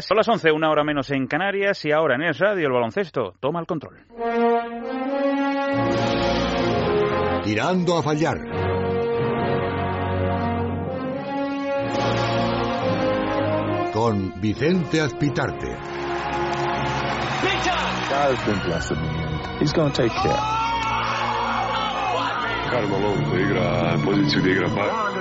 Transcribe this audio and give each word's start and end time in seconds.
Son 0.00 0.16
las 0.16 0.26
11, 0.26 0.52
una 0.52 0.70
hora 0.70 0.84
menos 0.84 1.10
en 1.10 1.26
Canarias 1.26 1.84
y 1.84 1.92
ahora 1.92 2.14
en 2.14 2.22
Es 2.22 2.38
Radio 2.38 2.66
el 2.66 2.72
baloncesto 2.72 3.34
toma 3.38 3.60
el 3.60 3.66
control. 3.66 4.06
Tirando 7.44 7.98
a 7.98 8.02
fallar. 8.02 8.38
Con 13.92 14.40
Vicente 14.40 15.02
Azpitarte. 15.02 15.76
God's 18.08 18.44
been 18.46 18.60
blessing 18.64 18.96
me 18.96 19.08
and 19.08 19.60
he's 19.60 19.74
going 19.74 19.92
to 19.92 20.02
take 20.04 20.14
care. 20.22 20.62
Carmelo 22.70 23.38
igra 23.38 23.92
en 23.92 24.02
posición 24.02 24.42
de 24.42 24.54
grabar. 24.54 25.11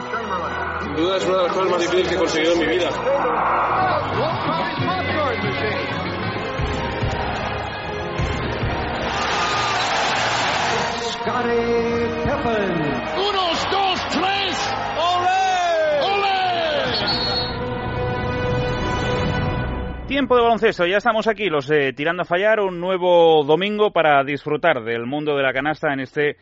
Sin 0.84 0.96
duda 0.96 1.18
es 1.18 1.26
una 1.26 1.38
de 1.38 1.44
las 1.44 1.54
cosas 1.54 1.72
más 1.72 1.80
difíciles 1.82 2.08
que 2.08 2.16
he 2.16 2.18
conseguido 2.18 2.54
en 2.54 2.60
mi 2.60 2.66
vida. 2.66 2.90
Scottie 11.12 11.52
Pippen. 12.24 12.72
Unos, 13.30 13.68
dos, 13.72 14.00
tres. 14.10 14.74
¡Olé! 14.98 15.46
¡Olé! 16.04 16.38
Tiempo 20.08 20.36
de 20.36 20.42
baloncesto, 20.42 20.86
ya 20.88 20.98
estamos 20.98 21.28
aquí, 21.28 21.48
los 21.50 21.68
de 21.68 21.94
Tirando 21.94 22.24
a 22.24 22.26
Fallar, 22.26 22.60
un 22.60 22.80
nuevo 22.80 23.44
domingo 23.44 23.92
para 23.92 24.24
disfrutar 24.24 24.84
del 24.84 25.06
mundo 25.06 25.38
de 25.38 25.44
la 25.44 25.54
canasta 25.54 25.94
en 25.94 26.00
este 26.00 26.38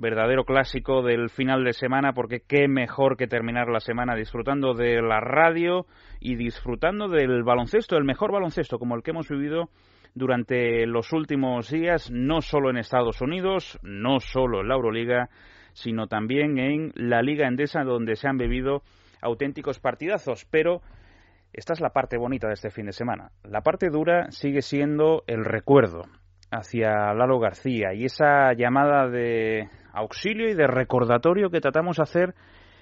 verdadero 0.00 0.44
clásico 0.44 1.02
del 1.02 1.28
final 1.28 1.64
de 1.64 1.72
semana, 1.72 2.12
porque 2.12 2.40
qué 2.46 2.68
mejor 2.68 3.16
que 3.16 3.26
terminar 3.26 3.68
la 3.68 3.80
semana 3.80 4.14
disfrutando 4.14 4.74
de 4.74 5.02
la 5.02 5.20
radio 5.20 5.86
y 6.20 6.36
disfrutando 6.36 7.08
del 7.08 7.42
baloncesto, 7.42 7.96
el 7.96 8.04
mejor 8.04 8.32
baloncesto 8.32 8.78
como 8.78 8.94
el 8.94 9.02
que 9.02 9.10
hemos 9.10 9.28
vivido 9.28 9.70
durante 10.14 10.86
los 10.86 11.12
últimos 11.12 11.70
días, 11.70 12.10
no 12.12 12.40
solo 12.40 12.70
en 12.70 12.78
Estados 12.78 13.20
Unidos, 13.20 13.78
no 13.82 14.20
solo 14.20 14.60
en 14.60 14.68
la 14.68 14.74
Euroliga, 14.74 15.28
sino 15.72 16.06
también 16.06 16.58
en 16.58 16.92
la 16.94 17.22
Liga 17.22 17.46
Endesa, 17.46 17.82
donde 17.82 18.16
se 18.16 18.28
han 18.28 18.38
bebido 18.38 18.82
auténticos 19.20 19.80
partidazos. 19.80 20.46
Pero 20.50 20.80
esta 21.52 21.72
es 21.72 21.80
la 21.80 21.90
parte 21.90 22.16
bonita 22.16 22.48
de 22.48 22.54
este 22.54 22.70
fin 22.70 22.86
de 22.86 22.92
semana. 22.92 23.30
La 23.44 23.62
parte 23.62 23.90
dura 23.90 24.30
sigue 24.30 24.62
siendo 24.62 25.24
el 25.26 25.44
recuerdo 25.44 26.04
hacia 26.50 27.12
Lalo 27.14 27.38
García 27.38 27.94
y 27.94 28.04
esa 28.04 28.52
llamada 28.54 29.08
de 29.08 29.68
auxilio 29.92 30.48
y 30.48 30.54
de 30.54 30.66
recordatorio 30.66 31.50
que 31.50 31.60
tratamos 31.60 31.96
de 31.96 32.02
hacer 32.02 32.34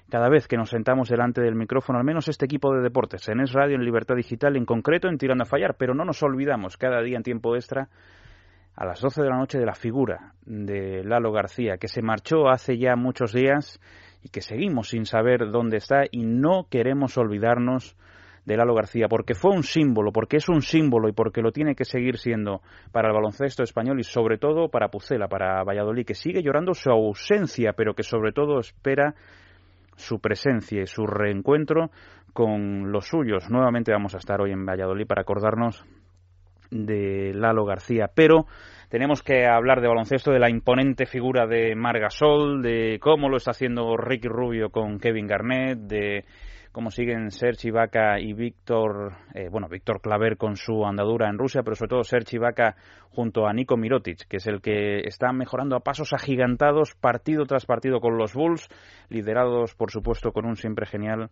cada 0.08 0.28
vez 0.28 0.46
que 0.46 0.56
nos 0.56 0.70
sentamos 0.70 1.08
delante 1.08 1.40
del 1.40 1.56
micrófono, 1.56 1.98
al 1.98 2.04
menos 2.04 2.28
este 2.28 2.44
equipo 2.44 2.72
de 2.72 2.80
deportes, 2.80 3.28
en 3.28 3.40
Es 3.40 3.52
Radio, 3.52 3.74
en 3.74 3.84
Libertad 3.84 4.14
Digital, 4.14 4.56
en 4.56 4.64
concreto 4.64 5.08
en 5.08 5.18
Tirando 5.18 5.42
a 5.42 5.46
Fallar, 5.46 5.74
pero 5.76 5.94
no 5.94 6.04
nos 6.04 6.22
olvidamos 6.22 6.76
cada 6.76 7.02
día 7.02 7.16
en 7.16 7.24
tiempo 7.24 7.56
extra 7.56 7.88
a 8.76 8.84
las 8.84 9.00
12 9.00 9.22
de 9.22 9.28
la 9.28 9.36
noche 9.36 9.58
de 9.58 9.66
la 9.66 9.74
figura 9.74 10.34
de 10.44 11.02
Lalo 11.02 11.32
García, 11.32 11.78
que 11.78 11.88
se 11.88 12.02
marchó 12.02 12.48
hace 12.48 12.78
ya 12.78 12.94
muchos 12.94 13.32
días 13.32 13.80
y 14.22 14.28
que 14.28 14.42
seguimos 14.42 14.90
sin 14.90 15.06
saber 15.06 15.50
dónde 15.50 15.78
está 15.78 16.02
y 16.10 16.24
no 16.24 16.66
queremos 16.70 17.16
olvidarnos 17.18 17.96
de 18.46 18.56
Lalo 18.56 18.74
García, 18.74 19.08
porque 19.08 19.34
fue 19.34 19.50
un 19.50 19.64
símbolo, 19.64 20.12
porque 20.12 20.36
es 20.36 20.48
un 20.48 20.62
símbolo 20.62 21.08
y 21.08 21.12
porque 21.12 21.42
lo 21.42 21.50
tiene 21.50 21.74
que 21.74 21.84
seguir 21.84 22.16
siendo 22.16 22.62
para 22.92 23.08
el 23.08 23.14
baloncesto 23.14 23.64
español 23.64 23.98
y 23.98 24.04
sobre 24.04 24.38
todo 24.38 24.68
para 24.68 24.88
Pucela, 24.88 25.26
para 25.26 25.64
Valladolid, 25.64 26.06
que 26.06 26.14
sigue 26.14 26.42
llorando 26.42 26.72
su 26.72 26.88
ausencia, 26.88 27.72
pero 27.76 27.94
que 27.94 28.04
sobre 28.04 28.32
todo 28.32 28.60
espera 28.60 29.14
su 29.96 30.20
presencia 30.20 30.82
y 30.82 30.86
su 30.86 31.06
reencuentro 31.06 31.90
con 32.32 32.92
los 32.92 33.08
suyos. 33.08 33.50
Nuevamente 33.50 33.90
vamos 33.90 34.14
a 34.14 34.18
estar 34.18 34.40
hoy 34.40 34.52
en 34.52 34.64
Valladolid 34.64 35.06
para 35.06 35.22
acordarnos 35.22 35.84
de 36.70 37.32
Lalo 37.34 37.64
García, 37.64 38.10
pero 38.14 38.46
tenemos 38.88 39.22
que 39.24 39.46
hablar 39.46 39.80
de 39.80 39.88
baloncesto, 39.88 40.30
de 40.30 40.38
la 40.38 40.50
imponente 40.50 41.06
figura 41.06 41.48
de 41.48 41.74
Margasol, 41.74 42.62
de 42.62 42.98
cómo 43.00 43.28
lo 43.28 43.38
está 43.38 43.50
haciendo 43.50 43.96
Ricky 43.96 44.28
Rubio 44.28 44.70
con 44.70 45.00
Kevin 45.00 45.26
Garnett, 45.26 45.78
de 45.78 46.24
cómo 46.76 46.90
siguen 46.90 47.30
Serge 47.30 47.68
Ibaka 47.68 48.20
y 48.20 48.34
Víctor, 48.34 49.14
eh, 49.32 49.48
bueno, 49.48 49.66
Víctor 49.66 50.02
Claver 50.02 50.36
con 50.36 50.56
su 50.56 50.84
andadura 50.84 51.30
en 51.30 51.38
Rusia, 51.38 51.62
pero 51.62 51.74
sobre 51.74 51.88
todo 51.88 52.04
Serge 52.04 52.36
Ibaka 52.36 52.76
junto 53.08 53.46
a 53.46 53.54
Nico 53.54 53.78
Mirotic, 53.78 54.28
que 54.28 54.36
es 54.36 54.46
el 54.46 54.60
que 54.60 54.98
está 55.06 55.32
mejorando 55.32 55.74
a 55.74 55.80
pasos 55.80 56.12
agigantados 56.12 56.94
partido 56.94 57.46
tras 57.46 57.64
partido 57.64 57.98
con 58.00 58.18
los 58.18 58.34
Bulls, 58.34 58.68
liderados 59.08 59.74
por 59.74 59.90
supuesto 59.90 60.32
con 60.32 60.44
un 60.44 60.56
siempre 60.56 60.84
genial 60.84 61.30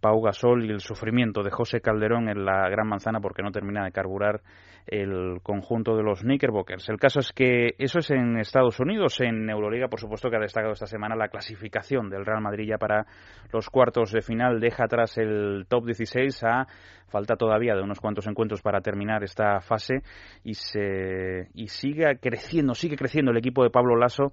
Pau 0.00 0.20
Gasol 0.20 0.64
y 0.64 0.70
el 0.70 0.80
sufrimiento 0.80 1.42
de 1.42 1.50
José 1.50 1.80
Calderón 1.80 2.28
en 2.28 2.44
la 2.44 2.68
Gran 2.68 2.88
Manzana 2.88 3.20
porque 3.20 3.42
no 3.42 3.50
termina 3.50 3.84
de 3.84 3.92
carburar 3.92 4.40
el 4.86 5.40
conjunto 5.42 5.96
de 5.96 6.02
los 6.02 6.20
Knickerbockers. 6.20 6.88
El 6.88 6.98
caso 6.98 7.20
es 7.20 7.32
que 7.32 7.74
eso 7.78 7.98
es 7.98 8.10
en 8.10 8.38
Estados 8.38 8.80
Unidos, 8.80 9.20
en 9.20 9.48
Euroliga, 9.48 9.88
por 9.88 10.00
supuesto 10.00 10.30
que 10.30 10.36
ha 10.36 10.40
destacado 10.40 10.72
esta 10.72 10.86
semana 10.86 11.14
la 11.14 11.28
clasificación 11.28 12.08
del 12.08 12.24
Real 12.24 12.40
Madrid 12.40 12.68
ya 12.68 12.78
para 12.78 13.06
los 13.52 13.68
cuartos 13.68 14.10
de 14.12 14.22
final, 14.22 14.58
deja 14.58 14.84
atrás 14.84 15.18
el 15.18 15.66
top 15.68 15.86
16 15.86 16.42
a 16.44 16.66
falta 17.08 17.36
todavía 17.36 17.74
de 17.74 17.82
unos 17.82 18.00
cuantos 18.00 18.26
encuentros 18.26 18.62
para 18.62 18.80
terminar 18.80 19.22
esta 19.22 19.60
fase 19.60 20.02
y 20.44 20.54
se 20.54 21.48
y 21.54 21.68
sigue 21.68 22.18
creciendo, 22.20 22.74
sigue 22.74 22.96
creciendo 22.96 23.32
el 23.32 23.38
equipo 23.38 23.62
de 23.62 23.70
Pablo 23.70 23.96
Lasso 23.96 24.32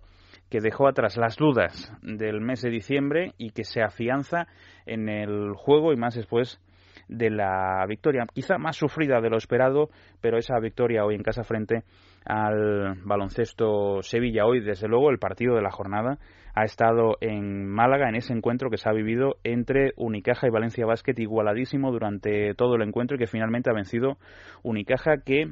que 0.50 0.62
dejó 0.62 0.88
atrás 0.88 1.18
las 1.18 1.35
dudas 1.35 1.91
del 2.02 2.41
mes 2.41 2.62
de 2.62 2.69
diciembre 2.69 3.34
y 3.38 3.52
que 3.52 3.63
se 3.63 3.81
afianza 3.81 4.47
en 4.85 5.09
el 5.09 5.53
juego 5.56 5.94
y 5.94 5.97
más 5.97 6.16
después 6.16 6.59
de 7.08 7.30
la 7.30 7.85
victoria, 7.88 8.25
quizá 8.34 8.58
más 8.58 8.75
sufrida 8.75 9.22
de 9.22 9.30
lo 9.30 9.38
esperado, 9.38 9.90
pero 10.22 10.38
esa 10.38 10.59
victoria 10.59 11.06
hoy 11.06 11.16
en 11.16 11.24
casa 11.24 11.44
frente 11.44 11.84
al 12.25 12.96
baloncesto 13.03 14.02
Sevilla. 14.02 14.46
Hoy, 14.46 14.59
desde 14.59 14.88
luego, 14.88 15.09
el 15.09 15.19
partido 15.19 15.56
de 15.56 15.62
la 15.62 15.72
jornada 15.72 16.18
ha 16.53 16.64
estado 16.64 17.18
en 17.22 17.68
Málaga, 17.68 18.09
en 18.09 18.16
ese 18.16 18.34
encuentro 18.34 18.69
que 18.69 18.78
se 18.78 18.90
ha 18.90 18.94
vivido 18.94 19.35
entre 19.44 19.94
Unicaja 19.96 20.47
y 20.47 20.52
Valencia 20.52 20.85
Basket, 20.85 21.14
igualadísimo 21.18 21.91
durante 21.91 22.53
todo 22.56 22.75
el 22.75 22.81
encuentro 22.81 23.16
y 23.16 23.19
que 23.19 23.28
finalmente 23.28 23.69
ha 23.69 23.74
vencido 23.74 24.18
Unicaja, 24.64 25.18
que 25.24 25.47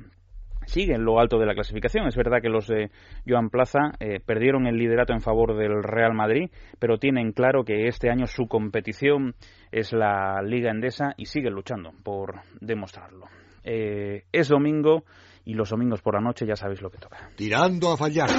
sigue 0.66 0.94
en 0.96 1.04
lo 1.04 1.20
alto 1.20 1.38
de 1.38 1.46
la 1.46 1.54
clasificación. 1.54 2.08
Es 2.08 2.16
verdad 2.16 2.42
que 2.42 2.50
los 2.50 2.68
de 2.68 2.92
Joan 3.28 3.50
Plaza 3.50 3.92
eh, 4.00 4.20
perdieron 4.26 4.68
el 4.68 4.78
liderato 4.78 5.14
en 5.14 5.22
favor 5.22 5.56
del 5.58 5.84
Real 5.84 6.14
Madrid, 6.14 6.50
pero 6.80 6.98
tienen 6.98 7.32
claro 7.32 7.64
que 7.64 7.88
este 7.88 8.10
año 8.10 8.28
su 8.28 8.48
competición 8.48 9.36
es 9.72 9.94
la 9.94 10.42
Liga 10.42 10.72
Endesa 10.72 11.14
y 11.18 11.26
siguen 11.26 11.54
luchando 11.54 11.92
por 12.04 12.42
demostrarlo. 12.62 13.26
Eh, 13.64 14.24
es 14.32 14.48
domingo 14.48 15.04
y 15.44 15.54
los 15.54 15.70
domingos 15.70 16.02
por 16.02 16.16
la 16.16 16.22
noche 16.22 16.46
ya 16.46 16.56
sabéis 16.56 16.82
lo 16.82 16.90
que 16.90 16.98
toca. 16.98 17.30
Tirando 17.36 17.92
a 17.92 17.98
fallar. 17.98 18.30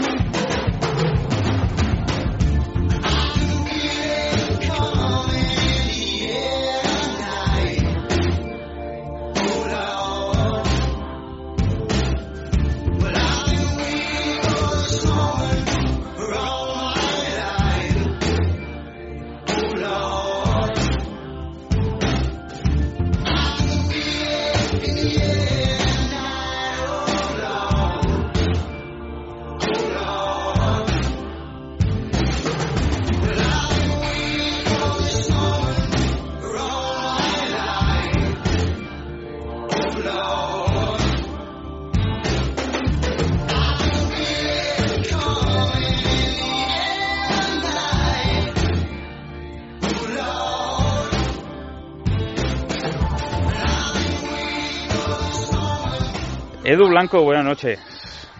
Edu 56.76 56.90
Blanco, 56.90 57.24
buenas 57.24 57.46
noches. 57.46 57.80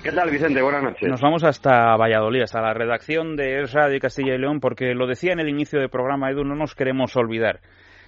¿Qué 0.04 0.12
tal, 0.12 0.30
Vicente? 0.30 0.60
Buenas 0.60 0.82
noches. 0.82 1.08
Nos 1.08 1.22
vamos 1.22 1.42
hasta 1.42 1.96
Valladolid, 1.96 2.42
hasta 2.42 2.60
la 2.60 2.74
redacción 2.74 3.34
de 3.34 3.64
Radio 3.64 3.98
Castilla 3.98 4.34
y 4.34 4.38
León, 4.38 4.60
porque 4.60 4.92
lo 4.94 5.06
decía 5.06 5.32
en 5.32 5.40
el 5.40 5.48
inicio 5.48 5.80
del 5.80 5.88
programa, 5.88 6.30
Edu, 6.30 6.44
no 6.44 6.54
nos 6.54 6.74
queremos 6.74 7.16
olvidar 7.16 7.60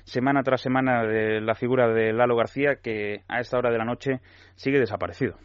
semana 0.04 0.42
tras 0.42 0.60
semana 0.60 1.02
de 1.04 1.40
la 1.40 1.54
figura 1.54 1.88
de 1.88 2.12
Lalo 2.12 2.36
García, 2.36 2.76
que 2.82 3.20
a 3.26 3.40
esta 3.40 3.56
hora 3.56 3.70
de 3.70 3.78
la 3.78 3.86
noche 3.86 4.18
sigue 4.54 4.78
desaparecido. 4.78 5.36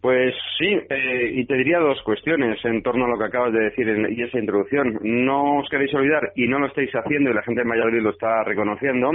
Pues 0.00 0.34
sí, 0.58 0.66
eh, 0.66 1.30
y 1.34 1.46
te 1.46 1.54
diría 1.54 1.78
dos 1.78 2.02
cuestiones 2.02 2.58
en 2.64 2.82
torno 2.82 3.04
a 3.04 3.08
lo 3.08 3.16
que 3.16 3.26
acabas 3.26 3.52
de 3.52 3.60
decir 3.60 3.88
en, 3.88 4.12
y 4.12 4.20
esa 4.20 4.40
introducción. 4.40 4.98
No 5.00 5.60
os 5.60 5.68
queréis 5.70 5.94
olvidar, 5.94 6.32
y 6.34 6.48
no 6.48 6.58
lo 6.58 6.66
estáis 6.66 6.90
haciendo, 6.92 7.30
y 7.30 7.34
la 7.34 7.42
gente 7.44 7.62
de 7.62 7.68
Valladolid 7.68 8.02
lo 8.02 8.10
está 8.10 8.42
reconociendo, 8.42 9.12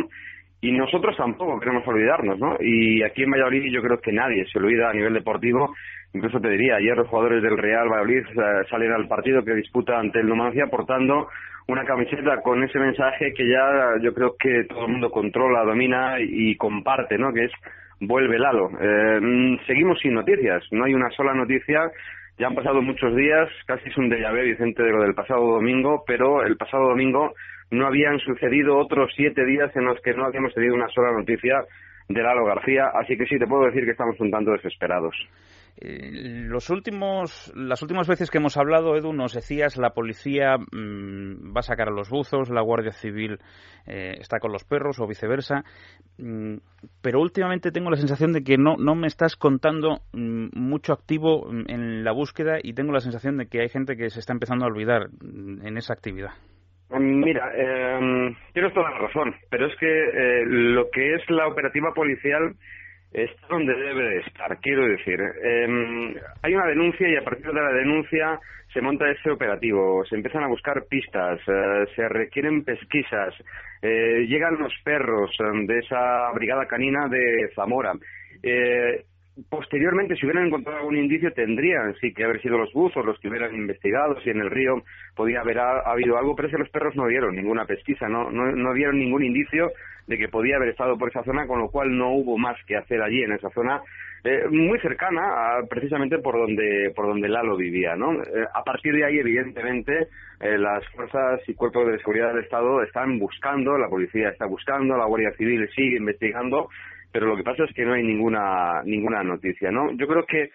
y 0.61 0.71
nosotros 0.71 1.15
tampoco 1.15 1.59
queremos 1.59 1.87
olvidarnos, 1.87 2.39
¿no? 2.39 2.57
Y 2.59 3.03
aquí 3.03 3.23
en 3.23 3.31
Valladolid 3.31 3.71
yo 3.71 3.81
creo 3.81 3.99
que 3.99 4.11
nadie 4.11 4.45
se 4.51 4.57
olvida 4.57 4.89
a 4.89 4.93
nivel 4.93 5.13
deportivo. 5.13 5.73
Incluso 6.13 6.39
te 6.39 6.49
diría, 6.49 6.77
ayer 6.77 6.97
los 6.97 7.07
jugadores 7.07 7.43
del 7.43 7.57
Real 7.57 7.89
Valladolid 7.89 8.25
eh, 8.25 8.65
salen 8.69 8.91
al 8.91 9.07
partido 9.07 9.43
que 9.43 9.53
disputa 9.53 9.99
ante 9.99 10.19
el 10.19 10.27
Numancia 10.27 10.67
portando 10.67 11.29
una 11.67 11.83
camiseta 11.83 12.41
con 12.41 12.63
ese 12.63 12.79
mensaje 12.79 13.33
que 13.33 13.47
ya 13.47 13.95
yo 14.01 14.13
creo 14.13 14.35
que 14.39 14.63
todo 14.63 14.85
el 14.85 14.93
mundo 14.93 15.11
controla, 15.11 15.63
domina 15.63 16.15
y 16.19 16.55
comparte, 16.55 17.17
¿no? 17.17 17.33
Que 17.33 17.45
es 17.45 17.51
vuelve 17.99 18.39
Lalo. 18.39 18.69
Eh, 18.79 19.19
mm, 19.21 19.65
seguimos 19.65 19.99
sin 19.99 20.13
noticias, 20.13 20.63
no 20.71 20.85
hay 20.85 20.93
una 20.93 21.09
sola 21.11 21.33
noticia. 21.33 21.91
Ya 22.37 22.47
han 22.47 22.55
pasado 22.55 22.81
muchos 22.81 23.15
días, 23.15 23.49
casi 23.65 23.89
es 23.89 23.97
un 23.97 24.09
déjà 24.11 24.31
vu, 24.31 24.43
Vicente, 24.43 24.83
de 24.83 24.91
lo 24.91 25.01
del 25.01 25.15
pasado 25.15 25.53
domingo, 25.53 26.03
pero 26.05 26.43
el 26.43 26.55
pasado 26.55 26.89
domingo 26.89 27.33
no 27.71 27.87
habían 27.87 28.19
sucedido 28.19 28.77
otros 28.77 29.11
siete 29.15 29.45
días 29.45 29.75
en 29.75 29.85
los 29.85 29.99
que 30.01 30.13
no 30.13 30.25
habíamos 30.25 30.53
tenido 30.53 30.75
una 30.75 30.89
sola 30.89 31.11
noticia 31.11 31.63
de 32.09 32.21
Lalo 32.21 32.45
García, 32.45 32.91
así 32.93 33.17
que 33.17 33.25
sí, 33.25 33.37
te 33.37 33.47
puedo 33.47 33.65
decir 33.65 33.83
que 33.83 33.91
estamos 33.91 34.19
un 34.19 34.31
tanto 34.31 34.51
desesperados. 34.51 35.15
Eh, 35.79 36.09
los 36.11 36.71
últimos, 36.71 37.53
las 37.55 37.81
últimas 37.83 38.07
veces 38.07 38.31
que 38.31 38.39
hemos 38.39 38.57
hablado, 38.57 38.95
Edu, 38.95 39.13
nos 39.13 39.33
decías 39.33 39.77
la 39.77 39.91
policía 39.91 40.57
mm, 40.57 41.55
va 41.55 41.59
a 41.59 41.63
sacar 41.63 41.89
a 41.89 41.91
los 41.91 42.09
buzos, 42.09 42.49
la 42.49 42.61
Guardia 42.61 42.93
Civil 42.93 43.37
eh, 43.85 44.15
está 44.19 44.39
con 44.39 44.51
los 44.51 44.63
perros 44.63 44.99
o 44.99 45.05
viceversa, 45.05 45.63
mm, 46.17 46.55
pero 47.01 47.21
últimamente 47.21 47.71
tengo 47.71 47.91
la 47.91 47.97
sensación 47.97 48.33
de 48.33 48.43
que 48.43 48.57
no, 48.57 48.75
no 48.77 48.95
me 48.95 49.05
estás 49.05 49.35
contando 49.35 50.01
mm, 50.13 50.47
mucho 50.53 50.93
activo 50.93 51.47
en 51.51 52.03
la 52.03 52.11
búsqueda 52.11 52.57
y 52.63 52.73
tengo 52.73 52.91
la 52.91 53.01
sensación 53.01 53.37
de 53.37 53.45
que 53.45 53.61
hay 53.61 53.69
gente 53.69 53.95
que 53.97 54.09
se 54.09 54.19
está 54.19 54.33
empezando 54.33 54.65
a 54.65 54.69
olvidar 54.69 55.09
en 55.21 55.77
esa 55.77 55.93
actividad. 55.93 56.31
Mira, 56.89 57.51
eh, 57.53 58.35
tienes 58.53 58.73
toda 58.73 58.89
la 58.91 58.99
razón, 58.99 59.35
pero 59.49 59.67
es 59.67 59.75
que 59.77 59.85
eh, 59.87 60.45
lo 60.45 60.89
que 60.89 61.15
es 61.15 61.29
la 61.29 61.47
operativa 61.47 61.93
policial 61.93 62.53
está 63.11 63.47
donde 63.49 63.73
debe 63.73 64.03
de 64.03 64.19
estar. 64.19 64.57
Quiero 64.59 64.85
decir, 64.87 65.19
eh, 65.19 66.15
hay 66.41 66.55
una 66.55 66.67
denuncia 66.67 67.09
y 67.09 67.15
a 67.15 67.23
partir 67.23 67.47
de 67.47 67.61
la 67.61 67.73
denuncia 67.73 68.39
se 68.73 68.81
monta 68.81 69.09
ese 69.09 69.31
operativo, 69.31 70.05
se 70.05 70.15
empiezan 70.15 70.43
a 70.43 70.47
buscar 70.47 70.85
pistas, 70.89 71.39
eh, 71.47 71.85
se 71.95 72.07
requieren 72.09 72.63
pesquisas, 72.63 73.33
eh, 73.81 74.25
llegan 74.27 74.57
los 74.59 74.73
perros 74.83 75.31
eh, 75.39 75.65
de 75.65 75.79
esa 75.79 76.31
brigada 76.33 76.67
canina 76.67 77.07
de 77.07 77.49
Zamora. 77.55 77.93
Posteriormente, 79.49 80.15
si 80.15 80.25
hubieran 80.25 80.47
encontrado 80.47 80.79
algún 80.79 80.97
indicio, 80.97 81.31
tendrían 81.31 81.93
sí 82.01 82.13
que 82.13 82.23
haber 82.23 82.41
sido 82.41 82.57
los 82.57 82.73
buzos 82.73 83.05
los 83.05 83.19
que 83.19 83.29
hubieran 83.29 83.53
investigado, 83.53 84.19
si 84.21 84.31
en 84.31 84.39
el 84.39 84.49
río 84.49 84.81
podía 85.15 85.41
haber 85.41 85.59
habido 85.59 86.17
algo, 86.17 86.35
pero 86.35 86.47
es 86.47 86.53
que 86.53 86.59
los 86.59 86.69
perros 86.69 86.95
no 86.95 87.07
dieron 87.07 87.35
ninguna 87.35 87.65
pesquisa, 87.65 88.07
no, 88.07 88.31
no, 88.31 88.51
no 88.51 88.73
dieron 88.73 88.97
ningún 88.97 89.23
indicio 89.23 89.71
de 90.07 90.17
que 90.17 90.29
podía 90.29 90.55
haber 90.55 90.69
estado 90.69 90.97
por 90.97 91.09
esa 91.09 91.23
zona, 91.23 91.45
con 91.45 91.59
lo 91.59 91.69
cual 91.69 91.95
no 91.95 92.13
hubo 92.13 92.37
más 92.37 92.57
que 92.65 92.77
hacer 92.77 93.01
allí 93.01 93.21
en 93.23 93.33
esa 93.33 93.49
zona 93.49 93.81
eh, 94.23 94.47
muy 94.49 94.79
cercana 94.79 95.21
a, 95.21 95.67
precisamente 95.69 96.17
por 96.17 96.35
donde 96.35 96.91
por 96.95 97.07
donde 97.07 97.29
Lalo 97.29 97.55
vivía, 97.55 97.95
¿no? 97.95 98.13
Eh, 98.13 98.45
a 98.53 98.63
partir 98.63 98.93
de 98.93 99.05
ahí, 99.05 99.19
evidentemente, 99.19 100.07
eh, 100.39 100.57
las 100.57 100.85
fuerzas 100.89 101.41
y 101.47 101.53
cuerpos 101.53 101.87
de 101.87 101.99
seguridad 101.99 102.33
del 102.33 102.43
Estado 102.43 102.81
están 102.81 103.19
buscando, 103.19 103.77
la 103.77 103.89
policía 103.89 104.29
está 104.29 104.45
buscando, 104.45 104.97
la 104.97 105.05
Guardia 105.05 105.31
Civil 105.37 105.69
sigue 105.75 105.97
investigando, 105.97 106.69
pero 107.11 107.27
lo 107.27 107.35
que 107.35 107.43
pasa 107.43 107.63
es 107.63 107.73
que 107.73 107.85
no 107.85 107.93
hay 107.93 108.03
ninguna 108.03 108.81
ninguna 108.83 109.23
noticia, 109.23 109.71
¿no? 109.71 109.91
Yo 109.93 110.07
creo 110.07 110.25
que 110.25 110.49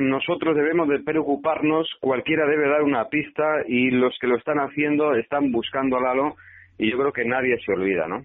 nosotros 0.00 0.56
debemos 0.56 0.88
de 0.88 1.00
preocuparnos, 1.00 1.88
cualquiera 2.00 2.46
debe 2.46 2.68
dar 2.68 2.82
una 2.82 3.08
pista 3.08 3.62
y 3.68 3.90
los 3.90 4.16
que 4.20 4.26
lo 4.26 4.36
están 4.36 4.58
haciendo 4.58 5.14
están 5.14 5.52
buscando 5.52 5.98
a 5.98 6.00
Lalo 6.00 6.34
y 6.78 6.90
yo 6.90 6.98
creo 6.98 7.12
que 7.12 7.24
nadie 7.24 7.56
se 7.64 7.72
olvida, 7.72 8.08
¿no? 8.08 8.24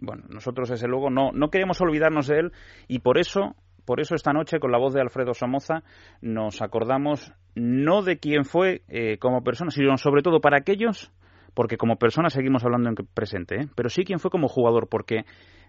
Bueno, 0.00 0.24
nosotros 0.28 0.68
desde 0.70 0.88
luego 0.88 1.08
no, 1.10 1.30
no 1.32 1.50
queremos 1.50 1.80
olvidarnos 1.80 2.26
de 2.26 2.40
él 2.40 2.52
y 2.88 2.98
por 2.98 3.18
eso 3.18 3.54
por 3.84 4.00
eso 4.00 4.14
esta 4.14 4.32
noche, 4.32 4.60
con 4.60 4.70
la 4.70 4.78
voz 4.78 4.94
de 4.94 5.00
Alfredo 5.00 5.34
Somoza, 5.34 5.82
nos 6.20 6.62
acordamos 6.62 7.32
no 7.54 8.02
de 8.02 8.18
quién 8.18 8.44
fue 8.44 8.82
eh, 8.88 9.18
como 9.18 9.42
persona, 9.42 9.70
sino 9.70 9.96
sobre 9.96 10.22
todo 10.22 10.40
para 10.40 10.58
aquellos, 10.58 11.12
porque 11.54 11.76
como 11.76 11.96
persona 11.96 12.30
seguimos 12.30 12.64
hablando 12.64 12.88
en 12.88 12.94
presente, 13.14 13.62
¿eh? 13.62 13.68
pero 13.74 13.88
sí 13.88 14.04
quién 14.04 14.18
fue 14.18 14.30
como 14.30 14.48
jugador, 14.48 14.88
porque 14.88 15.24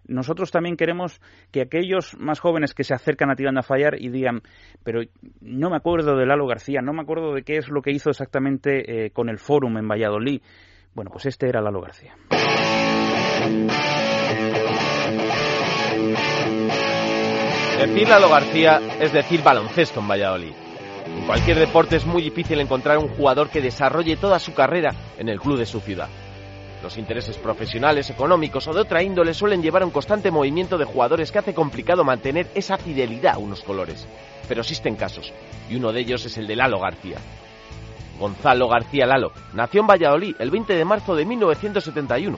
nosotros 0.06 0.52
también 0.52 0.76
queremos 0.76 1.22
que 1.52 1.62
aquellos 1.62 2.18
más 2.20 2.40
jóvenes 2.40 2.74
que 2.74 2.84
se 2.84 2.94
acercan 2.94 3.32
a 3.32 3.36
Tirando 3.36 3.62
a 3.62 3.64
Fallar 3.64 3.96
y 4.00 4.10
digan, 4.10 4.42
pero 4.84 5.02
no 5.42 5.70
me 5.70 5.78
acuerdo 5.78 6.18
de 6.18 6.26
Lalo 6.26 6.46
García, 6.46 6.82
no 6.82 6.94
me 6.94 7.02
acuerdo 7.02 7.34
de 7.34 7.44
qué 7.44 7.58
es 7.58 7.70
lo 7.70 7.82
que 7.82 7.92
hizo 7.92 8.10
exactamente 8.10 9.06
eh, 9.06 9.12
con 9.12 9.30
el 9.30 9.38
Fórum 9.38 9.78
en 9.78 9.88
Valladolid. 9.88 10.42
Bueno, 10.94 11.10
pues 11.12 11.26
este 11.26 11.48
era 11.48 11.62
Lalo 11.62 11.82
García. 11.82 12.16
Decir 17.80 18.08
Lalo 18.08 18.30
García 18.30 18.80
es 19.00 19.12
decir 19.12 19.42
baloncesto 19.44 20.00
en 20.00 20.08
Valladolid. 20.08 20.63
En 21.06 21.26
cualquier 21.26 21.60
deporte 21.60 21.96
es 21.98 22.06
muy 22.06 22.22
difícil 22.22 22.60
encontrar 22.60 22.98
un 22.98 23.10
jugador 23.10 23.50
que 23.50 23.62
desarrolle 23.62 24.18
toda 24.18 24.40
su 24.40 24.54
carrera 24.54 24.94
en 25.18 25.30
el 25.30 25.40
club 25.40 25.58
de 25.58 25.66
su 25.66 25.80
ciudad. 25.80 26.10
Los 26.82 26.98
intereses 26.98 27.38
profesionales, 27.38 28.10
económicos 28.10 28.68
o 28.68 28.74
de 28.74 28.82
otra 28.82 29.02
índole 29.02 29.34
suelen 29.34 29.62
llevar 29.62 29.84
a 29.84 29.86
un 29.86 29.92
constante 29.92 30.32
movimiento 30.32 30.78
de 30.78 30.86
jugadores 30.86 31.32
que 31.32 31.40
hace 31.40 31.54
complicado 31.54 32.04
mantener 32.04 32.48
esa 32.56 32.78
fidelidad 32.78 33.36
a 33.36 33.38
unos 33.38 33.64
colores. 33.64 34.06
Pero 34.50 34.62
existen 34.62 34.98
casos, 34.98 35.32
y 35.70 35.76
uno 35.76 35.94
de 35.94 36.02
ellos 36.02 36.26
es 36.26 36.38
el 36.38 36.48
de 36.48 36.58
Lalo 36.58 36.80
García. 36.80 37.18
Gonzalo 38.20 38.68
García 38.68 39.06
Lalo 39.06 39.32
nació 39.54 39.82
en 39.82 39.88
Valladolid 39.88 40.36
el 40.40 40.52
20 40.52 40.76
de 40.76 40.86
marzo 40.86 41.16
de 41.16 41.26
1971. 41.26 42.38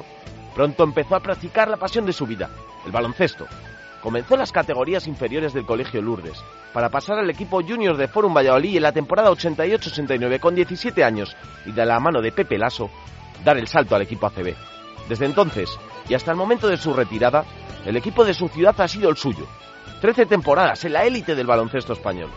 Pronto 0.53 0.83
empezó 0.83 1.15
a 1.15 1.21
practicar 1.21 1.67
la 1.67 1.77
pasión 1.77 2.05
de 2.05 2.13
su 2.13 2.25
vida, 2.25 2.49
el 2.85 2.91
baloncesto, 2.91 3.47
Comenzó 4.05 4.35
en 4.35 4.41
las 4.41 4.51
categorías 4.51 5.07
inferiores 5.07 5.51
del 5.51 5.65
Colegio 5.65 5.99
Lourdes, 5.99 6.37
para 6.71 6.89
pasar 6.89 7.17
al 7.17 7.27
equipo 7.31 7.63
junior 7.63 7.97
de 7.97 8.07
Forum 8.07 8.35
Valladolid 8.35 8.75
en 8.75 8.83
la 8.83 8.91
temporada 8.91 9.31
88-89 9.31 10.39
con 10.39 10.53
17 10.53 11.03
años 11.03 11.35
y 11.65 11.71
de 11.71 11.87
la 11.87 11.99
mano 11.99 12.21
de 12.21 12.31
Pepe 12.31 12.59
Lasso 12.59 12.91
dar 13.43 13.57
el 13.57 13.67
salto 13.67 13.95
al 13.95 14.03
equipo 14.03 14.27
ACB. 14.27 14.53
Desde 15.09 15.25
entonces 15.25 15.71
y 16.07 16.13
hasta 16.13 16.29
el 16.29 16.37
momento 16.37 16.67
de 16.67 16.77
su 16.77 16.93
retirada, 16.93 17.45
el 17.83 17.97
equipo 17.97 18.23
de 18.23 18.35
su 18.35 18.47
ciudad 18.47 18.79
ha 18.79 18.87
sido 18.87 19.09
el 19.09 19.17
suyo. 19.17 19.47
Trece 20.01 20.27
temporadas 20.27 20.85
en 20.85 20.93
la 20.93 21.03
élite 21.03 21.33
del 21.33 21.47
baloncesto 21.47 21.93
español. 21.93 22.29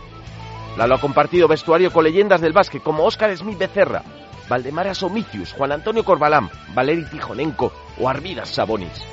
Lalo 0.75 0.95
ha 0.95 0.99
compartido 0.99 1.47
vestuario 1.47 1.93
con 1.93 2.03
leyendas 2.03 2.41
del 2.41 2.51
básquet 2.51 2.81
como 2.81 3.03
Óscar 3.03 3.37
Smith 3.37 3.59
Becerra, 3.59 4.01
Valdemar 4.49 4.95
Somicius, 4.95 5.53
Juan 5.53 5.73
Antonio 5.73 6.03
Corbalán, 6.03 6.49
Valeri 6.73 7.05
Tijonenko 7.05 7.71
o 7.99 8.09
Arvidas 8.09 8.49
Sabonis. 8.49 9.05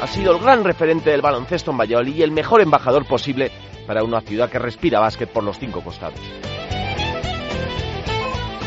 Ha 0.00 0.06
sido 0.06 0.36
el 0.36 0.42
gran 0.42 0.64
referente 0.64 1.10
del 1.10 1.22
baloncesto 1.22 1.70
en 1.70 1.78
Valladolid 1.78 2.16
y 2.16 2.22
el 2.22 2.30
mejor 2.30 2.60
embajador 2.60 3.06
posible 3.06 3.50
para 3.86 4.04
una 4.04 4.20
ciudad 4.20 4.50
que 4.50 4.58
respira 4.58 5.00
básquet 5.00 5.30
por 5.30 5.44
los 5.44 5.58
cinco 5.58 5.80
costados. 5.80 6.20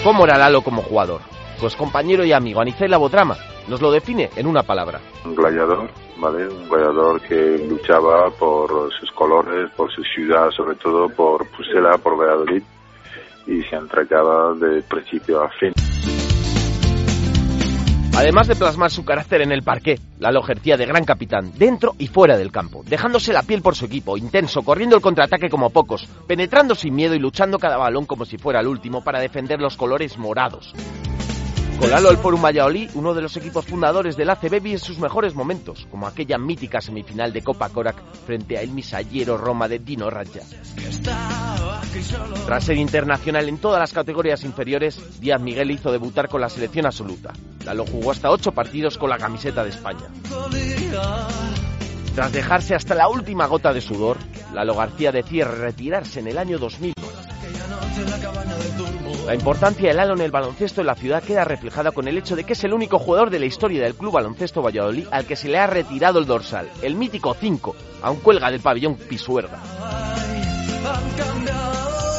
¿Cómo 0.04 0.26
era 0.26 0.38
Lalo 0.38 0.62
como 0.62 0.82
jugador? 0.82 1.22
Pues 1.60 1.76
compañero 1.76 2.24
y 2.24 2.32
amigo 2.32 2.62
Anicela 2.62 2.98
Botrama 2.98 3.36
nos 3.68 3.82
lo 3.82 3.92
define 3.92 4.30
en 4.36 4.48
una 4.48 4.64
palabra. 4.64 5.00
Un 5.26 5.36
gladiador, 5.36 5.90
¿vale? 6.18 6.48
Un 6.48 6.68
gladiador 6.68 7.22
que 7.22 7.66
luchaba 7.70 8.32
por 8.32 8.92
sus 8.94 9.12
colores, 9.12 9.70
por 9.76 9.92
su 9.92 10.02
ciudad, 10.04 10.50
sobre 10.52 10.76
todo 10.76 11.08
por 11.10 11.46
Pusela, 11.48 11.98
por 11.98 12.18
Valladolid, 12.18 12.64
y 13.46 13.62
se 13.64 13.76
entregaba 13.76 14.54
de 14.54 14.82
principio 14.84 15.44
a 15.44 15.50
fin. 15.50 15.74
Además 18.16 18.48
de 18.48 18.56
plasmar 18.56 18.92
su 18.92 19.06
carácter 19.06 19.42
en 19.42 19.52
el 19.52 19.64
parqué, 19.64 20.00
Lalo 20.20 20.42
ejercía 20.42 20.76
de 20.76 20.86
gran 20.86 21.06
capitán, 21.06 21.52
dentro 21.56 21.96
y 21.98 22.08
fuera 22.08 22.38
del 22.38 22.52
campo, 22.52 22.84
dejándose 22.86 23.32
la 23.32 23.44
piel 23.44 23.62
por 23.62 23.76
su 23.76 23.86
equipo, 23.86 24.18
intenso, 24.18 24.64
corriendo 24.64 24.96
el 24.96 25.02
contraataque 25.02 25.50
como 25.50 25.70
pocos, 25.70 26.08
penetrando 26.28 26.76
sin 26.76 26.96
miedo 26.96 27.16
y 27.16 27.20
luchando 27.20 27.58
cada 27.58 27.78
balón 27.78 28.06
como 28.06 28.26
si 28.26 28.38
fuera 28.38 28.60
el 28.60 28.68
último 28.68 29.04
para 29.04 29.20
defender 29.20 29.62
los 29.62 29.78
colores 29.78 30.18
morados. 30.18 30.74
Con 31.80 31.90
Lalo 31.90 32.12
el 32.12 32.18
Forum 32.18 32.42
Valladolid, 32.42 32.90
uno 32.96 33.14
de 33.14 33.22
los 33.22 33.38
equipos 33.38 33.66
fundadores 33.66 34.18
del 34.18 34.30
ACB, 34.30 34.66
en 34.66 34.80
sus 34.80 35.00
mejores 35.00 35.34
momentos, 35.34 35.88
como 35.90 36.08
aquella 36.08 36.38
mítica 36.38 36.82
semifinal 36.82 37.32
de 37.32 37.42
Copa 37.42 37.70
Korak 37.70 37.96
frente 38.26 38.58
a 38.58 38.62
el 38.62 38.72
misallero 38.72 39.38
Roma 39.38 39.70
de 39.70 39.80
Dino 39.80 40.10
Raja. 40.10 40.42
Tras 42.46 42.66
ser 42.66 42.76
internacional 42.76 43.48
en 43.48 43.60
todas 43.60 43.80
las 43.80 43.94
categorías 43.94 44.44
inferiores, 44.44 45.22
Díaz 45.22 45.42
Miguel 45.42 45.72
hizo 45.72 45.90
debutar 45.90 46.28
con 46.28 46.42
la 46.42 46.50
selección 46.50 46.86
absoluta. 46.86 47.32
Lalo 47.64 47.86
jugó 47.86 48.12
hasta 48.12 48.30
ocho 48.30 48.52
partidos 48.52 48.98
con 48.98 49.10
la 49.10 49.18
camiseta 49.18 49.64
de 49.64 49.70
España. 49.70 50.08
Tras 52.14 52.34
dejarse 52.34 52.76
hasta 52.76 52.94
la 52.94 53.08
última 53.08 53.46
gota 53.48 53.72
de 53.72 53.80
sudor, 53.80 54.18
Lalo 54.54 54.76
García 54.76 55.14
decide 55.14 55.46
retirarse 55.46 56.20
en 56.20 56.28
el 56.28 56.38
año 56.38 56.60
2000 56.60 56.94
la 59.30 59.36
importancia 59.36 59.88
de 59.88 59.94
Lalo 59.94 60.16
en 60.16 60.22
el 60.22 60.32
baloncesto 60.32 60.82
en 60.82 60.88
la 60.88 60.96
ciudad 60.96 61.22
queda 61.22 61.44
reflejada 61.44 61.92
con 61.92 62.08
el 62.08 62.18
hecho 62.18 62.36
de 62.36 62.46
que 62.46 62.54
es 62.54 62.64
el 62.64 62.74
único 62.74 62.98
jugador 62.98 63.30
de 63.30 63.38
la 63.38 63.46
historia 63.46 63.84
del 63.84 63.94
Club 63.94 64.14
Baloncesto 64.14 64.64
Valladolid 64.64 65.06
al 65.12 65.28
que 65.28 65.36
se 65.36 65.50
le 65.50 65.60
ha 65.60 65.68
retirado 65.68 66.18
el 66.18 66.26
dorsal, 66.26 66.68
el 66.82 66.96
mítico 66.96 67.36
5, 67.40 67.76
aún 68.02 68.22
cuelga 68.22 68.50
del 68.50 68.60
pabellón 68.60 68.96
Pisuerga. 68.96 69.60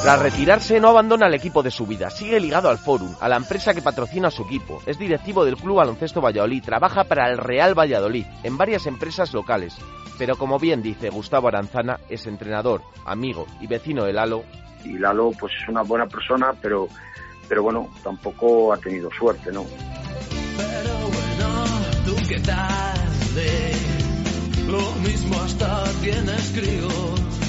Tras 0.03 0.19
retirarse, 0.19 0.81
no 0.81 0.89
abandona 0.89 1.27
el 1.27 1.35
equipo 1.35 1.63
de 1.63 1.71
su 1.71 1.87
vida. 1.87 2.09
Sigue 2.09 2.41
ligado 2.41 2.71
al 2.71 2.79
Forum, 2.79 3.15
a 3.21 3.29
la 3.29 3.37
empresa 3.37 3.75
que 3.75 3.83
patrocina 3.83 4.29
a 4.29 4.31
su 4.31 4.45
equipo. 4.45 4.83
Es 4.87 4.99
directivo 4.99 5.45
del 5.45 5.57
Club 5.57 5.77
Baloncesto 5.77 6.23
Valladolid. 6.23 6.65
Trabaja 6.65 7.05
para 7.05 7.29
el 7.29 7.37
Real 7.37 7.79
Valladolid, 7.79 8.25
en 8.43 8.57
varias 8.57 8.87
empresas 8.87 9.35
locales. 9.35 9.77
Pero 10.19 10.37
como 10.37 10.59
bien 10.59 10.81
dice 10.81 11.11
Gustavo 11.11 11.49
Aranzana, 11.49 12.01
es 12.09 12.27
entrenador, 12.27 12.81
amigo 13.05 13.47
y 13.61 13.67
vecino 13.67 14.05
de 14.05 14.15
Lalo. 14.15 14.43
Y 14.85 14.99
Lalo, 14.99 15.33
pues 15.39 15.53
es 15.63 15.69
una 15.69 15.83
buena 15.83 16.07
persona, 16.07 16.55
pero, 16.63 16.89
pero 17.47 17.63
bueno, 17.63 17.91
tampoco 18.03 18.73
ha 18.73 18.79
tenido 18.79 19.11
suerte, 19.11 19.53
¿no? 19.53 19.67
Pero 20.57 20.95
bueno, 21.09 21.65
tú 22.07 22.17
qué 22.27 22.41
tal, 22.41 23.01
lo 24.67 24.93
mismo 25.03 25.41
hasta 25.41 25.85
tienes 26.01 26.53
críos. 26.55 27.40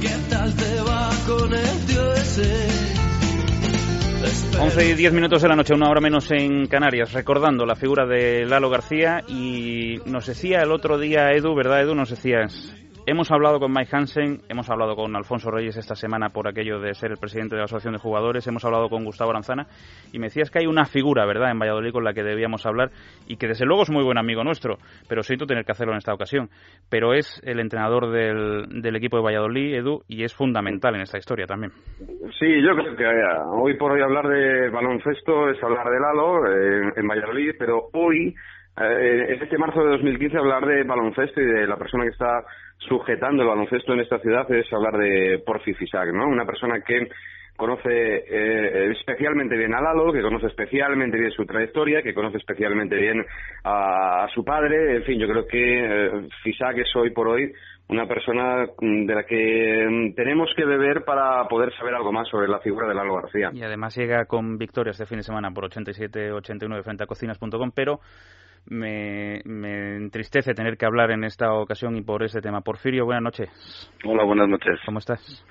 ¿Qué 0.00 0.14
tal 0.30 0.54
te 0.54 0.80
va 0.82 1.10
con 1.26 1.52
el 1.52 1.86
tío 1.86 2.12
ese? 2.14 2.96
11 4.60 4.88
y 4.88 4.94
10 4.94 5.12
minutos 5.12 5.42
de 5.42 5.48
la 5.48 5.56
noche, 5.56 5.74
una 5.74 5.88
hora 5.90 6.00
menos 6.00 6.30
en 6.30 6.66
Canarias, 6.66 7.12
recordando 7.12 7.64
la 7.66 7.76
figura 7.76 8.06
de 8.06 8.44
Lalo 8.46 8.70
García 8.70 9.22
y 9.28 9.98
nos 10.06 10.26
decía 10.26 10.62
el 10.62 10.72
otro 10.72 10.98
día 10.98 11.32
Edu, 11.32 11.54
¿verdad 11.54 11.82
Edu? 11.82 11.94
Nos 11.94 12.10
decías, 12.10 12.72
Hemos 13.08 13.30
hablado 13.30 13.60
con 13.60 13.72
Mike 13.72 13.94
Hansen, 13.94 14.38
hemos 14.48 14.68
hablado 14.68 14.96
con 14.96 15.14
Alfonso 15.14 15.48
Reyes 15.48 15.76
esta 15.76 15.94
semana 15.94 16.30
por 16.30 16.48
aquello 16.48 16.80
de 16.80 16.92
ser 16.92 17.12
el 17.12 17.18
presidente 17.18 17.54
de 17.54 17.60
la 17.60 17.66
Asociación 17.66 17.92
de 17.92 18.00
Jugadores, 18.00 18.44
hemos 18.48 18.64
hablado 18.64 18.88
con 18.88 19.04
Gustavo 19.04 19.30
Aranzana 19.30 19.68
y 20.12 20.18
me 20.18 20.26
decías 20.26 20.50
que 20.50 20.58
hay 20.58 20.66
una 20.66 20.86
figura, 20.86 21.24
¿verdad?, 21.24 21.52
en 21.52 21.58
Valladolid 21.60 21.92
con 21.92 22.02
la 22.02 22.12
que 22.14 22.24
debíamos 22.24 22.66
hablar 22.66 22.90
y 23.28 23.36
que 23.36 23.46
desde 23.46 23.64
luego 23.64 23.84
es 23.84 23.90
muy 23.90 24.02
buen 24.02 24.18
amigo 24.18 24.42
nuestro, 24.42 24.78
pero 25.08 25.22
siento 25.22 25.46
tener 25.46 25.64
que 25.64 25.70
hacerlo 25.70 25.92
en 25.92 25.98
esta 25.98 26.12
ocasión. 26.12 26.48
Pero 26.90 27.14
es 27.14 27.40
el 27.44 27.60
entrenador 27.60 28.10
del, 28.10 28.96
equipo 28.96 29.18
de 29.18 29.22
Valladolid, 29.22 29.76
Edu, 29.76 30.02
y 30.08 30.24
es 30.24 30.34
fundamental 30.34 30.96
en 30.96 31.02
esta 31.02 31.18
historia 31.18 31.46
también. 31.46 31.70
Sí, 32.40 32.60
yo 32.60 32.74
creo 32.74 32.96
que 32.96 33.04
eh, 33.04 33.24
hoy 33.52 33.76
por 33.76 33.92
hoy 33.92 34.02
hablar 34.02 34.26
de 34.26 34.68
baloncesto 34.70 35.48
es 35.50 35.62
hablar 35.62 35.88
de 35.90 36.00
Lalo 36.00 36.44
eh, 36.48 36.92
en 36.96 37.06
Valladolid, 37.06 37.52
pero 37.56 37.88
hoy, 37.92 38.34
en 38.78 39.42
este 39.42 39.58
marzo 39.58 39.82
de 39.82 39.90
2015, 39.90 40.36
hablar 40.36 40.66
de 40.66 40.84
baloncesto 40.84 41.40
y 41.40 41.46
de 41.46 41.66
la 41.66 41.76
persona 41.76 42.04
que 42.04 42.10
está 42.10 42.44
sujetando 42.78 43.42
el 43.42 43.48
baloncesto 43.48 43.92
en 43.94 44.00
esta 44.00 44.18
ciudad 44.18 44.50
es 44.52 44.70
hablar 44.72 44.98
de 44.98 45.42
Porfi 45.44 45.74
Fisac, 45.74 46.12
¿no? 46.12 46.26
Una 46.26 46.44
persona 46.44 46.80
que 46.80 47.08
conoce 47.56 47.88
eh, 47.88 48.92
especialmente 48.92 49.56
bien 49.56 49.74
a 49.74 49.80
Lalo, 49.80 50.12
que 50.12 50.20
conoce 50.20 50.46
especialmente 50.46 51.18
bien 51.18 51.30
su 51.32 51.46
trayectoria, 51.46 52.02
que 52.02 52.14
conoce 52.14 52.36
especialmente 52.36 52.96
bien 52.96 53.24
a, 53.64 54.28
su 54.34 54.44
padre. 54.44 54.96
En 54.96 55.04
fin, 55.04 55.18
yo 55.18 55.26
creo 55.26 55.46
que 55.46 55.84
eh, 55.84 56.28
es 56.44 56.96
hoy 56.96 57.10
por 57.10 57.28
hoy 57.28 57.50
una 57.88 58.06
persona 58.06 58.66
de 58.80 59.14
la 59.14 59.24
que 59.24 59.86
mm, 59.88 60.14
tenemos 60.14 60.50
que 60.56 60.64
beber 60.64 61.04
para 61.04 61.46
poder 61.48 61.72
saber 61.76 61.94
algo 61.94 62.12
más 62.12 62.28
sobre 62.28 62.48
la 62.48 62.58
figura 62.58 62.88
de 62.88 62.94
Lalo 62.94 63.14
García. 63.14 63.50
Y 63.52 63.62
además 63.62 63.96
llega 63.96 64.26
con 64.26 64.58
victorias 64.58 64.98
de 64.98 65.06
fin 65.06 65.18
de 65.18 65.22
semana 65.22 65.50
por 65.52 65.70
87-89 65.70 66.82
frente 66.82 67.04
a 67.04 67.06
cocinas.com, 67.06 67.70
pero 67.74 68.00
me, 68.68 69.40
me, 69.44 69.96
entristece 69.96 70.54
tener 70.54 70.76
que 70.76 70.86
hablar 70.86 71.10
en 71.10 71.24
esta 71.24 71.52
ocasión 71.52 71.96
y 71.96 72.02
por 72.02 72.22
ese 72.22 72.40
tema. 72.40 72.60
Porfirio, 72.60 73.04
buenas 73.04 73.22
noches. 73.22 73.48
Hola, 74.04 74.24
buenas 74.24 74.48
noches. 74.48 74.78
¿Cómo 74.84 74.98
estás? 74.98 75.44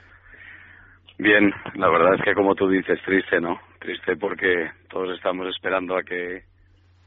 Bien, 1.17 1.53
la 1.75 1.89
verdad 1.89 2.15
es 2.15 2.21
que 2.23 2.33
como 2.33 2.55
tú 2.55 2.67
dices, 2.67 2.99
triste, 3.05 3.39
¿no? 3.39 3.59
Triste 3.79 4.17
porque 4.17 4.69
todos 4.89 5.15
estamos 5.15 5.47
esperando 5.47 5.97
a 5.97 6.03
que 6.03 6.43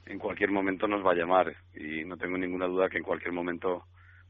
en 0.07 0.19
cualquier 0.19 0.51
momento 0.51 0.89
nos 0.89 1.05
va 1.05 1.13
a 1.13 1.17
llamar 1.17 1.55
y 1.75 2.05
no 2.05 2.17
tengo 2.17 2.39
ninguna 2.39 2.67
duda 2.67 2.89
que 2.89 2.97
en 2.99 3.05
cualquier 3.05 3.33
momento 3.33 3.83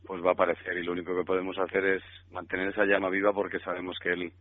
pues 0.04 0.24
va 0.24 0.30
a 0.30 0.32
aparecer 0.32 0.76
y 0.76 0.82
lo 0.82 0.92
único 0.92 1.14
que 1.16 1.24
podemos 1.24 1.56
hacer 1.58 1.84
es 1.84 2.02
mantener 2.32 2.68
esa 2.68 2.84
llama 2.84 3.08
viva 3.08 3.32
porque 3.32 3.60
sabemos 3.60 3.96
que 4.02 4.10
él 4.10 4.32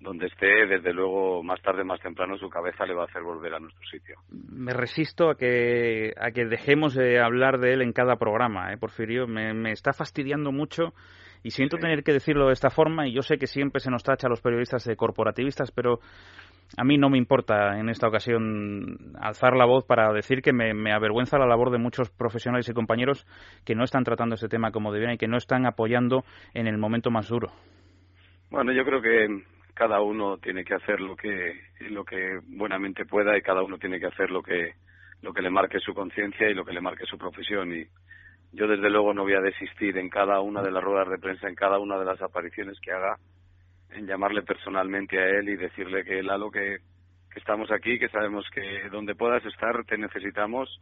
donde 0.00 0.26
esté, 0.26 0.66
desde 0.66 0.92
luego, 0.92 1.42
más 1.42 1.60
tarde, 1.62 1.82
más 1.82 2.00
temprano, 2.00 2.36
su 2.36 2.48
cabeza 2.48 2.84
le 2.84 2.94
va 2.94 3.02
a 3.02 3.06
hacer 3.06 3.22
volver 3.22 3.54
a 3.54 3.60
nuestro 3.60 3.82
sitio. 3.88 4.16
Me 4.30 4.72
resisto 4.72 5.30
a 5.30 5.36
que, 5.36 6.12
a 6.20 6.30
que 6.32 6.44
dejemos 6.44 6.94
de 6.94 7.20
hablar 7.20 7.58
de 7.58 7.72
él 7.72 7.82
en 7.82 7.92
cada 7.92 8.16
programa, 8.16 8.72
¿eh, 8.72 8.76
Porfirio. 8.76 9.26
Me, 9.26 9.54
me 9.54 9.72
está 9.72 9.92
fastidiando 9.92 10.52
mucho 10.52 10.92
y 11.42 11.50
siento 11.50 11.78
tener 11.78 12.02
que 12.02 12.12
decirlo 12.12 12.46
de 12.46 12.52
esta 12.52 12.70
forma 12.70 13.06
y 13.06 13.12
yo 13.12 13.22
sé 13.22 13.38
que 13.38 13.46
siempre 13.46 13.80
se 13.80 13.90
nos 13.90 14.02
tacha 14.02 14.26
a 14.26 14.30
los 14.30 14.40
periodistas 14.40 14.84
de 14.84 14.96
corporativistas, 14.96 15.70
pero 15.70 16.00
a 16.76 16.84
mí 16.84 16.98
no 16.98 17.08
me 17.08 17.18
importa 17.18 17.78
en 17.78 17.88
esta 17.88 18.08
ocasión 18.08 19.14
alzar 19.20 19.56
la 19.56 19.64
voz 19.64 19.84
para 19.84 20.12
decir 20.12 20.42
que 20.42 20.52
me, 20.52 20.74
me, 20.74 20.92
avergüenza 20.92 21.38
la 21.38 21.46
labor 21.46 21.70
de 21.70 21.78
muchos 21.78 22.10
profesionales 22.10 22.68
y 22.68 22.74
compañeros 22.74 23.26
que 23.64 23.74
no 23.74 23.84
están 23.84 24.04
tratando 24.04 24.34
este 24.34 24.48
tema 24.48 24.72
como 24.72 24.92
debían 24.92 25.12
y 25.12 25.18
que 25.18 25.28
no 25.28 25.36
están 25.36 25.66
apoyando 25.66 26.24
en 26.54 26.66
el 26.66 26.78
momento 26.78 27.10
más 27.10 27.28
duro. 27.28 27.52
Bueno, 28.50 28.72
yo 28.72 28.84
creo 28.84 29.00
que 29.00 29.28
cada 29.76 30.00
uno 30.00 30.38
tiene 30.38 30.64
que 30.64 30.72
hacer 30.72 31.00
lo 31.00 31.14
que 31.14 31.52
lo 31.90 32.02
que 32.02 32.40
buenamente 32.46 33.04
pueda 33.04 33.36
y 33.36 33.42
cada 33.42 33.62
uno 33.62 33.76
tiene 33.76 34.00
que 34.00 34.06
hacer 34.06 34.30
lo 34.30 34.42
que 34.42 34.72
lo 35.20 35.34
que 35.34 35.42
le 35.42 35.50
marque 35.50 35.80
su 35.80 35.92
conciencia 35.92 36.48
y 36.48 36.54
lo 36.54 36.64
que 36.64 36.72
le 36.72 36.80
marque 36.80 37.04
su 37.04 37.18
profesión. 37.18 37.74
Y 37.74 37.86
yo 38.52 38.66
desde 38.66 38.88
luego 38.88 39.12
no 39.12 39.24
voy 39.24 39.34
a 39.34 39.40
desistir 39.42 39.98
en 39.98 40.08
cada 40.08 40.40
una 40.40 40.62
de 40.62 40.70
las 40.70 40.82
ruedas 40.82 41.10
de 41.10 41.18
prensa 41.18 41.46
en 41.46 41.54
cada 41.54 41.78
una 41.78 41.98
de 41.98 42.06
las 42.06 42.22
apariciones 42.22 42.80
que 42.80 42.90
haga 42.90 43.18
en 43.90 44.06
llamarle 44.06 44.42
personalmente 44.42 45.18
a 45.18 45.28
él 45.28 45.50
y 45.50 45.56
decirle 45.56 46.04
que 46.04 46.22
Lalo 46.22 46.50
que, 46.50 46.78
que 47.30 47.38
estamos 47.38 47.70
aquí 47.70 47.98
que 47.98 48.08
sabemos 48.08 48.46
que 48.54 48.88
donde 48.90 49.14
puedas 49.14 49.44
estar 49.44 49.84
te 49.84 49.98
necesitamos 49.98 50.80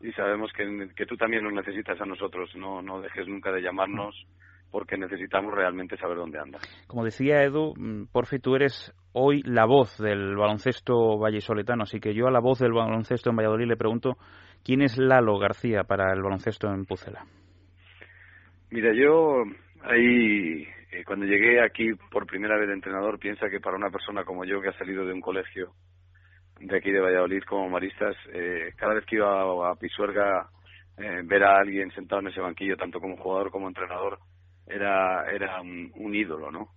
y 0.00 0.10
sabemos 0.12 0.52
que, 0.52 0.90
que 0.96 1.06
tú 1.06 1.16
también 1.16 1.44
nos 1.44 1.52
necesitas 1.52 2.00
a 2.00 2.06
nosotros. 2.06 2.56
No 2.56 2.82
no 2.82 3.00
dejes 3.00 3.28
nunca 3.28 3.52
de 3.52 3.62
llamarnos 3.62 4.26
porque 4.70 4.96
necesitamos 4.96 5.54
realmente 5.54 5.96
saber 5.96 6.16
dónde 6.16 6.38
anda. 6.38 6.58
Como 6.86 7.04
decía 7.04 7.42
Edu, 7.42 7.74
mm, 7.76 8.06
Porfi, 8.12 8.38
tú 8.38 8.56
eres 8.56 8.92
hoy 9.12 9.42
la 9.44 9.64
voz 9.64 9.96
del 9.98 10.36
baloncesto 10.36 11.18
vallisoletano, 11.18 11.84
así 11.84 12.00
que 12.00 12.14
yo 12.14 12.26
a 12.26 12.30
la 12.30 12.40
voz 12.40 12.58
del 12.58 12.72
baloncesto 12.72 13.30
en 13.30 13.36
Valladolid 13.36 13.66
le 13.66 13.76
pregunto, 13.76 14.16
¿quién 14.64 14.82
es 14.82 14.98
Lalo 14.98 15.38
García 15.38 15.84
para 15.84 16.12
el 16.12 16.22
baloncesto 16.22 16.68
en 16.68 16.84
Pucela? 16.84 17.24
Mira, 18.70 18.92
yo 18.92 19.44
ahí, 19.82 20.66
eh, 20.92 21.04
cuando 21.06 21.24
llegué 21.24 21.62
aquí 21.62 21.94
por 22.10 22.26
primera 22.26 22.58
vez 22.58 22.68
de 22.68 22.74
entrenador, 22.74 23.18
piensa 23.18 23.48
que 23.48 23.60
para 23.60 23.76
una 23.76 23.90
persona 23.90 24.24
como 24.24 24.44
yo 24.44 24.60
que 24.60 24.68
ha 24.68 24.78
salido 24.78 25.06
de 25.06 25.12
un 25.12 25.20
colegio 25.20 25.72
de 26.60 26.76
aquí 26.76 26.90
de 26.90 27.00
Valladolid 27.00 27.42
como 27.44 27.68
maristas, 27.68 28.16
eh, 28.32 28.72
cada 28.76 28.94
vez 28.94 29.04
que 29.06 29.16
iba 29.16 29.70
a, 29.70 29.74
Pisuerga, 29.76 30.48
eh, 30.96 31.22
ver 31.24 31.44
a 31.44 31.58
alguien 31.58 31.90
sentado 31.92 32.20
en 32.22 32.28
ese 32.28 32.40
banquillo, 32.40 32.76
tanto 32.76 32.98
como 33.00 33.16
jugador 33.16 33.50
como 33.50 33.68
entrenador, 33.68 34.18
era, 34.66 35.30
era 35.30 35.60
un, 35.60 36.14
ídolo, 36.14 36.50
¿no? 36.50 36.68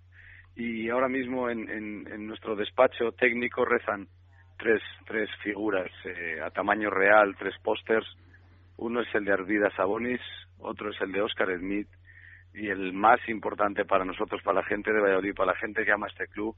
Y 0.55 0.89
ahora 0.89 1.07
mismo 1.07 1.49
en, 1.49 1.69
en, 1.69 2.27
nuestro 2.27 2.55
despacho 2.55 3.11
técnico 3.13 3.65
rezan 3.65 4.07
tres, 4.57 4.81
tres 5.05 5.29
figuras 5.41 5.89
eh, 6.05 6.39
a 6.43 6.49
tamaño 6.49 6.89
real, 6.89 7.35
tres 7.37 7.55
pósters. 7.63 8.05
Uno 8.77 9.01
es 9.01 9.15
el 9.15 9.25
de 9.25 9.33
Ardida 9.33 9.69
Sabonis, 9.75 10.21
otro 10.59 10.89
es 10.89 11.01
el 11.01 11.11
de 11.11 11.21
Oscar 11.21 11.47
Smith 11.57 11.87
y 12.53 12.67
el 12.67 12.93
más 12.93 13.19
importante 13.29 13.85
para 13.85 14.05
nosotros, 14.05 14.41
para 14.43 14.61
la 14.61 14.67
gente 14.67 14.91
de 14.91 14.99
Valladolid, 14.99 15.35
para 15.35 15.53
la 15.53 15.59
gente 15.59 15.85
que 15.85 15.91
ama 15.91 16.07
este 16.07 16.27
club, 16.27 16.55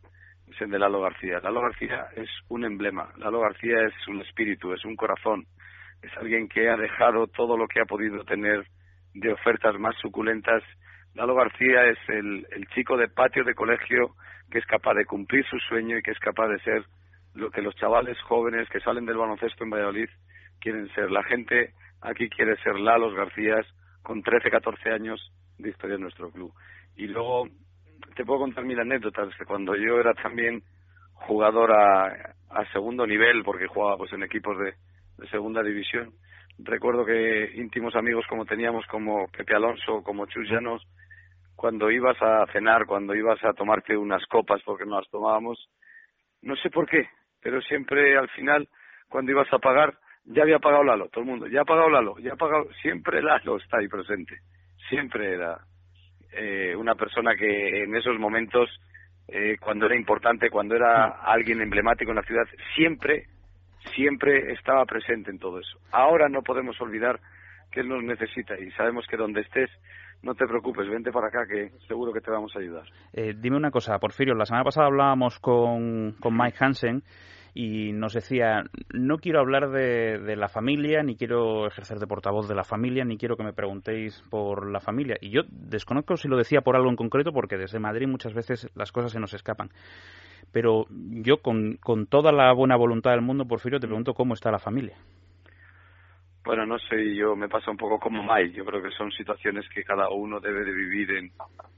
es 0.47 0.59
el 0.61 0.69
de 0.69 0.79
Lalo 0.79 1.01
García. 1.01 1.39
Lalo 1.41 1.61
García 1.61 2.07
es 2.15 2.29
un 2.49 2.65
emblema, 2.65 3.11
Lalo 3.17 3.41
García 3.41 3.83
es 3.83 4.07
un 4.07 4.21
espíritu, 4.21 4.73
es 4.73 4.83
un 4.85 4.95
corazón, 4.95 5.45
es 6.01 6.11
alguien 6.17 6.47
que 6.47 6.69
ha 6.69 6.77
dejado 6.77 7.27
todo 7.27 7.57
lo 7.57 7.67
que 7.67 7.81
ha 7.81 7.85
podido 7.85 8.23
tener 8.23 8.65
de 9.13 9.33
ofertas 9.33 9.77
más 9.77 9.95
suculentas 10.01 10.63
Lalo 11.15 11.35
García 11.35 11.85
es 11.85 11.97
el, 12.07 12.47
el 12.51 12.67
chico 12.69 12.97
de 12.97 13.07
patio 13.09 13.43
de 13.43 13.55
colegio 13.55 14.15
que 14.49 14.59
es 14.59 14.65
capaz 14.65 14.93
de 14.93 15.05
cumplir 15.05 15.45
su 15.45 15.57
sueño 15.59 15.97
y 15.97 16.01
que 16.01 16.11
es 16.11 16.19
capaz 16.19 16.47
de 16.47 16.59
ser 16.59 16.85
lo 17.33 17.49
que 17.49 17.61
los 17.61 17.75
chavales 17.75 18.19
jóvenes 18.23 18.67
que 18.69 18.81
salen 18.81 19.05
del 19.05 19.17
baloncesto 19.17 19.63
en 19.63 19.69
Valladolid 19.69 20.09
quieren 20.59 20.89
ser. 20.93 21.09
La 21.11 21.23
gente 21.23 21.73
aquí 22.01 22.29
quiere 22.29 22.57
ser 22.57 22.79
Lalos 22.79 23.13
García 23.15 23.55
con 24.03 24.21
13, 24.21 24.49
14 24.49 24.89
años 24.89 25.31
de 25.57 25.69
historia 25.69 25.95
en 25.95 26.01
nuestro 26.01 26.29
club. 26.31 26.53
Y 26.95 27.07
luego 27.07 27.47
te 28.15 28.25
puedo 28.25 28.41
contar 28.41 28.65
mil 28.65 28.79
anécdotas 28.79 29.29
de 29.37 29.45
cuando 29.45 29.75
yo 29.75 29.99
era 29.99 30.13
también 30.13 30.63
jugador 31.13 31.71
a, 31.71 32.35
segundo 32.73 33.07
nivel, 33.07 33.43
porque 33.43 33.67
jugaba 33.67 33.97
pues 33.97 34.11
en 34.13 34.23
equipos 34.23 34.57
de, 34.57 34.73
de 35.17 35.29
segunda 35.29 35.63
división. 35.63 36.11
Recuerdo 36.63 37.05
que 37.05 37.51
íntimos 37.55 37.95
amigos 37.95 38.25
como 38.27 38.45
teníamos 38.45 38.85
como 38.87 39.27
Pepe 39.29 39.55
Alonso, 39.55 40.03
como 40.03 40.27
Chus 40.27 40.47
Llanos, 40.49 40.85
cuando 41.55 41.89
ibas 41.89 42.17
a 42.21 42.45
cenar, 42.51 42.85
cuando 42.85 43.15
ibas 43.15 43.43
a 43.43 43.53
tomarte 43.53 43.97
unas 43.97 44.25
copas, 44.27 44.61
porque 44.63 44.85
no 44.85 44.99
las 44.99 45.09
tomábamos, 45.09 45.69
no 46.41 46.55
sé 46.55 46.69
por 46.69 46.87
qué, 46.87 47.07
pero 47.41 47.61
siempre 47.61 48.17
al 48.17 48.29
final, 48.29 48.67
cuando 49.09 49.31
ibas 49.31 49.51
a 49.53 49.59
pagar, 49.59 49.97
ya 50.25 50.43
había 50.43 50.59
pagado 50.59 50.83
Lalo, 50.83 51.09
todo 51.09 51.23
el 51.23 51.29
mundo, 51.29 51.47
ya 51.47 51.61
ha 51.61 51.65
pagado 51.65 51.89
Lalo, 51.89 52.17
ya 52.19 52.33
ha 52.33 52.35
pagado, 52.35 52.67
siempre 52.81 53.21
Lalo 53.21 53.57
está 53.57 53.77
ahí 53.77 53.87
presente, 53.87 54.39
siempre 54.89 55.33
era 55.33 55.59
eh, 56.31 56.75
una 56.75 56.95
persona 56.95 57.35
que 57.35 57.83
en 57.83 57.95
esos 57.95 58.17
momentos, 58.19 58.69
eh, 59.27 59.57
cuando 59.59 59.85
era 59.85 59.95
importante, 59.95 60.49
cuando 60.49 60.75
era 60.75 61.21
alguien 61.23 61.61
emblemático 61.61 62.11
en 62.11 62.17
la 62.17 62.23
ciudad, 62.23 62.47
siempre, 62.75 63.25
siempre 63.95 64.53
estaba 64.53 64.85
presente 64.85 65.31
en 65.31 65.39
todo 65.39 65.59
eso. 65.59 65.79
Ahora 65.91 66.29
no 66.29 66.41
podemos 66.41 66.79
olvidar 66.81 67.19
que 67.71 67.81
Él 67.81 67.89
nos 67.89 68.03
necesita 68.03 68.59
y 68.59 68.71
sabemos 68.71 69.05
que 69.07 69.17
donde 69.17 69.41
estés 69.41 69.69
no 70.23 70.35
te 70.35 70.45
preocupes, 70.45 70.87
vente 70.87 71.11
para 71.11 71.27
acá 71.27 71.47
que 71.47 71.71
seguro 71.87 72.13
que 72.13 72.21
te 72.21 72.29
vamos 72.29 72.55
a 72.55 72.59
ayudar. 72.59 72.83
Eh, 73.13 73.33
dime 73.35 73.57
una 73.57 73.71
cosa, 73.71 73.97
Porfirio, 73.97 74.35
la 74.35 74.45
semana 74.45 74.63
pasada 74.63 74.87
hablábamos 74.87 75.39
con, 75.39 76.15
con 76.19 76.37
Mike 76.37 76.57
Hansen 76.59 77.01
y 77.53 77.91
nos 77.91 78.13
decía, 78.13 78.63
no 78.93 79.17
quiero 79.17 79.39
hablar 79.39 79.69
de, 79.69 80.35
la 80.35 80.47
familia, 80.47 81.03
ni 81.03 81.15
quiero 81.15 81.67
ejercer 81.67 81.99
de 81.99 82.07
portavoz 82.07 82.47
de 82.47 82.55
la 82.55 82.63
familia, 82.63 83.03
ni 83.03 83.17
quiero 83.17 83.35
que 83.35 83.43
me 83.43 83.53
preguntéis 83.53 84.23
por 84.29 84.71
la 84.71 84.79
familia. 84.79 85.17
Y 85.19 85.31
yo 85.31 85.41
desconozco 85.49 86.15
si 86.15 86.29
lo 86.29 86.37
decía 86.37 86.61
por 86.61 86.75
algo 86.75 86.89
en 86.89 86.95
concreto, 86.95 87.33
porque 87.33 87.57
desde 87.57 87.79
Madrid 87.79 88.07
muchas 88.07 88.33
veces 88.33 88.69
las 88.75 88.91
cosas 88.91 89.11
se 89.11 89.19
nos 89.19 89.33
escapan. 89.33 89.69
Pero 90.53 90.85
yo, 90.89 91.41
con, 91.41 91.77
con 91.77 92.07
toda 92.07 92.31
la 92.31 92.53
buena 92.53 92.77
voluntad 92.77 93.11
del 93.11 93.21
mundo, 93.21 93.45
Porfirio, 93.45 93.79
te 93.79 93.87
pregunto 93.87 94.13
cómo 94.13 94.33
está 94.33 94.51
la 94.51 94.59
familia. 94.59 94.97
Bueno, 96.43 96.65
no 96.65 96.79
sé, 96.79 97.15
yo 97.15 97.35
me 97.35 97.47
pasa 97.47 97.69
un 97.69 97.77
poco 97.77 97.99
como 97.99 98.23
Mike. 98.23 98.53
Yo 98.55 98.65
creo 98.65 98.81
que 98.81 98.91
son 98.91 99.11
situaciones 99.11 99.67
que 99.69 99.83
cada 99.83 100.09
uno 100.09 100.39
debe 100.39 100.65
de 100.65 100.73
vivir 100.73 101.11
en, 101.11 101.31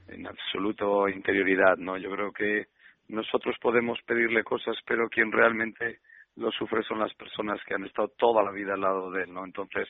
en 0.08 0.26
absoluto 0.26 1.08
interioridad, 1.08 1.76
¿no? 1.76 1.98
Yo 1.98 2.10
creo 2.10 2.32
que 2.32 2.66
nosotros 3.08 3.56
podemos 3.60 3.98
pedirle 4.06 4.42
cosas, 4.44 4.76
pero 4.86 5.08
quien 5.08 5.30
realmente 5.32 5.98
lo 6.36 6.50
sufre 6.50 6.82
son 6.82 6.98
las 6.98 7.14
personas 7.14 7.60
que 7.66 7.74
han 7.74 7.84
estado 7.84 8.08
toda 8.08 8.42
la 8.42 8.50
vida 8.50 8.74
al 8.74 8.80
lado 8.80 9.10
de 9.10 9.24
él, 9.24 9.32
¿no? 9.32 9.44
Entonces, 9.44 9.88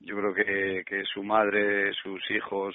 yo 0.00 0.16
creo 0.16 0.34
que, 0.34 0.84
que 0.86 1.04
su 1.04 1.22
madre, 1.22 1.92
sus 1.94 2.22
hijos, 2.30 2.74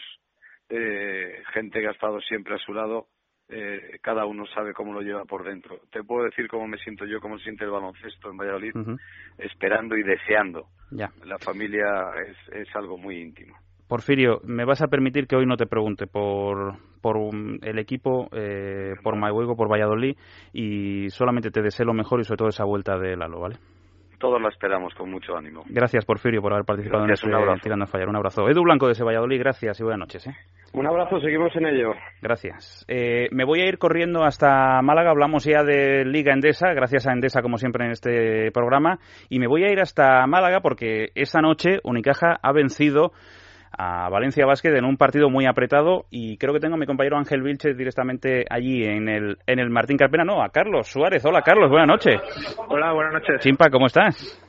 eh, 0.70 1.42
gente 1.54 1.80
que 1.82 1.88
ha 1.88 1.92
estado 1.92 2.20
siempre 2.22 2.56
a 2.56 2.60
su 2.60 2.74
lado, 2.74 3.08
eh, 3.50 4.00
cada 4.02 4.26
uno 4.26 4.46
sabe 4.48 4.74
cómo 4.74 4.94
lo 4.94 5.02
lleva 5.02 5.26
por 5.26 5.44
dentro. 5.44 5.80
Te 5.92 6.04
puedo 6.04 6.26
decir 6.26 6.48
cómo 6.48 6.68
me 6.68 6.78
siento 6.78 7.06
yo, 7.06 7.20
cómo 7.20 7.38
se 7.38 7.44
siente 7.44 7.66
el 7.66 7.72
baloncesto 7.72 8.30
en 8.30 8.38
Valladolid, 8.38 8.76
uh 8.76 8.80
-huh. 8.80 9.00
esperando 9.38 9.96
y 9.98 10.04
deseando. 10.04 10.68
Ya. 10.92 11.12
La 11.26 11.38
familia 11.40 12.12
es, 12.26 12.38
es 12.54 12.76
algo 12.76 12.98
muy 12.98 13.18
íntimo. 13.18 13.58
Porfirio, 13.88 14.40
me 14.44 14.66
vas 14.66 14.82
a 14.82 14.88
permitir 14.88 15.28
que 15.28 15.36
hoy 15.36 15.46
no 15.46 15.58
te 15.58 15.66
pregunte 15.66 16.08
por, 16.08 16.76
por 17.02 17.18
el 17.62 17.80
equipo, 17.80 18.28
eh, 18.32 18.94
por 19.04 19.16
Maihuego, 19.18 19.56
por 19.56 19.72
Valladolid, 19.72 20.16
y 20.54 21.10
solamente 21.10 21.52
te 21.52 21.62
deseo 21.62 21.86
lo 21.86 21.94
mejor 21.94 22.20
y 22.20 22.24
sobre 22.24 22.38
todo 22.38 22.48
esa 22.50 22.66
vuelta 22.66 22.98
de 22.98 23.16
Lalo, 23.16 23.40
¿vale? 23.40 23.56
Todos 24.20 24.42
la 24.42 24.48
esperamos 24.48 24.94
con 24.94 25.12
mucho 25.12 25.36
ánimo. 25.36 25.64
Gracias, 25.68 26.06
Porfirio, 26.06 26.42
por 26.42 26.54
haber 26.54 26.64
participado 26.64 27.04
gracias, 27.04 27.26
en 27.28 27.34
este 27.34 27.62
Tirando 27.62 27.84
a 27.84 27.88
Fallar. 27.88 28.08
Un 28.08 28.16
abrazo. 28.16 28.48
Edu 28.48 28.64
Blanco 28.64 28.86
de 28.86 28.94
ese 28.94 29.04
Valladolid, 29.04 29.38
gracias 29.38 29.78
y 29.82 29.84
buenas 29.84 30.00
noches. 30.00 30.26
¿eh? 30.28 30.32
Un 30.72 30.88
abrazo, 30.88 31.20
seguimos 31.20 31.54
en 31.56 31.66
ello. 31.68 31.92
Gracias. 32.22 32.86
Eh, 32.88 33.28
me 33.32 33.44
voy 33.44 33.60
a 33.60 33.68
ir 33.68 33.78
corriendo 33.78 34.24
hasta 34.24 34.82
Málaga. 34.82 35.12
Hablamos 35.12 35.44
ya 35.44 35.64
de 35.64 36.06
Liga 36.06 36.34
Endesa, 36.34 36.74
gracias 36.74 37.06
a 37.06 37.12
Endesa, 37.12 37.42
como 37.42 37.58
siempre, 37.58 37.86
en 37.86 37.92
este 37.92 38.50
programa. 38.52 38.98
Y 39.30 39.40
me 39.40 39.48
voy 39.48 39.66
a 39.66 39.72
ir 39.72 39.82
hasta 39.82 40.26
Málaga 40.26 40.62
porque 40.62 41.10
esa 41.16 41.42
noche 41.42 41.80
Unicaja 41.84 42.40
ha 42.42 42.54
vencido 42.54 43.12
a 43.78 44.10
Valencia 44.10 44.46
Basket 44.46 44.76
en 44.76 44.86
un 44.86 44.98
partido 44.98 45.30
muy 45.30 45.46
apretado 45.46 46.06
y 46.10 46.38
creo 46.38 46.54
que 46.54 46.60
tengo 46.60 46.76
a 46.76 46.78
mi 46.78 46.86
compañero 46.86 47.18
Ángel 47.18 47.42
Vilches 47.42 47.78
directamente 47.78 48.46
allí 48.50 48.84
en 48.84 49.10
el, 49.10 49.38
en 49.48 49.60
el 49.60 49.70
Martín 49.70 49.98
Carpena. 49.98 50.24
No, 50.24 50.44
a 50.44 50.50
Carlos 50.50 50.88
Suárez. 50.88 51.26
Hola, 51.26 51.42
Carlos, 51.42 51.70
buenas 51.70 51.88
noches. 51.88 52.22
Hola, 52.70 52.94
buenas 52.94 53.14
noches. 53.14 53.40
Chimpa, 53.40 53.70
¿cómo 53.70 53.88
estás? 53.88 54.40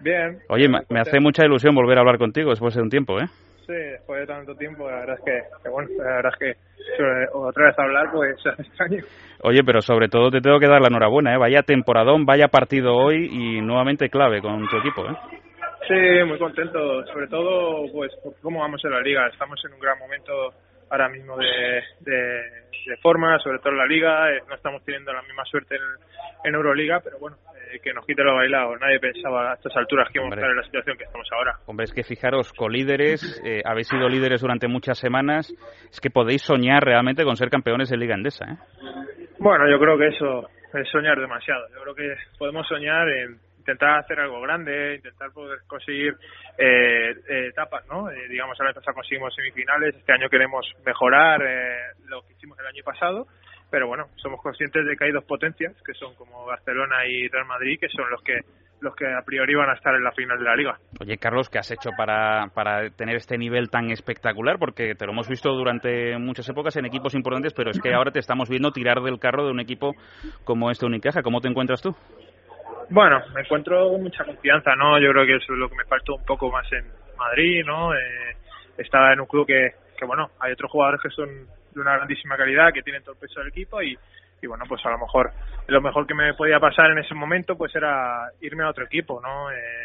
Bien. 0.00 0.38
Oye, 0.48 0.68
me, 0.68 0.80
me 0.88 1.00
hace 1.00 1.20
mucha 1.20 1.44
ilusión 1.44 1.74
volver 1.74 1.98
a 1.98 2.00
hablar 2.00 2.18
contigo 2.18 2.50
después 2.50 2.74
de 2.74 2.82
un 2.82 2.88
tiempo, 2.88 3.20
¿eh? 3.20 3.26
Sí, 3.66 3.76
después 3.76 4.20
de 4.20 4.26
tanto 4.26 4.54
tiempo, 4.56 4.90
la 4.90 4.96
verdad 5.00 5.16
es 5.18 5.24
que, 5.24 5.62
que 5.62 5.68
bueno, 5.68 5.90
la 5.98 6.16
verdad 6.16 6.32
es 6.32 6.38
que 6.38 6.96
sobre, 6.96 7.26
otra 7.32 7.66
vez 7.66 7.78
hablar, 7.78 8.10
pues 8.12 8.36
es 8.44 8.58
extraño. 8.66 9.04
Oye, 9.42 9.62
pero 9.64 9.80
sobre 9.80 10.08
todo 10.08 10.30
te 10.30 10.40
tengo 10.40 10.58
que 10.58 10.66
dar 10.66 10.80
la 10.80 10.88
enhorabuena, 10.88 11.34
¿eh? 11.34 11.38
Vaya 11.38 11.62
temporadón, 11.62 12.24
vaya 12.24 12.48
partido 12.48 12.96
hoy 12.96 13.28
y 13.30 13.60
nuevamente 13.60 14.08
clave 14.08 14.40
con 14.40 14.66
tu 14.66 14.76
equipo, 14.78 15.06
¿eh? 15.06 15.14
Sí, 15.90 16.24
muy 16.24 16.38
contento, 16.38 17.04
sobre 17.06 17.26
todo 17.26 17.90
pues 17.92 18.12
por 18.22 18.32
cómo 18.40 18.60
vamos 18.60 18.80
en 18.84 18.92
la 18.92 19.00
liga. 19.00 19.26
Estamos 19.26 19.60
en 19.64 19.74
un 19.74 19.80
gran 19.80 19.98
momento 19.98 20.54
ahora 20.88 21.08
mismo 21.08 21.36
de, 21.36 21.82
de, 21.98 22.16
de 22.86 22.96
forma, 23.02 23.36
sobre 23.40 23.58
todo 23.58 23.72
en 23.72 23.78
la 23.78 23.86
liga. 23.86 24.30
Eh, 24.30 24.38
no 24.48 24.54
estamos 24.54 24.84
teniendo 24.84 25.12
la 25.12 25.22
misma 25.22 25.44
suerte 25.46 25.74
en, 25.74 25.82
en 26.44 26.54
Euroliga, 26.54 27.00
pero 27.02 27.18
bueno, 27.18 27.38
eh, 27.56 27.80
que 27.82 27.92
nos 27.92 28.06
quite 28.06 28.22
lo 28.22 28.36
bailado. 28.36 28.76
Nadie 28.76 29.00
pensaba 29.00 29.50
a 29.50 29.54
estas 29.54 29.76
alturas 29.76 30.08
que 30.12 30.18
íbamos 30.20 30.34
a 30.34 30.36
estar 30.36 30.50
en 30.50 30.56
la 30.58 30.62
situación 30.62 30.96
que 30.96 31.02
estamos 31.02 31.26
ahora. 31.32 31.56
Hombre, 31.66 31.82
es 31.82 31.92
que 31.92 32.04
fijaros, 32.04 32.52
colíderes, 32.52 33.42
eh, 33.44 33.60
habéis 33.64 33.88
sido 33.88 34.08
líderes 34.08 34.42
durante 34.42 34.68
muchas 34.68 34.96
semanas, 34.96 35.52
es 35.90 36.00
que 36.00 36.10
podéis 36.10 36.42
soñar 36.42 36.84
realmente 36.84 37.24
con 37.24 37.34
ser 37.34 37.50
campeones 37.50 37.90
de 37.90 37.96
Liga 37.96 38.14
Endesa, 38.14 38.44
¿eh? 38.44 38.56
Bueno, 39.40 39.68
yo 39.68 39.80
creo 39.80 39.98
que 39.98 40.06
eso 40.06 40.48
es 40.72 40.88
soñar 40.88 41.18
demasiado. 41.18 41.66
Yo 41.74 41.82
creo 41.82 41.94
que 41.96 42.14
podemos 42.38 42.64
soñar 42.68 43.08
en 43.08 43.40
intentar 43.60 44.00
hacer 44.00 44.18
algo 44.18 44.40
grande, 44.40 44.96
intentar 44.96 45.30
poder 45.32 45.60
conseguir 45.66 46.14
eh, 46.58 47.12
eh, 47.28 47.48
etapas, 47.48 47.86
¿no? 47.88 48.10
Eh, 48.10 48.28
digamos, 48.28 48.58
ahora 48.60 48.72
conseguimos 48.94 49.34
semifinales, 49.34 49.94
este 49.94 50.12
año 50.12 50.28
queremos 50.28 50.66
mejorar 50.84 51.42
eh, 51.42 51.92
lo 52.08 52.22
que 52.22 52.32
hicimos 52.32 52.58
el 52.58 52.66
año 52.66 52.82
pasado, 52.82 53.26
pero 53.70 53.86
bueno, 53.86 54.08
somos 54.16 54.40
conscientes 54.42 54.84
de 54.84 54.96
que 54.96 55.04
hay 55.04 55.12
dos 55.12 55.24
potencias, 55.24 55.74
que 55.84 55.94
son 55.94 56.14
como 56.16 56.46
Barcelona 56.46 57.06
y 57.06 57.28
Real 57.28 57.46
Madrid, 57.46 57.78
que 57.80 57.88
son 57.88 58.10
los 58.10 58.22
que 58.22 58.40
los 58.80 58.96
que 58.96 59.04
a 59.06 59.20
priori 59.26 59.54
van 59.54 59.68
a 59.68 59.74
estar 59.74 59.94
en 59.94 60.02
la 60.02 60.10
final 60.12 60.38
de 60.38 60.44
la 60.44 60.56
liga. 60.56 60.78
Oye, 61.00 61.18
Carlos, 61.18 61.50
¿qué 61.50 61.58
has 61.58 61.70
hecho 61.70 61.90
para, 61.98 62.46
para 62.54 62.88
tener 62.88 63.16
este 63.16 63.36
nivel 63.36 63.68
tan 63.68 63.90
espectacular? 63.90 64.58
Porque 64.58 64.94
te 64.94 65.04
lo 65.04 65.12
hemos 65.12 65.28
visto 65.28 65.50
durante 65.52 66.16
muchas 66.16 66.48
épocas 66.48 66.74
en 66.76 66.86
equipos 66.86 67.14
importantes, 67.14 67.52
pero 67.52 67.70
es 67.72 67.78
que 67.78 67.92
ahora 67.92 68.10
te 68.10 68.20
estamos 68.20 68.48
viendo 68.48 68.72
tirar 68.72 69.02
del 69.02 69.18
carro 69.18 69.44
de 69.44 69.50
un 69.50 69.60
equipo 69.60 69.94
como 70.44 70.70
este 70.70 70.86
Unicaja. 70.86 71.20
¿Cómo 71.20 71.42
te 71.42 71.48
encuentras 71.48 71.82
tú? 71.82 71.94
Bueno, 72.90 73.22
me 73.32 73.42
encuentro 73.42 73.88
con 73.88 74.02
mucha 74.02 74.24
confianza, 74.24 74.74
¿no? 74.74 74.98
Yo 74.98 75.12
creo 75.12 75.24
que 75.24 75.36
eso 75.36 75.52
es 75.52 75.58
lo 75.58 75.68
que 75.68 75.76
me 75.76 75.84
faltó 75.84 76.16
un 76.16 76.24
poco 76.24 76.50
más 76.50 76.70
en 76.72 76.84
Madrid, 77.16 77.64
¿no? 77.64 77.94
Eh, 77.94 78.36
estaba 78.78 79.12
en 79.12 79.20
un 79.20 79.26
club 79.26 79.46
que, 79.46 79.74
que, 79.96 80.04
bueno, 80.04 80.30
hay 80.40 80.52
otros 80.52 80.72
jugadores 80.72 81.00
que 81.00 81.10
son 81.10 81.28
de 81.72 81.80
una 81.80 81.96
grandísima 81.96 82.36
calidad, 82.36 82.72
que 82.72 82.82
tienen 82.82 83.04
todo 83.04 83.12
el 83.12 83.20
peso 83.20 83.38
del 83.38 83.50
equipo 83.50 83.80
y, 83.80 83.96
y 84.42 84.46
bueno, 84.48 84.64
pues 84.68 84.84
a 84.84 84.90
lo 84.90 84.98
mejor 84.98 85.30
lo 85.68 85.80
mejor 85.80 86.04
que 86.04 86.14
me 86.14 86.34
podía 86.34 86.58
pasar 86.58 86.90
en 86.90 86.98
ese 86.98 87.14
momento 87.14 87.56
pues 87.56 87.72
era 87.76 88.28
irme 88.40 88.64
a 88.64 88.70
otro 88.70 88.84
equipo, 88.84 89.20
¿no? 89.22 89.52
Eh, 89.52 89.84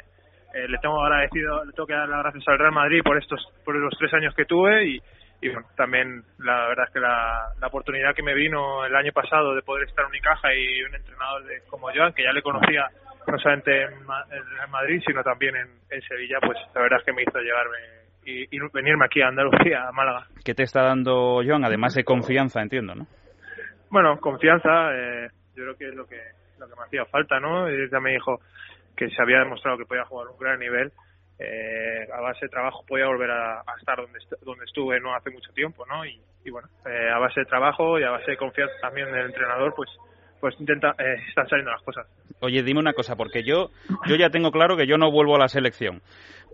eh, 0.56 0.68
le 0.68 0.78
tengo 0.80 1.00
agradecido, 1.04 1.64
le 1.64 1.74
tengo 1.74 1.86
que 1.86 1.94
dar 1.94 2.10
las 2.10 2.24
gracias 2.24 2.48
al 2.48 2.58
Real 2.58 2.72
Madrid 2.72 3.02
por 3.04 3.18
estos, 3.18 3.46
por 3.64 3.76
los 3.76 3.94
tres 4.00 4.14
años 4.16 4.34
que 4.34 4.46
tuve 4.46 4.88
y, 4.88 5.02
y 5.42 5.50
bueno, 5.50 5.68
también 5.76 6.24
la 6.40 6.68
verdad 6.68 6.86
es 6.88 6.94
que 6.94 7.00
la, 7.00 7.50
la 7.60 7.68
oportunidad 7.68 8.16
que 8.16 8.24
me 8.24 8.34
vino 8.34 8.86
el 8.86 8.96
año 8.96 9.12
pasado 9.12 9.54
de 9.54 9.62
poder 9.62 9.88
estar 9.88 10.06
en 10.06 10.10
Unicaja 10.10 10.54
y 10.54 10.82
un 10.84 10.96
entrenador 10.96 11.46
de, 11.46 11.62
como 11.70 11.88
Joan, 11.94 12.14
que 12.14 12.24
ya 12.24 12.32
le 12.32 12.42
conocía 12.42 12.90
no 13.28 13.40
solamente 13.40 13.84
en, 13.84 13.94
en 13.94 14.72
Madrid, 14.72 15.02
sino 15.06 15.24
también 15.24 15.56
en, 15.56 15.68
en, 15.90 16.02
Sevilla, 16.04 16.38
pues 16.42 16.58
la 16.74 16.82
verdad 16.82 17.00
es 17.00 17.06
que 17.06 17.14
me 17.14 17.24
hizo 17.24 17.40
llevarme 17.40 17.78
y, 18.26 18.56
y, 18.56 18.60
venirme 18.74 19.06
aquí 19.06 19.22
a 19.22 19.28
Andalucía, 19.28 19.88
a 19.88 19.92
Málaga. 19.92 20.28
¿Qué 20.44 20.54
te 20.54 20.64
está 20.64 20.84
dando 20.84 21.42
Joan? 21.46 21.66
Además 21.66 21.96
de 21.96 22.04
confianza, 22.04 22.62
entiendo, 22.62 22.96
¿no? 22.96 23.08
Bueno, 23.90 24.20
confianza, 24.20 24.92
eh, 24.94 25.30
yo 25.56 25.64
creo 25.64 25.78
que 25.78 25.90
es 25.90 25.96
lo 25.96 26.06
que, 26.06 26.20
lo 26.60 26.68
que 26.68 26.76
me 26.76 26.84
hacía 26.86 27.06
falta, 27.06 27.40
¿no? 27.40 27.70
Y 27.70 27.90
ya 27.90 28.00
me 28.00 28.14
dijo 28.14 28.40
que 28.96 29.10
se 29.10 29.22
había 29.22 29.40
demostrado 29.40 29.78
que 29.78 29.86
podía 29.86 30.06
jugar 30.06 30.28
un 30.28 30.38
gran 30.38 30.60
nivel 30.60 30.92
eh, 31.40 32.08
a 32.14 32.22
base 32.22 32.46
de 32.46 32.50
trabajo 32.50 32.84
podía 32.88 33.08
volver 33.08 33.32
a, 33.32 33.64
estar 33.78 33.98
donde, 33.98 34.20
est 34.20 34.32
donde 34.42 34.66
estuve 34.66 35.00
no 35.00 35.14
hace 35.14 35.30
mucho 35.32 35.52
tiempo, 35.54 35.86
¿no? 35.86 36.06
Y, 36.06 36.20
bueno, 36.50 36.70
eh, 36.86 37.10
a 37.14 37.20
base 37.20 37.42
de 37.42 37.46
trabajo 37.46 38.00
y 38.00 38.04
a 38.04 38.12
base 38.12 38.32
de 38.32 38.38
confianza 38.38 38.74
también 38.82 39.12
del 39.12 39.26
entrenador, 39.26 39.74
pues 39.76 39.90
pues 40.40 40.54
intenta 40.60 40.92
eh, 41.00 41.16
están 41.28 41.48
saliendo 41.48 41.72
las 41.72 41.82
cosas. 41.82 42.06
Oye, 42.42 42.62
dime 42.62 42.80
una 42.80 42.94
cosa, 42.94 43.16
porque 43.16 43.44
yo 43.44 43.72
yo 44.06 44.16
ya 44.16 44.30
tengo 44.30 44.52
claro 44.52 44.78
que 44.78 44.86
yo 44.86 44.98
no 44.98 45.12
vuelvo 45.12 45.36
a 45.36 45.40
la 45.40 45.48
selección, 45.48 46.02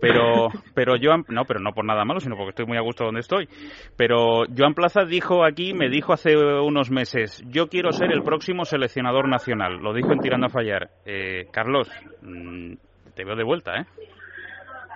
pero 0.00 0.48
pero 0.74 0.94
Joan 1.00 1.24
no, 1.28 1.44
pero 1.44 1.60
no 1.60 1.72
por 1.72 1.84
nada 1.84 2.04
malo, 2.04 2.20
sino 2.20 2.36
porque 2.36 2.50
estoy 2.50 2.66
muy 2.66 2.78
a 2.78 2.80
gusto 2.80 3.04
donde 3.04 3.20
estoy. 3.20 3.48
Pero 3.96 4.44
Joan 4.56 4.74
Plaza 4.74 5.04
dijo 5.04 5.44
aquí, 5.44 5.74
me 5.74 5.90
dijo 5.90 6.12
hace 6.12 6.36
unos 6.36 6.90
meses, 6.90 7.42
yo 7.46 7.68
quiero 7.68 7.92
ser 7.92 8.12
el 8.12 8.22
próximo 8.22 8.64
seleccionador 8.64 9.28
nacional. 9.28 9.78
Lo 9.82 9.92
dijo 9.92 10.12
en 10.12 10.20
tirando 10.20 10.46
a 10.46 10.50
fallar. 10.50 10.88
Eh, 11.04 11.48
Carlos, 11.52 11.90
mmm, 12.22 12.74
te 13.14 13.24
veo 13.24 13.36
de 13.36 13.44
vuelta, 13.44 13.72
¿eh? 13.76 13.84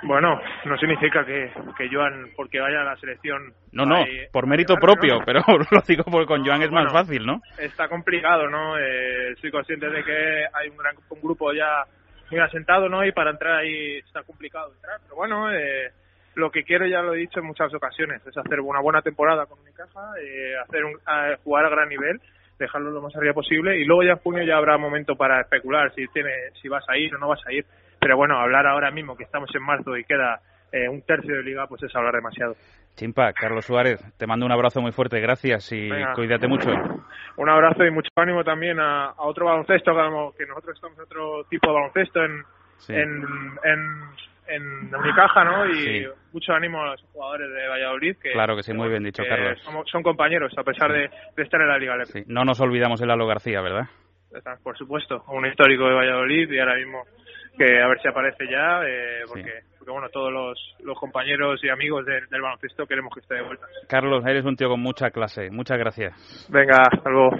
Bueno, 0.02 0.40
no 0.64 0.76
significa 0.78 1.24
que, 1.24 1.50
que 1.76 1.88
Joan, 1.90 2.30
porque 2.36 2.60
vaya 2.60 2.82
a 2.82 2.84
la 2.84 2.96
selección... 2.96 3.52
No, 3.72 3.84
no, 3.84 3.96
hay, 3.96 4.26
por 4.32 4.46
mérito 4.46 4.76
propio, 4.76 5.18
¿no? 5.18 5.24
pero 5.24 5.40
lo 5.70 5.80
digo 5.86 6.04
porque 6.04 6.26
con 6.26 6.44
Joan 6.44 6.62
es 6.62 6.70
bueno, 6.70 6.92
más 6.92 6.92
fácil, 6.92 7.24
¿no? 7.24 7.40
Está 7.58 7.88
complicado, 7.88 8.48
¿no? 8.48 8.78
Eh, 8.78 9.34
soy 9.40 9.50
consciente 9.50 9.88
de 9.88 10.04
que 10.04 10.44
hay 10.52 10.68
un, 10.68 10.76
gran, 10.76 10.96
un 11.08 11.20
grupo 11.20 11.52
ya 11.52 11.84
muy 12.30 12.40
asentado, 12.40 12.88
¿no? 12.88 13.04
Y 13.04 13.12
para 13.12 13.30
entrar 13.30 13.56
ahí 13.60 13.98
está 13.98 14.22
complicado 14.22 14.72
entrar, 14.74 14.98
pero 15.02 15.16
bueno, 15.16 15.52
eh, 15.52 15.90
lo 16.34 16.50
que 16.50 16.64
quiero 16.64 16.86
ya 16.86 17.00
lo 17.00 17.14
he 17.14 17.18
dicho 17.18 17.40
en 17.40 17.46
muchas 17.46 17.72
ocasiones, 17.72 18.24
es 18.26 18.36
hacer 18.36 18.60
una 18.60 18.80
buena 18.80 19.02
temporada 19.02 19.46
con 19.46 19.62
mi 19.64 19.72
caja, 19.72 20.12
eh, 20.20 20.56
hacer 20.62 20.84
un, 20.84 20.98
a 21.06 21.36
jugar 21.42 21.64
a 21.66 21.70
gran 21.70 21.88
nivel, 21.88 22.20
dejarlo 22.58 22.90
lo 22.90 23.02
más 23.02 23.14
arriba 23.16 23.34
posible 23.34 23.78
y 23.78 23.84
luego 23.84 24.02
ya 24.02 24.12
en 24.12 24.18
junio 24.18 24.44
ya 24.44 24.56
habrá 24.56 24.78
momento 24.78 25.14
para 25.16 25.40
especular 25.42 25.92
si 25.94 26.06
tiene 26.08 26.30
si 26.60 26.68
vas 26.68 26.84
a 26.88 26.96
ir 26.96 27.14
o 27.14 27.18
no 27.18 27.28
vas 27.28 27.46
a 27.46 27.52
ir 27.52 27.66
pero 28.06 28.16
bueno, 28.16 28.38
hablar 28.38 28.68
ahora 28.68 28.92
mismo 28.92 29.16
que 29.16 29.24
estamos 29.24 29.50
en 29.52 29.64
marzo 29.64 29.96
y 29.96 30.04
queda 30.04 30.38
eh, 30.70 30.88
un 30.88 31.02
tercio 31.02 31.34
de 31.34 31.42
liga, 31.42 31.66
pues 31.66 31.82
es 31.82 31.92
hablar 31.96 32.14
demasiado. 32.14 32.54
Chimpa, 32.94 33.32
Carlos 33.32 33.64
Suárez, 33.66 34.00
te 34.16 34.28
mando 34.28 34.46
un 34.46 34.52
abrazo 34.52 34.80
muy 34.80 34.92
fuerte, 34.92 35.18
gracias 35.18 35.72
y 35.72 35.90
Venga. 35.90 36.12
cuídate 36.14 36.46
mucho. 36.46 36.70
Un 37.36 37.48
abrazo 37.48 37.84
y 37.84 37.90
mucho 37.90 38.08
ánimo 38.14 38.44
también 38.44 38.78
a, 38.78 39.06
a 39.06 39.22
otro 39.24 39.46
baloncesto, 39.46 39.92
que, 40.38 40.46
nosotros 40.46 40.76
estamos 40.76 40.96
en 40.98 41.02
otro 41.02 41.44
tipo 41.50 41.66
de 41.68 41.74
baloncesto 41.74 42.24
en, 42.24 42.44
sí. 42.76 42.94
en, 42.94 43.24
en, 43.64 44.00
en 44.46 44.94
Unicaja, 44.94 45.42
¿no? 45.42 45.66
Y 45.68 45.74
Sí. 45.74 46.06
mucho 46.32 46.52
ánimo 46.52 46.80
a 46.84 46.92
los 46.92 47.02
jugadores 47.12 47.50
de 47.52 47.66
Valladolid 47.66 48.16
que, 48.22 48.30
Claro 48.30 48.54
que 48.54 48.62
sí, 48.62 48.72
muy 48.72 48.88
bien 48.88 49.02
dicho, 49.02 49.24
Carlos. 49.28 49.60
somos- 49.64 49.90
son 49.90 50.04
compañeros 50.04 50.52
a 50.56 50.62
pesar 50.62 50.92
de, 50.92 51.10
de 51.36 51.42
estar 51.42 51.60
en 51.60 51.66
la 51.68 51.78
Liga. 51.78 51.96
Sí, 52.04 52.22
No 52.28 52.44
nos 52.44 52.60
olvidamos 52.60 53.00
de 53.00 53.06
Lalo 53.08 53.26
García, 53.26 53.60
¿verdad? 53.60 53.86
Por 54.62 54.76
supuesto, 54.78 55.24
un 55.28 55.44
histórico 55.46 55.88
de 55.88 55.94
Valladolid 55.94 56.50
y 56.52 56.58
ahora 56.60 56.76
mismo 56.76 57.04
que 57.56 57.64
a 57.82 57.88
ver 57.88 58.00
si 58.00 58.08
aparece 58.08 58.44
ya, 58.50 58.82
eh, 58.86 59.20
porque, 59.26 59.50
porque 59.78 59.90
bueno, 59.92 60.08
todos 60.10 60.32
los, 60.32 60.58
los 60.84 60.98
compañeros 60.98 61.60
y 61.62 61.68
amigos 61.68 62.04
del- 62.06 62.26
del 62.28 62.40
baloncesto 62.42 62.86
queremos 62.86 63.12
que 63.14 63.20
esté 63.20 63.34
de 63.34 63.42
vuelta. 63.42 63.66
Carlos, 63.88 64.24
eres 64.26 64.44
un 64.44 64.56
tío 64.56 64.68
con 64.68 64.80
mucha 64.80 65.10
clase. 65.10 65.50
Muchas 65.50 65.78
gracias. 65.78 66.14
Venga, 66.50 66.76
hasta 66.92 67.10
luego. 67.10 67.30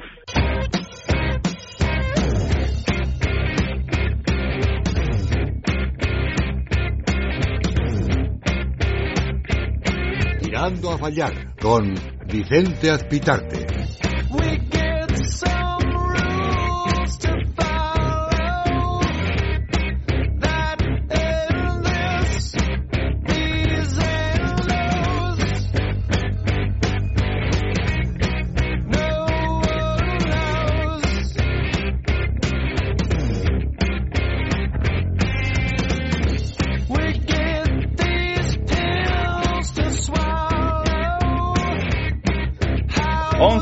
Tirando 10.41 10.93
a 10.93 10.99
fallar 10.99 11.55
con 11.61 11.95
Vicente 12.27 12.91
Azpitarte. 12.91 13.67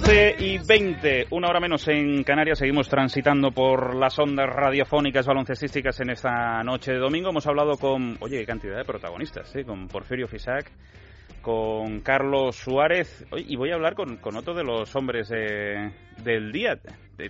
11 0.07 0.37
y 0.39 0.59
20, 0.59 1.27
una 1.31 1.49
hora 1.49 1.61
menos 1.61 1.89
en 1.89 2.25
Canarias. 2.25 2.59
Seguimos 2.59 2.91
transitando 2.91 3.53
por 3.53 3.95
las 3.95 4.19
ondas 4.19 4.47
radiofónicas 4.51 5.27
baloncestísticas 5.27 5.99
en 6.01 6.11
esta 6.11 6.63
noche 6.63 6.93
de 6.93 6.99
domingo. 6.99 7.31
Hemos 7.31 7.47
hablado 7.47 7.79
con, 7.79 8.19
oye, 8.21 8.39
qué 8.41 8.45
cantidad 8.45 8.77
de 8.77 8.85
protagonistas, 8.85 9.57
¿eh? 9.57 9.65
con 9.65 9.89
Porfirio 9.89 10.29
Fisac, 10.29 10.71
con 11.41 12.01
Carlos 12.01 12.55
Suárez. 12.55 13.27
Y 13.35 13.57
voy 13.57 13.71
a 13.71 13.77
hablar 13.77 13.95
con, 13.95 14.19
con 14.19 14.37
otro 14.37 14.53
de 14.53 14.63
los 14.65 14.95
hombres 14.95 15.33
eh, 15.35 15.91
del 16.23 16.53
día. 16.53 16.77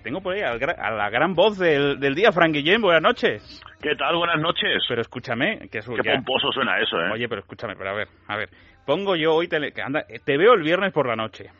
Tengo 0.02 0.20
por 0.20 0.34
ahí 0.34 0.40
a 0.42 0.90
la 0.90 1.10
gran 1.10 1.34
voz 1.34 1.56
del, 1.56 2.00
del 2.00 2.16
día, 2.16 2.32
Frank 2.32 2.54
Guillén. 2.54 2.82
Buenas 2.82 3.02
noches. 3.02 3.62
¿Qué 3.80 3.94
tal? 3.94 4.16
Buenas 4.16 4.40
noches. 4.40 4.82
Pero 4.88 5.00
escúchame, 5.00 5.68
que 5.70 5.78
es 5.78 5.86
Qué 5.86 6.10
pomposo 6.10 6.50
suena 6.52 6.80
eso, 6.80 6.96
¿eh? 6.98 7.10
Oye, 7.12 7.28
pero 7.28 7.40
escúchame, 7.42 7.76
pero 7.76 7.90
a 7.90 7.94
ver, 7.94 8.08
a 8.26 8.36
ver. 8.36 8.48
Pongo 8.84 9.14
yo 9.14 9.32
hoy, 9.34 9.46
tele- 9.46 9.72
que 9.72 9.80
anda, 9.80 10.04
te 10.24 10.36
veo 10.36 10.54
el 10.54 10.62
viernes 10.62 10.92
por 10.92 11.06
la 11.06 11.14
noche. 11.14 11.50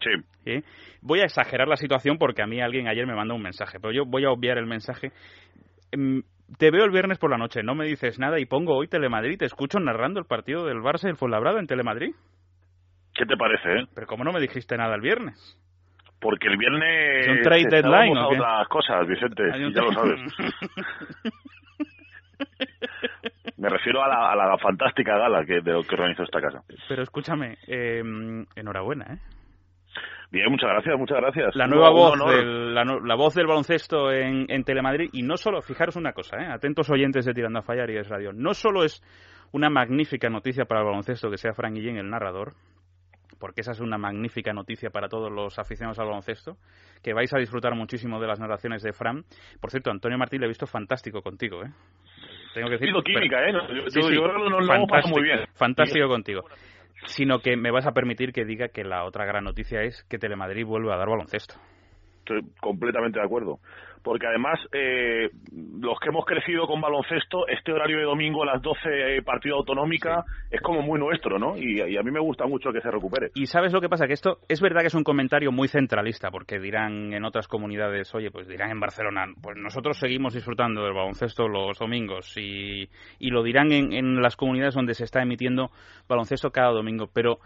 Sí. 0.00 0.10
¿sí? 0.44 0.64
Voy 1.00 1.20
a 1.20 1.24
exagerar 1.24 1.68
la 1.68 1.76
situación 1.76 2.18
porque 2.18 2.42
a 2.42 2.46
mí 2.46 2.60
alguien 2.60 2.88
ayer 2.88 3.06
me 3.06 3.14
mandó 3.14 3.34
un 3.34 3.42
mensaje, 3.42 3.78
pero 3.80 3.92
yo 3.92 4.04
voy 4.06 4.24
a 4.24 4.30
obviar 4.30 4.58
el 4.58 4.66
mensaje. 4.66 5.12
Em, 5.92 6.22
Te 6.58 6.70
veo 6.70 6.84
el 6.84 6.90
viernes 6.90 7.18
por 7.18 7.30
la 7.30 7.38
noche, 7.38 7.62
no 7.62 7.74
me 7.74 7.86
dices 7.86 8.18
nada 8.18 8.38
y 8.38 8.44
pongo 8.44 8.76
hoy 8.76 8.86
Telemadrid, 8.86 9.38
te 9.38 9.46
escucho 9.46 9.80
narrando 9.80 10.20
el 10.20 10.26
partido 10.26 10.66
del 10.66 10.78
Barça 10.78 11.04
y 11.04 11.10
el 11.10 11.16
Fuenlabrada 11.16 11.58
en 11.58 11.66
Telemadrid. 11.66 12.14
¿Qué 13.14 13.24
te 13.24 13.36
parece, 13.36 13.80
eh? 13.80 13.86
Pero 13.94 14.06
¿cómo 14.06 14.24
no 14.24 14.32
me 14.32 14.40
dijiste 14.40 14.76
nada 14.76 14.94
el 14.94 15.00
viernes? 15.00 15.58
Porque 16.20 16.48
el 16.48 16.58
viernes 16.58 17.26
¿Es 17.26 17.28
un 17.28 17.42
trade 17.42 17.68
deadline 17.70 18.16
a 18.16 18.28
otras 18.28 18.68
cosas, 18.68 19.06
Vicente, 19.06 19.42
ya 19.74 19.82
lo 19.82 19.92
sabes. 19.92 20.20
Me 23.56 23.68
refiero 23.68 24.02
a 24.02 24.08
la, 24.08 24.32
a 24.32 24.36
la 24.36 24.58
fantástica 24.58 25.16
gala 25.16 25.44
que, 25.46 25.60
de 25.60 25.72
lo 25.72 25.82
que 25.82 25.94
organizó 25.94 26.24
esta 26.24 26.40
casa. 26.40 26.62
Pero 26.88 27.02
escúchame, 27.02 27.56
em, 27.66 28.44
enhorabuena, 28.56 29.14
¿eh? 29.14 29.18
Bien, 30.30 30.50
muchas 30.50 30.68
gracias, 30.70 30.98
muchas 30.98 31.18
gracias. 31.18 31.54
La 31.54 31.66
nueva 31.66 31.90
voz, 31.90 32.18
del, 32.28 32.74
la, 32.74 32.84
la 32.84 33.14
voz 33.14 33.34
del 33.34 33.46
baloncesto 33.46 34.10
en, 34.10 34.46
en 34.48 34.64
Telemadrid. 34.64 35.10
Y 35.12 35.22
no 35.22 35.36
solo, 35.36 35.62
fijaros 35.62 35.96
una 35.96 36.12
cosa, 36.12 36.36
¿eh? 36.38 36.46
atentos 36.46 36.90
oyentes 36.90 37.24
de 37.24 37.34
Tirando 37.34 37.60
a 37.60 37.62
Fallar 37.62 37.90
y 37.90 37.98
es 37.98 38.08
Radio. 38.08 38.32
No 38.32 38.54
solo 38.54 38.84
es 38.84 39.02
una 39.52 39.70
magnífica 39.70 40.28
noticia 40.28 40.64
para 40.64 40.80
el 40.80 40.86
baloncesto 40.86 41.30
que 41.30 41.36
sea 41.38 41.52
Frank 41.54 41.74
Guillén 41.74 41.96
el 41.98 42.10
narrador, 42.10 42.54
porque 43.38 43.60
esa 43.60 43.72
es 43.72 43.80
una 43.80 43.98
magnífica 43.98 44.52
noticia 44.52 44.90
para 44.90 45.08
todos 45.08 45.30
los 45.30 45.58
aficionados 45.58 45.98
al 46.00 46.06
baloncesto, 46.06 46.56
que 47.02 47.12
vais 47.12 47.32
a 47.32 47.38
disfrutar 47.38 47.74
muchísimo 47.76 48.18
de 48.20 48.26
las 48.26 48.40
narraciones 48.40 48.82
de 48.82 48.92
Fran. 48.92 49.24
Por 49.60 49.70
cierto, 49.70 49.90
Antonio 49.90 50.18
Martín 50.18 50.40
le 50.40 50.46
he 50.46 50.48
visto 50.48 50.66
fantástico 50.66 51.22
contigo, 51.22 51.62
¿eh? 51.62 51.70
Tengo 52.54 52.68
que 52.68 52.78
decir. 52.78 52.88
Química, 53.04 53.36
pero- 53.44 53.64
¿eh? 53.64 53.82
Yo- 53.84 53.90
Sí, 53.90 54.02
sí, 54.02 54.14
lo 54.14 55.08
muy 55.08 55.22
bien. 55.22 55.40
Fantástico 55.54 56.08
contigo. 56.08 56.44
Sino 57.06 57.40
que 57.40 57.56
me 57.56 57.70
vas 57.70 57.86
a 57.86 57.92
permitir 57.92 58.32
que 58.32 58.44
diga 58.44 58.68
que 58.68 58.84
la 58.84 59.04
otra 59.04 59.24
gran 59.24 59.44
noticia 59.44 59.82
es 59.82 60.04
que 60.04 60.18
Telemadrid 60.18 60.66
vuelve 60.66 60.92
a 60.92 60.96
dar 60.96 61.08
baloncesto. 61.08 61.54
Estoy 62.20 62.40
completamente 62.60 63.18
de 63.18 63.24
acuerdo. 63.24 63.60
Porque 64.04 64.26
además, 64.26 64.60
eh, 64.70 65.30
los 65.80 65.98
que 65.98 66.10
hemos 66.10 66.26
crecido 66.26 66.66
con 66.66 66.78
baloncesto, 66.78 67.48
este 67.48 67.72
horario 67.72 67.96
de 67.96 68.04
domingo 68.04 68.42
a 68.42 68.46
las 68.46 68.60
12, 68.60 69.16
eh, 69.16 69.22
partido 69.22 69.56
autonómica, 69.56 70.24
es 70.50 70.60
como 70.60 70.82
muy 70.82 71.00
nuestro, 71.00 71.38
¿no? 71.38 71.56
Y, 71.56 71.80
y 71.80 71.96
a 71.96 72.02
mí 72.02 72.10
me 72.10 72.20
gusta 72.20 72.46
mucho 72.46 72.70
que 72.70 72.82
se 72.82 72.90
recupere. 72.90 73.30
Y 73.34 73.46
sabes 73.46 73.72
lo 73.72 73.80
que 73.80 73.88
pasa, 73.88 74.06
que 74.06 74.12
esto 74.12 74.40
es 74.46 74.60
verdad 74.60 74.82
que 74.82 74.88
es 74.88 74.94
un 74.94 75.04
comentario 75.04 75.50
muy 75.52 75.68
centralista, 75.68 76.30
porque 76.30 76.60
dirán 76.60 77.14
en 77.14 77.24
otras 77.24 77.48
comunidades, 77.48 78.14
oye, 78.14 78.30
pues 78.30 78.46
dirán 78.46 78.70
en 78.70 78.80
Barcelona, 78.80 79.24
pues 79.40 79.56
nosotros 79.56 79.98
seguimos 79.98 80.34
disfrutando 80.34 80.84
del 80.84 80.92
baloncesto 80.92 81.48
los 81.48 81.78
domingos, 81.78 82.36
y, 82.36 82.86
y 83.18 83.30
lo 83.30 83.42
dirán 83.42 83.72
en, 83.72 83.94
en 83.94 84.20
las 84.20 84.36
comunidades 84.36 84.74
donde 84.74 84.92
se 84.92 85.04
está 85.04 85.22
emitiendo 85.22 85.70
baloncesto 86.06 86.50
cada 86.50 86.72
domingo, 86.72 87.08
pero 87.10 87.38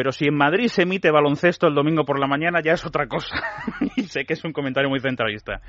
pero 0.00 0.12
si 0.12 0.28
en 0.28 0.34
Madrid 0.34 0.68
se 0.68 0.84
emite 0.84 1.10
baloncesto 1.10 1.66
el 1.66 1.74
domingo 1.74 2.06
por 2.06 2.18
la 2.18 2.26
mañana 2.26 2.62
ya 2.64 2.72
es 2.72 2.86
otra 2.86 3.06
cosa. 3.06 3.36
y 3.96 4.04
sé 4.04 4.24
que 4.24 4.32
es 4.32 4.42
un 4.46 4.52
comentario 4.54 4.88
muy 4.88 4.98
centralista. 4.98 5.60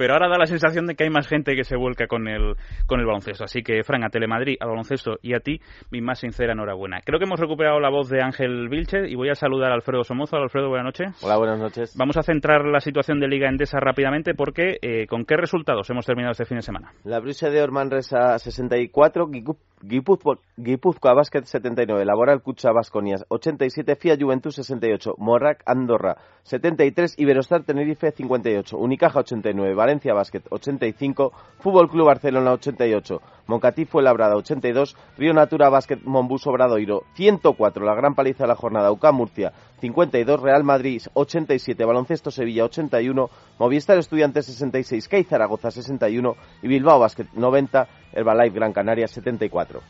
Pero 0.00 0.14
ahora 0.14 0.28
da 0.30 0.38
la 0.38 0.46
sensación 0.46 0.86
de 0.86 0.94
que 0.94 1.04
hay 1.04 1.10
más 1.10 1.28
gente 1.28 1.54
que 1.54 1.62
se 1.62 1.76
vuelca 1.76 2.06
con 2.06 2.26
el, 2.26 2.54
con 2.86 3.00
el 3.00 3.06
baloncesto. 3.06 3.44
Así 3.44 3.62
que, 3.62 3.84
Fran, 3.84 4.02
a 4.02 4.08
Telemadrid, 4.08 4.56
al 4.58 4.70
baloncesto 4.70 5.18
y 5.20 5.34
a 5.34 5.40
ti, 5.40 5.60
mi 5.90 6.00
más 6.00 6.20
sincera 6.20 6.54
enhorabuena. 6.54 7.00
Creo 7.04 7.18
que 7.18 7.26
hemos 7.26 7.38
recuperado 7.38 7.78
la 7.80 7.90
voz 7.90 8.08
de 8.08 8.22
Ángel 8.22 8.70
Vilche 8.70 9.06
y 9.10 9.14
voy 9.14 9.28
a 9.28 9.34
saludar 9.34 9.72
a 9.72 9.74
Alfredo 9.74 10.02
Somoza. 10.02 10.38
Alfredo, 10.38 10.70
buenas 10.70 10.86
noches. 10.86 11.22
Hola, 11.22 11.36
buenas 11.36 11.58
noches. 11.58 11.94
Vamos 11.98 12.16
a 12.16 12.22
centrar 12.22 12.64
la 12.64 12.80
situación 12.80 13.20
de 13.20 13.28
Liga 13.28 13.50
Endesa 13.50 13.78
rápidamente 13.78 14.32
porque, 14.32 14.78
eh, 14.80 15.06
¿con 15.06 15.26
qué 15.26 15.36
resultados 15.36 15.90
hemos 15.90 16.06
terminado 16.06 16.32
este 16.32 16.46
fin 16.46 16.56
de 16.56 16.62
semana? 16.62 16.92
La 17.04 17.20
Bruxa 17.20 17.50
de 17.50 17.60
Ormanresa 17.62 18.38
64, 18.38 19.26
Guipu- 19.28 19.58
Guipuzcoa, 19.82 20.36
Guipuzcoa 20.56 21.12
Basket 21.12 21.42
79, 21.44 22.06
Laboral 22.06 22.40
Cucha 22.40 22.72
Basconias 22.72 23.26
87, 23.28 23.96
FIA 23.96 24.16
Juventud 24.18 24.50
68, 24.50 25.14
Morrac 25.18 25.62
Andorra 25.66 26.16
73, 26.44 27.18
Iberostar 27.18 27.64
Tenerife 27.64 28.12
58, 28.12 28.78
Unicaja 28.78 29.20
89, 29.20 29.74
Valencia 29.74 29.89
Basket 29.98 30.44
85, 30.48 31.32
Fútbol 31.58 31.88
Club 31.88 32.06
Barcelona 32.06 32.52
88, 32.52 33.20
Moncatí 33.46 33.86
Labrada 33.94 34.36
82, 34.36 34.96
Río 35.18 35.32
Natura 35.32 35.68
Basket 35.68 36.00
Monbus 36.04 36.46
Obradoiro 36.46 37.02
104, 37.14 37.84
la 37.84 37.94
gran 37.94 38.14
paliza 38.14 38.44
de 38.44 38.48
la 38.48 38.54
jornada 38.54 38.92
UCA 38.92 39.12
Murcia 39.12 39.52
52, 39.80 40.40
Real 40.40 40.62
Madrid 40.62 41.02
87, 41.12 41.84
Baloncesto 41.84 42.30
Sevilla 42.30 42.64
81, 42.64 43.28
Movistar 43.58 43.98
Estudiantes 43.98 44.46
66, 44.46 45.08
CAI 45.08 45.24
Zaragoza 45.24 45.70
61 45.70 46.36
y 46.62 46.68
Bilbao 46.68 47.00
Basket 47.00 47.26
90, 47.32 47.88
Herbalife 48.12 48.54
Gran 48.54 48.72
Canaria 48.72 49.08
74. 49.08 49.80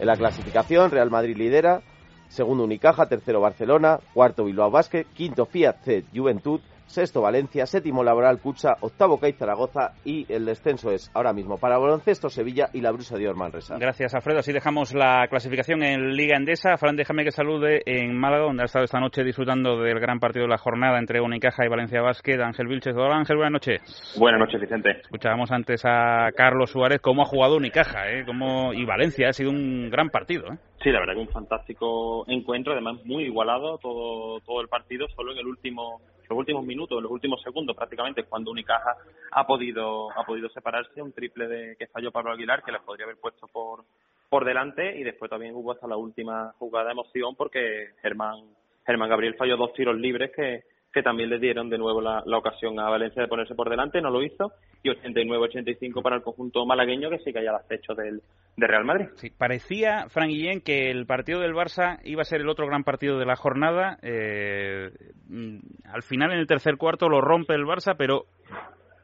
En 0.00 0.06
la 0.06 0.16
clasificación, 0.16 0.90
Real 0.90 1.10
Madrid 1.10 1.36
lidera, 1.36 1.82
segundo 2.28 2.64
Unicaja, 2.64 3.06
tercero 3.06 3.40
Barcelona, 3.40 4.00
cuarto 4.12 4.44
Bilbao 4.44 4.70
Basket, 4.70 5.06
quinto 5.14 5.46
Fiat 5.46 5.84
C 5.84 6.04
Juventud, 6.12 6.60
sexto 6.86 7.22
Valencia, 7.22 7.66
séptimo 7.66 8.02
Laboral 8.04 8.40
Cucha, 8.40 8.74
octavo 8.80 9.18
CAI 9.18 9.32
Zaragoza 9.32 9.92
y 10.04 10.30
el 10.32 10.44
descenso 10.44 10.90
es 10.90 11.10
ahora 11.14 11.32
mismo 11.32 11.58
para 11.58 11.78
Baloncesto 11.78 12.28
Sevilla 12.28 12.68
y 12.72 12.80
la 12.80 12.92
Brusa 12.92 13.16
de 13.16 13.28
Ormanresa. 13.28 13.76
Gracias, 13.78 14.14
Alfredo. 14.14 14.38
Así 14.40 14.52
dejamos 14.52 14.94
la 14.94 15.26
clasificación 15.28 15.82
en 15.82 16.14
Liga 16.16 16.36
Endesa. 16.36 16.76
Fran, 16.76 16.96
déjame 16.96 17.24
que 17.24 17.32
salude 17.32 17.82
en 17.86 18.16
Málaga, 18.16 18.44
donde 18.44 18.62
ha 18.62 18.66
estado 18.66 18.84
esta 18.84 19.00
noche 19.00 19.24
disfrutando 19.24 19.80
del 19.80 19.98
gran 20.00 20.20
partido 20.20 20.44
de 20.44 20.50
la 20.50 20.58
jornada 20.58 20.98
entre 20.98 21.20
Unicaja 21.20 21.64
y 21.64 21.68
Valencia 21.68 22.00
Basket. 22.02 22.40
Ángel 22.40 22.68
Vilches. 22.68 22.94
Hola, 22.96 23.16
Ángel, 23.16 23.36
buenas 23.36 23.52
noches. 23.52 24.14
Buenas 24.18 24.40
noches, 24.40 24.60
Vicente. 24.60 25.00
Escuchábamos 25.02 25.50
antes 25.50 25.82
a 25.84 26.30
Carlos 26.36 26.70
Suárez 26.70 27.00
cómo 27.00 27.22
ha 27.22 27.26
jugado 27.26 27.56
Unicaja 27.56 28.10
¿eh? 28.10 28.24
cómo... 28.24 28.72
y 28.72 28.84
Valencia. 28.84 29.28
Ha 29.28 29.32
sido 29.32 29.50
un 29.50 29.90
gran 29.90 30.10
partido. 30.10 30.52
¿eh? 30.52 30.56
Sí, 30.84 30.92
la 30.92 31.00
verdad 31.00 31.14
que 31.14 31.20
un 31.20 31.28
fantástico 31.28 32.26
encuentro, 32.28 32.74
además 32.74 33.02
muy 33.06 33.24
igualado 33.24 33.78
todo, 33.78 34.40
todo 34.40 34.60
el 34.60 34.68
partido, 34.68 35.08
solo 35.16 35.32
en 35.32 35.38
el 35.38 35.46
último, 35.46 36.02
los 36.28 36.38
últimos 36.38 36.62
minutos, 36.62 36.98
en 36.98 37.04
los 37.04 37.10
últimos 37.10 37.40
segundos 37.40 37.74
prácticamente, 37.74 38.24
cuando 38.24 38.50
Unicaja 38.50 38.94
ha 39.30 39.46
podido, 39.46 40.10
ha 40.10 40.26
podido 40.26 40.50
separarse, 40.50 41.00
un 41.00 41.14
triple 41.14 41.48
de 41.48 41.76
que 41.76 41.86
falló 41.86 42.12
Pablo 42.12 42.32
Aguilar, 42.32 42.62
que 42.62 42.70
les 42.70 42.82
podría 42.82 43.06
haber 43.06 43.16
puesto 43.16 43.46
por, 43.46 43.84
por 44.28 44.44
delante, 44.44 44.98
y 45.00 45.04
después 45.04 45.30
también 45.30 45.54
hubo 45.54 45.72
hasta 45.72 45.86
la 45.86 45.96
última 45.96 46.52
jugada 46.58 46.88
de 46.88 46.92
emoción 46.92 47.34
porque 47.34 47.92
Germán, 48.02 48.42
Germán 48.84 49.08
Gabriel 49.08 49.36
falló 49.36 49.56
dos 49.56 49.72
tiros 49.72 49.96
libres 49.96 50.32
que, 50.36 50.64
que 50.92 51.02
también 51.02 51.30
le 51.30 51.38
dieron 51.38 51.70
de 51.70 51.78
nuevo 51.78 52.02
la, 52.02 52.22
la 52.26 52.36
ocasión 52.36 52.78
a 52.78 52.90
Valencia 52.90 53.22
de 53.22 53.28
ponerse 53.28 53.54
por 53.54 53.70
delante, 53.70 54.02
no 54.02 54.10
lo 54.10 54.22
hizo, 54.22 54.52
y 54.84 54.90
89-85 54.90 56.02
para 56.02 56.16
el 56.16 56.22
conjunto 56.22 56.66
malagueño 56.66 57.08
que 57.08 57.18
sí 57.18 57.32
que 57.32 57.38
hay 57.38 57.46
al 57.46 57.56
acecho 57.56 57.94
del, 57.94 58.20
de 58.56 58.66
Real 58.66 58.84
Madrid. 58.84 59.06
Sí, 59.16 59.30
parecía, 59.30 60.06
Frank 60.10 60.28
Guillén, 60.28 60.60
que 60.60 60.90
el 60.90 61.06
partido 61.06 61.40
del 61.40 61.54
Barça 61.54 61.98
iba 62.04 62.20
a 62.20 62.26
ser 62.26 62.42
el 62.42 62.48
otro 62.50 62.66
gran 62.66 62.84
partido 62.84 63.18
de 63.18 63.24
la 63.24 63.34
jornada. 63.34 63.98
Eh, 64.02 64.90
mm, 65.28 65.58
al 65.90 66.02
final, 66.02 66.32
en 66.32 66.38
el 66.38 66.46
tercer 66.46 66.76
cuarto, 66.76 67.08
lo 67.08 67.22
rompe 67.22 67.54
el 67.54 67.64
Barça, 67.64 67.96
pero 67.96 68.26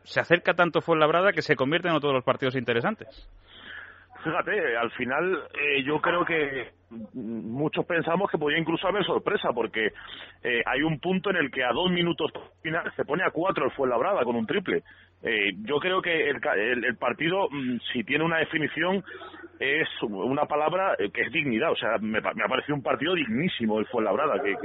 se 0.04 0.20
acerca 0.20 0.52
tanto 0.52 0.82
Fuenlabrada 0.82 1.32
que 1.32 1.42
se 1.42 1.56
convierte 1.56 1.88
en 1.88 1.94
otro 1.94 2.10
de 2.10 2.16
los 2.16 2.24
partidos 2.24 2.56
interesantes. 2.56 3.28
Fíjate, 4.22 4.76
al 4.76 4.90
final 4.92 5.44
eh, 5.54 5.82
yo 5.82 5.98
creo 6.00 6.26
que 6.26 6.72
muchos 7.14 7.86
pensamos 7.86 8.30
que 8.30 8.36
podía 8.36 8.58
incluso 8.58 8.86
haber 8.86 9.04
sorpresa 9.04 9.50
porque 9.54 9.92
eh, 10.42 10.62
hay 10.66 10.82
un 10.82 11.00
punto 11.00 11.30
en 11.30 11.36
el 11.36 11.50
que 11.50 11.64
a 11.64 11.72
dos 11.72 11.90
minutos 11.90 12.30
final 12.60 12.92
se 12.96 13.04
pone 13.04 13.24
a 13.24 13.30
cuatro 13.30 13.64
el 13.64 13.70
Fuenlabrada 13.70 14.22
con 14.24 14.36
un 14.36 14.46
triple. 14.46 14.82
Eh, 15.22 15.52
yo 15.64 15.78
creo 15.78 16.00
que 16.00 16.30
el, 16.30 16.40
el, 16.56 16.84
el 16.84 16.96
partido, 16.96 17.48
mm, 17.50 17.78
si 17.92 18.04
tiene 18.04 18.24
una 18.24 18.38
definición, 18.38 19.04
es 19.60 19.88
una 20.02 20.46
palabra 20.46 20.94
eh, 20.98 21.10
que 21.12 21.20
es 21.20 21.32
dignidad. 21.32 21.70
O 21.70 21.76
sea, 21.76 21.98
me, 22.00 22.20
me 22.20 22.44
ha 22.44 22.48
parecido 22.48 22.74
un 22.74 22.82
partido 22.82 23.14
dignísimo 23.14 23.78
el 23.78 23.86
Fuenlabrada, 23.86 24.42
que, 24.42 24.56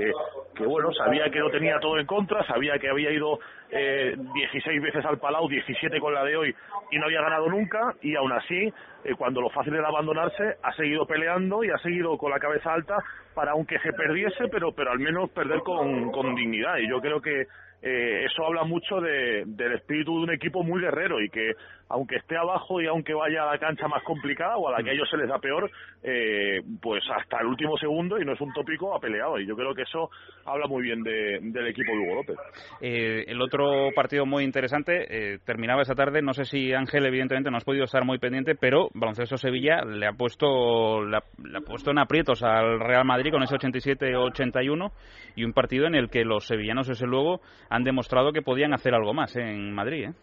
que, 0.55 0.65
bueno, 0.65 0.93
sabía 0.93 1.29
que 1.29 1.39
lo 1.39 1.51
tenía 1.51 1.79
todo 1.79 1.99
en 1.99 2.05
contra, 2.05 2.45
sabía 2.47 2.79
que 2.79 2.89
había 2.89 3.11
ido 3.11 3.39
eh, 3.69 4.15
16 4.33 4.81
veces 4.81 5.03
al 5.05 5.19
Palau, 5.19 5.49
17 5.49 5.99
con 5.99 6.13
la 6.13 6.23
de 6.23 6.37
hoy 6.37 6.55
y 6.91 6.97
no 6.97 7.05
había 7.05 7.21
ganado 7.21 7.49
nunca 7.49 7.93
y 8.01 8.15
aún 8.15 8.31
así, 8.31 8.71
eh, 9.03 9.15
cuando 9.17 9.41
lo 9.41 9.49
fácil 9.49 9.75
era 9.75 9.89
abandonarse, 9.89 10.55
ha 10.63 10.71
seguido 10.75 11.05
peleando 11.05 11.61
y 11.65 11.69
ha 11.71 11.77
seguido 11.79 12.17
con 12.17 12.31
la 12.31 12.39
cabeza 12.39 12.73
alta 12.73 12.95
para 13.33 13.51
aunque 13.51 13.77
se 13.79 13.91
perdiese, 13.91 14.47
pero, 14.49 14.71
pero 14.71 14.91
al 14.91 14.99
menos 14.99 15.29
perder 15.31 15.59
con, 15.59 16.09
con 16.13 16.33
dignidad. 16.35 16.77
Y 16.77 16.87
yo 16.87 17.01
creo 17.01 17.21
que 17.21 17.47
eh, 17.87 18.25
eso 18.25 18.43
habla 18.43 18.63
mucho 18.63 18.99
de, 18.99 19.43
del 19.45 19.73
espíritu 19.73 20.17
de 20.17 20.23
un 20.23 20.31
equipo 20.31 20.63
muy 20.63 20.81
guerrero 20.81 21.21
y 21.21 21.29
que 21.29 21.53
aunque 21.89 22.15
esté 22.17 22.35
abajo 22.37 22.81
y 22.81 22.87
aunque 22.87 23.13
vaya 23.13 23.43
a 23.43 23.51
la 23.53 23.59
cancha 23.59 23.87
más 23.87 24.01
complicada 24.03 24.57
o 24.57 24.67
a 24.67 24.71
la 24.71 24.83
que 24.83 24.89
a 24.89 24.93
ellos 24.93 25.07
se 25.09 25.17
les 25.17 25.27
da 25.29 25.37
peor, 25.39 25.69
eh, 26.03 26.61
pues 26.81 27.03
hasta 27.15 27.39
el 27.41 27.47
último 27.47 27.77
segundo, 27.77 28.19
y 28.19 28.25
no 28.25 28.33
es 28.33 28.41
un 28.41 28.51
tópico, 28.53 28.95
ha 28.95 28.99
peleado. 28.99 29.39
Y 29.39 29.45
yo 29.45 29.55
creo 29.55 29.73
que 29.75 29.83
eso 29.83 30.09
habla 30.45 30.67
muy 30.67 30.83
bien 30.83 31.03
de- 31.03 31.39
del 31.41 31.67
equipo 31.67 31.91
de 31.91 31.99
Hugo 31.99 32.15
López. 32.15 32.37
Eh, 32.81 33.25
el 33.27 33.41
otro 33.41 33.89
partido 33.95 34.25
muy 34.25 34.43
interesante 34.43 35.05
eh, 35.09 35.39
terminaba 35.45 35.81
esa 35.83 35.95
tarde. 35.95 36.21
No 36.21 36.33
sé 36.33 36.45
si 36.45 36.73
Ángel, 36.73 37.05
evidentemente, 37.05 37.51
no 37.51 37.57
has 37.57 37.63
podido 37.63 37.83
estar 37.85 38.03
muy 38.03 38.17
pendiente, 38.17 38.55
pero 38.55 38.89
Baloncesto 38.93 39.37
Sevilla 39.37 39.83
le 39.85 40.07
ha 40.07 40.13
puesto 40.13 41.03
le 41.05 41.17
ha 41.17 41.61
puesto 41.61 41.91
en 41.91 41.99
aprietos 41.99 42.43
al 42.43 42.79
Real 42.79 43.05
Madrid 43.05 43.31
con 43.31 43.43
ese 43.43 43.55
87-81 43.55 44.91
y 45.35 45.43
un 45.43 45.53
partido 45.53 45.85
en 45.87 45.95
el 45.95 46.09
que 46.09 46.23
los 46.25 46.45
sevillanos, 46.47 46.87
desde 46.87 47.07
luego, 47.07 47.41
han 47.69 47.83
demostrado 47.83 48.31
que 48.31 48.41
podían 48.41 48.73
hacer 48.73 48.93
algo 48.93 49.13
más 49.13 49.35
en 49.35 49.71
Madrid. 49.73 50.09
¿eh? 50.09 50.13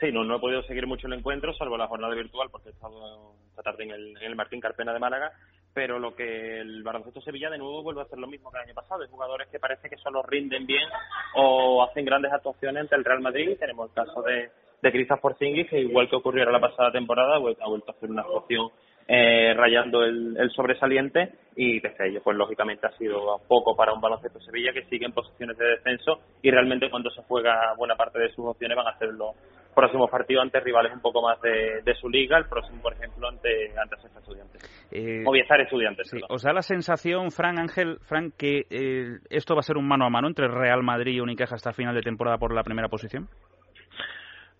Sí, 0.00 0.12
no, 0.12 0.22
no 0.22 0.36
he 0.36 0.40
podido 0.40 0.62
seguir 0.62 0.86
mucho 0.86 1.08
el 1.08 1.14
encuentro, 1.14 1.52
salvo 1.54 1.76
la 1.76 1.88
jornada 1.88 2.14
virtual, 2.14 2.48
porque 2.50 2.68
he 2.68 2.72
estado 2.72 3.34
esta 3.48 3.62
tarde 3.62 3.84
en 3.84 3.90
el, 3.90 4.36
Martín 4.36 4.60
Carpena 4.60 4.92
de 4.92 5.00
Málaga. 5.00 5.32
Pero 5.74 5.98
lo 5.98 6.14
que 6.14 6.60
el 6.60 6.82
baloncesto 6.84 7.20
Sevilla 7.20 7.50
de 7.50 7.58
nuevo 7.58 7.82
vuelve 7.82 8.00
a 8.00 8.04
hacer 8.04 8.18
lo 8.18 8.28
mismo 8.28 8.50
que 8.50 8.58
el 8.58 8.64
año 8.64 8.74
pasado. 8.74 9.02
Hay 9.02 9.08
jugadores 9.08 9.48
que 9.48 9.58
parece 9.58 9.90
que 9.90 9.96
solo 9.96 10.22
rinden 10.22 10.66
bien 10.66 10.88
o 11.34 11.82
hacen 11.82 12.04
grandes 12.04 12.32
actuaciones 12.32 12.82
ante 12.82 12.94
el 12.94 13.04
Real 13.04 13.20
Madrid. 13.20 13.56
Tenemos 13.58 13.88
el 13.88 13.94
caso 13.94 14.22
de, 14.22 14.50
de 14.82 14.92
Kristaps 14.92 15.20
Porzingis, 15.20 15.68
que 15.68 15.80
igual 15.80 16.08
que 16.08 16.16
ocurrió 16.16 16.44
la 16.44 16.60
pasada 16.60 16.92
temporada, 16.92 17.36
ha 17.36 17.38
vuelto 17.38 17.90
a 17.90 17.94
hacer 17.94 18.10
una 18.10 18.22
actuación 18.22 18.70
eh, 19.08 19.54
rayando 19.54 20.04
el, 20.04 20.36
el 20.36 20.50
sobresaliente 20.50 21.32
y 21.56 21.80
desde 21.80 22.08
ello 22.08 22.20
pues 22.22 22.36
lógicamente 22.36 22.86
ha 22.86 22.92
sido 22.98 23.40
poco 23.48 23.74
para 23.74 23.94
un 23.94 24.00
baloncesto 24.02 24.38
Sevilla 24.40 24.72
que 24.72 24.84
sigue 24.84 25.06
en 25.06 25.12
posiciones 25.12 25.56
de 25.56 25.64
descenso 25.66 26.20
y 26.42 26.50
realmente 26.50 26.90
cuando 26.90 27.10
se 27.10 27.22
juega 27.22 27.74
buena 27.76 27.96
parte 27.96 28.18
de 28.18 28.28
sus 28.30 28.44
opciones 28.44 28.76
van 28.76 28.88
a 28.88 28.98
ser 28.98 29.08
los 29.14 29.34
próximos 29.74 30.10
partidos 30.10 30.42
ante 30.42 30.60
rivales 30.60 30.92
un 30.92 31.00
poco 31.00 31.22
más 31.22 31.40
de, 31.40 31.80
de 31.82 31.94
su 31.94 32.08
liga, 32.08 32.36
el 32.36 32.46
próximo 32.46 32.82
por 32.82 32.92
ejemplo 32.92 33.28
ante 33.28 33.72
ante 33.78 33.96
Estudiantes. 33.96 34.88
Eh, 34.90 35.22
Movistar 35.24 35.60
Estudiantes. 35.60 36.08
Sí. 36.10 36.20
¿Os 36.28 36.42
da 36.42 36.52
la 36.52 36.62
sensación, 36.62 37.30
Fran 37.30 37.58
Ángel, 37.58 37.98
Fran, 38.02 38.32
que 38.36 38.66
eh, 38.70 39.18
esto 39.30 39.54
va 39.54 39.60
a 39.60 39.62
ser 39.62 39.76
un 39.78 39.88
mano 39.88 40.04
a 40.04 40.10
mano 40.10 40.28
entre 40.28 40.48
Real 40.48 40.82
Madrid 40.82 41.14
y 41.14 41.20
Unicaja 41.20 41.54
hasta 41.54 41.72
final 41.72 41.94
de 41.94 42.02
temporada 42.02 42.38
por 42.38 42.54
la 42.54 42.62
primera 42.62 42.88
posición? 42.88 43.28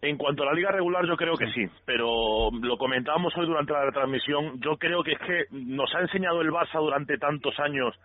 En 0.01 0.17
cuanto 0.17 0.45
a 0.45 0.47
la 0.47 0.53
liga 0.53 0.71
regular, 0.71 1.05
yo 1.07 1.17
creo 1.17 1.35
que 1.37 1.51
sí, 1.51 1.67
pero 1.85 2.51
lo 2.53 2.79
comentábamos 2.79 3.37
hoy 3.37 3.47
durante 3.47 3.73
la 3.73 3.91
transmisión. 3.91 4.61
Yo 4.61 4.77
creo 4.77 5.03
que 5.03 5.13
es 5.13 5.19
que 5.19 5.45
nos 5.51 5.93
ha 5.95 6.01
enseñado 6.01 6.41
el 6.41 6.53
Barça 6.53 6.79
durante 6.79 7.19
tantos 7.19 7.59
años 7.59 7.99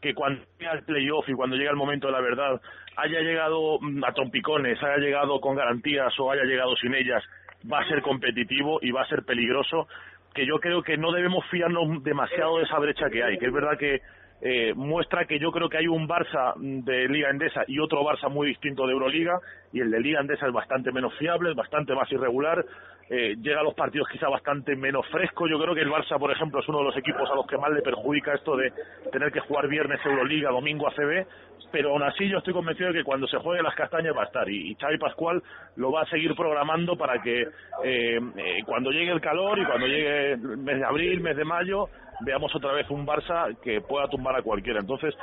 que 0.00 0.12
cuando 0.12 0.42
llega 0.58 0.72
el 0.72 0.84
playoff 0.84 1.28
y 1.28 1.34
cuando 1.34 1.56
llega 1.56 1.70
el 1.70 1.76
momento 1.76 2.08
de 2.08 2.12
la 2.14 2.20
verdad, 2.20 2.60
haya 2.96 3.20
llegado 3.20 3.78
mm, 3.80 4.04
a 4.04 4.12
trompicones, 4.12 4.82
haya 4.82 4.98
llegado 4.98 5.40
con 5.40 5.54
garantías 5.54 6.12
o 6.18 6.32
haya 6.32 6.42
llegado 6.42 6.74
sin 6.76 6.94
ellas, 6.94 7.22
va 7.70 7.80
a 7.80 7.88
ser 7.88 8.02
competitivo 8.02 8.80
y 8.82 8.90
va 8.90 9.02
a 9.02 9.08
ser 9.08 9.24
peligroso. 9.24 9.86
Que 10.34 10.46
yo 10.46 10.58
creo 10.58 10.82
que 10.82 10.98
no 10.98 11.12
debemos 11.12 11.46
fiarnos 11.46 12.02
demasiado 12.02 12.58
de 12.58 12.64
esa 12.64 12.78
brecha 12.78 13.08
que 13.08 13.22
hay, 13.22 13.38
que 13.38 13.46
es 13.46 13.52
verdad 13.52 13.78
que 13.78 14.00
eh, 14.40 14.74
muestra 14.74 15.24
que 15.24 15.38
yo 15.38 15.50
creo 15.50 15.68
que 15.68 15.78
hay 15.78 15.88
un 15.88 16.06
Barça 16.06 16.54
de 16.56 17.08
Liga 17.08 17.30
Endesa 17.30 17.64
y 17.66 17.78
otro 17.78 18.02
Barça 18.02 18.30
muy 18.30 18.48
distinto 18.48 18.86
de 18.86 18.92
Euroliga 18.92 19.38
y 19.72 19.80
el 19.80 19.90
de 19.90 20.00
Liga 20.00 20.20
Endesa 20.20 20.46
es 20.46 20.52
bastante 20.52 20.92
menos 20.92 21.14
fiable, 21.18 21.50
es 21.50 21.56
bastante 21.56 21.94
más 21.94 22.10
irregular, 22.12 22.64
eh, 23.08 23.36
llega 23.40 23.60
a 23.60 23.62
los 23.62 23.74
partidos 23.74 24.08
quizá 24.08 24.28
bastante 24.28 24.74
menos 24.74 25.06
fresco. 25.08 25.46
Yo 25.46 25.58
creo 25.58 25.74
que 25.74 25.80
el 25.80 25.90
Barça, 25.90 26.18
por 26.18 26.30
ejemplo, 26.30 26.60
es 26.60 26.68
uno 26.68 26.78
de 26.78 26.84
los 26.84 26.96
equipos 26.96 27.30
a 27.30 27.34
los 27.34 27.46
que 27.46 27.56
más 27.56 27.70
le 27.70 27.82
perjudica 27.82 28.34
esto 28.34 28.56
de 28.56 28.72
tener 29.12 29.32
que 29.32 29.40
jugar 29.40 29.68
viernes 29.68 30.04
Euroliga, 30.04 30.50
domingo 30.50 30.88
ACB, 30.88 31.26
pero 31.70 31.90
aún 31.90 32.02
así 32.02 32.28
yo 32.28 32.38
estoy 32.38 32.52
convencido 32.52 32.92
de 32.92 32.98
que 32.98 33.04
cuando 33.04 33.26
se 33.26 33.38
juegue 33.38 33.62
las 33.62 33.74
castañas 33.74 34.16
va 34.16 34.22
a 34.22 34.26
estar 34.26 34.48
y, 34.48 34.70
y 34.70 34.74
Xavi 34.74 34.98
Pascual 34.98 35.42
lo 35.76 35.92
va 35.92 36.02
a 36.02 36.06
seguir 36.06 36.34
programando 36.34 36.96
para 36.96 37.20
que 37.22 37.42
eh, 37.42 37.48
eh, 37.84 38.62
cuando 38.64 38.90
llegue 38.90 39.12
el 39.12 39.20
calor 39.20 39.58
y 39.58 39.64
cuando 39.64 39.86
llegue 39.86 40.32
el 40.32 40.38
mes 40.38 40.78
de 40.78 40.84
abril, 40.84 41.20
mes 41.20 41.36
de 41.36 41.44
mayo, 41.44 41.88
veamos 42.20 42.54
otra 42.54 42.72
vez 42.72 42.88
un 42.90 43.06
Barça 43.06 43.56
que 43.60 43.80
pueda 43.80 44.08
tumbar 44.08 44.36
a 44.36 44.42
cualquiera. 44.42 44.80
Entonces, 44.80 45.14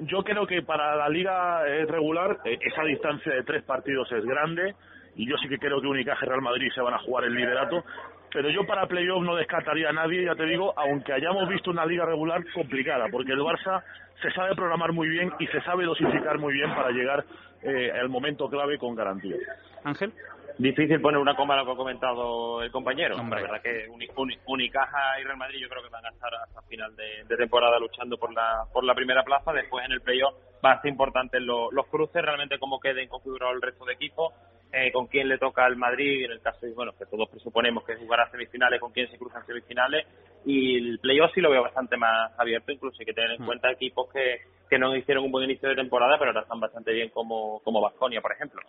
yo 0.00 0.22
creo 0.22 0.46
que 0.46 0.62
para 0.62 0.96
la 0.96 1.08
liga 1.08 1.66
eh, 1.66 1.86
regular 1.86 2.38
eh, 2.44 2.58
esa 2.60 2.82
distancia 2.82 3.32
de 3.32 3.42
tres 3.42 3.62
partidos 3.62 4.10
es 4.12 4.24
grande 4.24 4.74
y 5.14 5.28
yo 5.28 5.36
sí 5.38 5.48
que 5.48 5.58
creo 5.58 5.80
que 5.80 5.86
Unicaja 5.86 6.24
y 6.24 6.28
Real 6.28 6.42
Madrid 6.42 6.68
se 6.74 6.82
van 6.82 6.94
a 6.94 6.98
jugar 6.98 7.24
el 7.24 7.34
liderato, 7.34 7.82
pero 8.32 8.50
yo 8.50 8.66
para 8.66 8.86
playoff 8.86 9.22
no 9.22 9.34
descartaría 9.34 9.88
a 9.88 9.92
nadie, 9.92 10.24
ya 10.24 10.34
te 10.34 10.44
digo, 10.44 10.74
aunque 10.76 11.14
hayamos 11.14 11.48
visto 11.48 11.70
una 11.70 11.86
liga 11.86 12.04
regular 12.04 12.42
complicada, 12.52 13.06
porque 13.10 13.32
el 13.32 13.40
Barça 13.40 13.82
se 14.20 14.30
sabe 14.32 14.54
programar 14.54 14.92
muy 14.92 15.08
bien 15.08 15.32
y 15.38 15.46
se 15.46 15.60
sabe 15.62 15.84
dosificar 15.84 16.38
muy 16.38 16.52
bien 16.52 16.74
para 16.74 16.90
llegar 16.90 17.24
eh, 17.62 17.90
al 17.92 18.10
momento 18.10 18.48
clave 18.50 18.76
con 18.78 18.94
garantía. 18.94 19.36
Ángel. 19.84 20.12
Difícil 20.58 21.00
poner 21.02 21.18
una 21.20 21.36
coma 21.36 21.52
a 21.54 21.58
lo 21.58 21.66
que 21.66 21.72
ha 21.72 21.76
comentado 21.76 22.62
el 22.62 22.70
compañero. 22.70 23.16
Hombre. 23.16 23.42
La 23.42 23.48
verdad 23.52 23.62
que 23.62 23.88
Uni- 23.90 24.08
Uni- 24.16 24.38
Unicaja 24.46 25.20
y 25.20 25.24
Real 25.24 25.36
Madrid 25.36 25.58
yo 25.60 25.68
creo 25.68 25.82
que 25.82 25.90
van 25.90 26.06
a 26.06 26.08
estar 26.08 26.32
hasta 26.34 26.62
final 26.62 26.96
de, 26.96 27.24
de 27.24 27.36
temporada 27.36 27.78
luchando 27.78 28.16
por 28.16 28.32
la 28.32 28.64
por 28.72 28.82
la 28.84 28.94
primera 28.94 29.22
plaza. 29.22 29.52
Después 29.52 29.84
en 29.84 29.92
el 29.92 30.00
playoff 30.00 30.34
va 30.64 30.72
a 30.72 30.80
ser 30.80 30.90
importante 30.90 31.40
lo- 31.40 31.70
los 31.72 31.86
cruces, 31.88 32.22
realmente 32.22 32.58
cómo 32.58 32.80
queden 32.80 33.06
configurados 33.08 33.54
el 33.56 33.60
resto 33.62 33.84
de 33.84 33.92
equipos, 33.92 34.32
eh, 34.72 34.90
con 34.92 35.06
quién 35.08 35.28
le 35.28 35.36
toca 35.36 35.66
al 35.66 35.76
Madrid, 35.76 36.24
en 36.24 36.32
el 36.32 36.40
caso 36.40 36.64
de, 36.64 36.72
bueno, 36.72 36.92
que 36.98 37.04
todos 37.04 37.28
presuponemos 37.28 37.84
que 37.84 37.96
jugará 37.96 38.30
semifinales, 38.30 38.80
con 38.80 38.92
quién 38.92 39.10
se 39.10 39.18
cruzan 39.18 39.44
semifinales. 39.44 40.06
Y 40.46 40.78
el 40.78 40.98
playoff 41.00 41.32
sí 41.34 41.42
lo 41.42 41.50
veo 41.50 41.62
bastante 41.62 41.98
más 41.98 42.32
abierto, 42.38 42.72
incluso 42.72 42.96
hay 42.98 43.04
que 43.06 43.12
tener 43.12 43.32
en 43.32 43.42
Mm. 43.42 43.46
cuenta 43.46 43.70
equipos 43.70 44.10
que, 44.10 44.40
que 44.70 44.78
no 44.78 44.96
hicieron 44.96 45.24
un 45.24 45.32
buen 45.32 45.44
inicio 45.44 45.68
de 45.68 45.74
temporada, 45.76 46.16
pero 46.18 46.30
ahora 46.30 46.40
están 46.42 46.60
bastante 46.60 46.92
bien 46.92 47.10
como, 47.10 47.60
como 47.62 47.82
Baskonia, 47.82 48.22
por 48.22 48.32
ejemplo. 48.32 48.62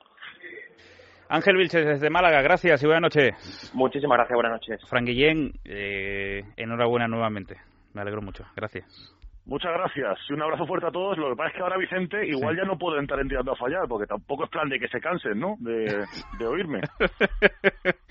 Ángel 1.29 1.57
Vilches 1.57 1.85
desde 1.85 2.09
Málaga, 2.09 2.41
gracias 2.41 2.81
y 2.81 2.85
buenas 2.85 3.01
noches. 3.01 3.71
Muchísimas 3.73 4.17
gracias, 4.17 4.35
buenas 4.35 4.53
noches. 4.53 4.81
Fran 4.89 5.05
Guillén, 5.05 5.51
eh, 5.65 6.43
enhorabuena 6.55 7.07
nuevamente. 7.07 7.57
Me 7.93 8.01
alegro 8.01 8.21
mucho. 8.21 8.45
Gracias. 8.55 9.13
Muchas 9.45 9.71
gracias 9.71 10.19
y 10.29 10.33
un 10.33 10.41
abrazo 10.41 10.65
fuerte 10.67 10.87
a 10.87 10.91
todos. 10.91 11.17
Lo 11.17 11.29
que 11.29 11.35
pasa 11.37 11.49
es 11.51 11.55
que 11.55 11.61
ahora 11.61 11.77
Vicente 11.77 12.27
igual 12.27 12.57
ya 12.57 12.65
no 12.65 12.77
puedo 12.77 12.99
entrar 12.99 13.21
en 13.21 13.29
tirando 13.29 13.53
a 13.53 13.55
fallar 13.55 13.87
porque 13.87 14.05
tampoco 14.05 14.43
es 14.43 14.49
plan 14.49 14.67
de 14.67 14.77
que 14.77 14.89
se 14.89 14.99
cansen, 14.99 15.39
¿no? 15.39 15.55
De, 15.59 16.03
de 16.37 16.45
oírme. 16.47 16.81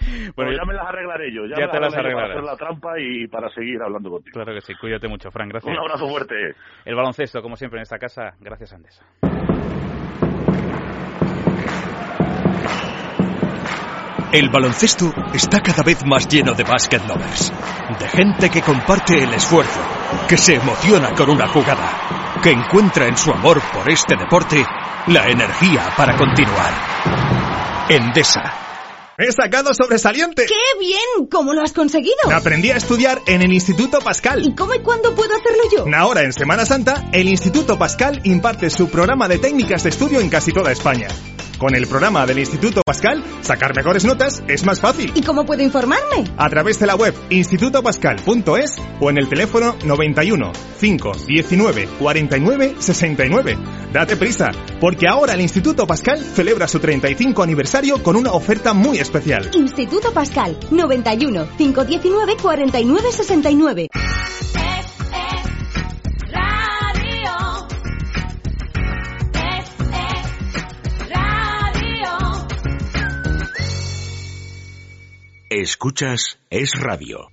Bueno, 0.06 0.32
Pero 0.36 0.52
yo- 0.52 0.56
ya 0.58 0.64
me 0.64 0.74
las 0.74 0.86
arreglaré 0.86 1.32
yo. 1.34 1.46
Ya, 1.46 1.56
ya 1.56 1.66
me 1.66 1.72
te 1.72 1.80
las 1.80 1.92
arreglaré 1.94 2.14
para 2.14 2.24
arreglarás. 2.26 2.30
hacer 2.30 2.44
la 2.44 2.56
trampa 2.56 3.00
y 3.00 3.26
para 3.26 3.50
seguir 3.50 3.82
hablando 3.82 4.08
contigo. 4.10 4.32
Claro 4.34 4.54
que 4.54 4.60
sí, 4.60 4.72
cuídate 4.76 5.08
mucho, 5.08 5.30
Fran, 5.32 5.48
gracias. 5.48 5.70
Un 5.72 5.78
abrazo 5.80 6.08
fuerte. 6.08 6.54
El 6.84 6.94
baloncesto, 6.94 7.42
como 7.42 7.56
siempre 7.56 7.80
en 7.80 7.82
esta 7.82 7.98
casa, 7.98 8.34
gracias 8.40 8.72
Andesa. 8.72 9.04
El 14.36 14.50
baloncesto 14.50 15.14
está 15.32 15.62
cada 15.62 15.82
vez 15.82 16.04
más 16.04 16.28
lleno 16.28 16.52
de 16.52 16.62
basket 16.62 17.00
lovers, 17.08 17.50
de 17.98 18.06
gente 18.06 18.50
que 18.50 18.60
comparte 18.60 19.24
el 19.24 19.32
esfuerzo, 19.32 19.80
que 20.28 20.36
se 20.36 20.56
emociona 20.56 21.14
con 21.14 21.30
una 21.30 21.48
jugada, 21.48 22.38
que 22.42 22.50
encuentra 22.50 23.08
en 23.08 23.16
su 23.16 23.30
amor 23.30 23.62
por 23.72 23.90
este 23.90 24.14
deporte 24.14 24.62
la 25.06 25.26
energía 25.30 25.88
para 25.96 26.18
continuar. 26.18 26.70
Endesa. 27.88 29.14
He 29.16 29.32
sacado 29.32 29.72
sobresaliente. 29.72 30.44
¡Qué 30.44 30.78
bien! 30.78 31.28
¿Cómo 31.30 31.54
lo 31.54 31.62
has 31.62 31.72
conseguido? 31.72 32.30
Aprendí 32.30 32.70
a 32.70 32.76
estudiar 32.76 33.22
en 33.26 33.40
el 33.40 33.54
Instituto 33.54 34.00
Pascal. 34.00 34.44
¿Y 34.44 34.54
cómo 34.54 34.74
y 34.74 34.80
cuándo 34.80 35.14
puedo 35.14 35.34
hacerlo 35.34 35.62
yo? 35.74 35.86
Ahora, 35.96 36.20
en 36.24 36.34
Semana 36.34 36.66
Santa, 36.66 37.08
el 37.10 37.26
Instituto 37.26 37.78
Pascal 37.78 38.20
imparte 38.24 38.68
su 38.68 38.90
programa 38.90 39.28
de 39.28 39.38
técnicas 39.38 39.82
de 39.84 39.88
estudio 39.88 40.20
en 40.20 40.28
casi 40.28 40.52
toda 40.52 40.72
España. 40.72 41.08
Con 41.58 41.74
el 41.74 41.86
programa 41.86 42.26
del 42.26 42.38
Instituto 42.38 42.82
Pascal, 42.84 43.24
sacar 43.40 43.74
mejores 43.74 44.04
notas 44.04 44.42
es 44.46 44.66
más 44.66 44.78
fácil. 44.78 45.10
¿Y 45.14 45.22
cómo 45.22 45.46
puedo 45.46 45.62
informarme? 45.62 46.24
A 46.36 46.50
través 46.50 46.78
de 46.78 46.86
la 46.86 46.96
web 46.96 47.14
institutopascal.es 47.30 48.76
o 49.00 49.08
en 49.08 49.16
el 49.16 49.26
teléfono 49.28 49.74
91 49.84 50.52
519 50.78 51.88
49 51.98 52.74
69. 52.78 53.58
Date 53.90 54.16
prisa, 54.16 54.50
porque 54.80 55.08
ahora 55.08 55.32
el 55.32 55.40
Instituto 55.40 55.86
Pascal 55.86 56.20
celebra 56.20 56.68
su 56.68 56.78
35 56.78 57.42
aniversario 57.42 58.02
con 58.02 58.16
una 58.16 58.32
oferta 58.32 58.74
muy 58.74 58.98
especial. 58.98 59.50
Instituto 59.54 60.12
Pascal, 60.12 60.58
91 60.70 61.48
519 61.56 62.36
49 62.36 63.12
69. 63.12 63.88
Escuchas 75.58 76.38
Es 76.50 76.72
Radio. 76.78 77.30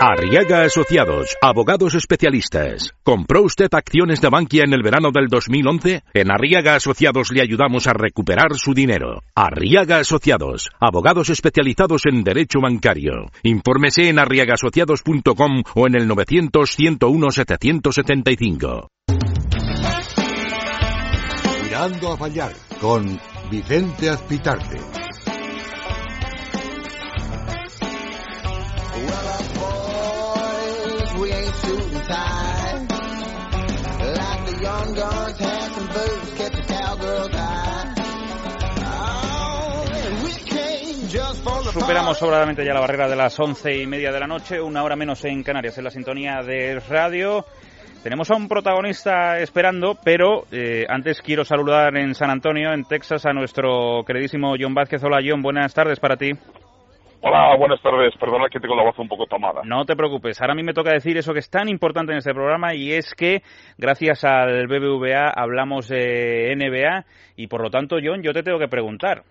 Arriaga 0.00 0.62
Asociados, 0.62 1.36
abogados 1.42 1.96
especialistas. 1.96 2.94
¿Compró 3.02 3.42
usted 3.42 3.66
acciones 3.72 4.20
de 4.20 4.28
Bankia 4.28 4.62
en 4.62 4.72
el 4.72 4.84
verano 4.84 5.10
del 5.12 5.26
2011? 5.26 6.04
En 6.14 6.30
Arriaga 6.30 6.76
Asociados 6.76 7.32
le 7.32 7.42
ayudamos 7.42 7.88
a 7.88 7.92
recuperar 7.92 8.54
su 8.54 8.72
dinero. 8.72 9.24
Arriaga 9.34 9.98
Asociados, 9.98 10.70
abogados 10.78 11.28
especializados 11.28 12.06
en 12.06 12.22
derecho 12.22 12.60
bancario. 12.60 13.32
Infórmese 13.42 14.10
en 14.10 14.20
arriagaasociados.com 14.20 15.64
o 15.74 15.88
en 15.88 15.96
el 15.96 16.08
900-101-775. 16.08 18.86
Tirando 21.64 22.12
a 22.12 22.16
fallar 22.16 22.52
con 22.80 23.18
Vicente 23.50 24.08
Azpitarte. 24.08 25.03
Superamos 41.74 42.16
sobradamente 42.16 42.64
ya 42.64 42.72
la 42.72 42.78
barrera 42.78 43.08
de 43.08 43.16
las 43.16 43.36
once 43.40 43.82
y 43.82 43.84
media 43.84 44.12
de 44.12 44.20
la 44.20 44.28
noche, 44.28 44.60
una 44.60 44.84
hora 44.84 44.94
menos 44.94 45.24
en 45.24 45.42
Canarias, 45.42 45.76
en 45.76 45.82
la 45.82 45.90
sintonía 45.90 46.40
de 46.40 46.78
radio. 46.78 47.44
Tenemos 48.00 48.30
a 48.30 48.36
un 48.36 48.46
protagonista 48.46 49.40
esperando, 49.40 49.96
pero 50.04 50.44
eh, 50.52 50.86
antes 50.88 51.20
quiero 51.20 51.44
saludar 51.44 51.96
en 51.96 52.14
San 52.14 52.30
Antonio, 52.30 52.72
en 52.72 52.84
Texas, 52.84 53.26
a 53.26 53.32
nuestro 53.32 54.04
queridísimo 54.06 54.54
John 54.56 54.72
Vázquez. 54.72 55.02
Hola 55.02 55.18
John, 55.28 55.42
buenas 55.42 55.74
tardes 55.74 55.98
para 55.98 56.16
ti. 56.16 56.30
Hola, 57.22 57.56
buenas 57.58 57.82
tardes. 57.82 58.14
Perdona 58.20 58.46
que 58.48 58.60
tengo 58.60 58.76
la 58.76 58.84
voz 58.84 58.96
un 59.00 59.08
poco 59.08 59.26
tomada. 59.26 59.62
No 59.64 59.84
te 59.84 59.96
preocupes, 59.96 60.40
ahora 60.40 60.52
a 60.52 60.56
mí 60.56 60.62
me 60.62 60.74
toca 60.74 60.92
decir 60.92 61.16
eso 61.16 61.32
que 61.32 61.40
es 61.40 61.50
tan 61.50 61.68
importante 61.68 62.12
en 62.12 62.18
este 62.18 62.34
programa 62.34 62.72
y 62.76 62.92
es 62.92 63.16
que 63.16 63.42
gracias 63.78 64.22
al 64.22 64.68
BBVA 64.68 65.28
hablamos 65.34 65.88
de 65.88 66.54
NBA 66.54 67.04
y 67.34 67.48
por 67.48 67.62
lo 67.62 67.70
tanto, 67.70 67.96
John, 68.00 68.22
yo 68.22 68.32
te 68.32 68.44
tengo 68.44 68.60
que 68.60 68.68
preguntar 68.68 69.24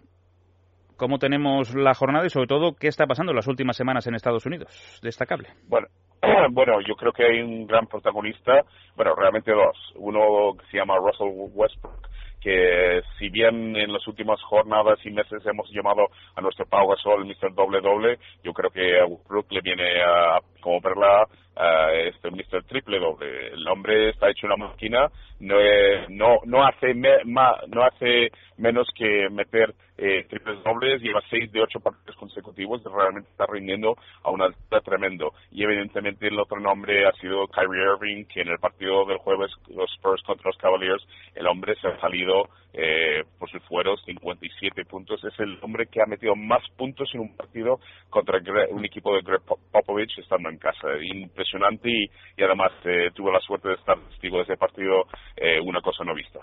cómo 0.97 1.17
tenemos 1.17 1.73
la 1.75 1.93
jornada 1.93 2.25
y 2.25 2.29
sobre 2.29 2.47
todo 2.47 2.75
qué 2.75 2.87
está 2.87 3.05
pasando 3.05 3.31
en 3.31 3.37
las 3.37 3.47
últimas 3.47 3.77
semanas 3.77 4.07
en 4.07 4.15
Estados 4.15 4.45
Unidos. 4.45 4.99
Destacable. 5.01 5.49
Bueno, 5.67 5.87
bueno, 6.51 6.79
yo 6.81 6.95
creo 6.95 7.11
que 7.11 7.25
hay 7.25 7.41
un 7.41 7.67
gran 7.67 7.87
protagonista, 7.87 8.63
bueno, 8.95 9.15
realmente 9.15 9.51
dos. 9.51 9.77
Uno 9.95 10.55
que 10.57 10.65
se 10.67 10.77
llama 10.77 10.95
Russell 10.97 11.31
Westbrook, 11.53 12.07
que 12.41 13.01
si 13.17 13.29
bien 13.29 13.75
en 13.75 13.91
las 13.91 14.07
últimas 14.07 14.41
jornadas 14.43 14.99
y 15.05 15.11
meses 15.11 15.45
hemos 15.45 15.69
llamado 15.71 16.07
a 16.35 16.41
nuestro 16.41 16.65
Pau 16.65 16.87
Gasol 16.89 17.25
Mr. 17.25 17.53
Doble 17.53 17.81
Doble, 17.81 18.19
yo 18.43 18.53
creo 18.53 18.69
que 18.69 18.99
a 18.99 19.05
Westbrook 19.05 19.51
le 19.51 19.61
viene 19.61 20.01
a, 20.01 20.39
como 20.61 20.79
verla 20.81 21.27
a 21.55 21.91
este 21.93 22.31
Mr. 22.31 22.63
Triple 22.65 22.99
Doble. 22.99 23.47
El 23.53 23.67
hombre 23.67 24.09
está 24.09 24.29
hecho 24.29 24.47
una 24.47 24.57
máquina, 24.57 25.09
no, 25.39 25.59
eh, 25.59 26.05
no, 26.09 26.39
no 26.45 26.63
hace 26.65 26.93
me- 26.93 27.23
ma- 27.25 27.59
no 27.67 27.83
hace 27.83 28.31
menos 28.57 28.87
que 28.95 29.29
meter 29.29 29.73
eh, 29.97 30.25
triples 30.27 30.63
dobles, 30.63 31.01
lleva 31.01 31.21
seis 31.29 31.51
de 31.51 31.61
ocho 31.61 31.79
partidos 31.79 32.15
consecutivos, 32.15 32.81
realmente 32.83 33.29
está 33.29 33.45
rindiendo 33.45 33.95
a 34.23 34.31
una 34.31 34.45
altura 34.45 34.81
tremendo. 34.81 35.33
Y 35.51 35.63
evidentemente 35.63 36.27
el 36.27 36.39
otro 36.39 36.59
nombre 36.59 37.05
ha 37.07 37.11
sido 37.13 37.47
Kyrie 37.47 37.83
Irving, 37.83 38.25
que 38.25 38.41
en 38.41 38.49
el 38.49 38.57
partido 38.59 39.05
del 39.05 39.17
jueves, 39.17 39.51
los 39.67 39.91
Spurs 39.93 40.23
contra 40.23 40.49
los 40.49 40.57
Cavaliers, 40.57 41.05
el 41.35 41.45
hombre 41.47 41.75
se 41.75 41.87
ha 41.87 41.99
salido 41.99 42.49
eh, 42.73 43.23
por 43.39 43.49
sus 43.49 43.61
fueros 43.63 44.03
57 44.05 44.85
puntos. 44.85 45.23
Es 45.23 45.39
el 45.39 45.57
hombre 45.61 45.87
que 45.87 46.01
ha 46.01 46.05
metido 46.05 46.35
más 46.35 46.61
puntos 46.75 47.09
en 47.13 47.21
un 47.21 47.35
partido 47.35 47.79
contra 48.09 48.39
un 48.71 48.83
equipo 48.85 49.15
de 49.15 49.21
Greg 49.21 49.41
Pop- 49.41 49.59
Popovich 49.71 50.17
estando 50.19 50.49
en 50.49 50.57
casa. 50.57 50.87
Impresionante 51.01 51.89
y, 51.89 52.03
y 52.37 52.43
además 52.43 52.71
eh, 52.85 53.09
tuve 53.13 53.31
la 53.31 53.39
suerte 53.39 53.69
de 53.69 53.75
estar 53.75 53.97
testigo 54.09 54.37
de 54.37 54.43
ese 54.43 54.57
partido, 54.57 55.05
eh, 55.37 55.59
una 55.61 55.81
cosa 55.81 56.03
no 56.03 56.13
vista. 56.15 56.39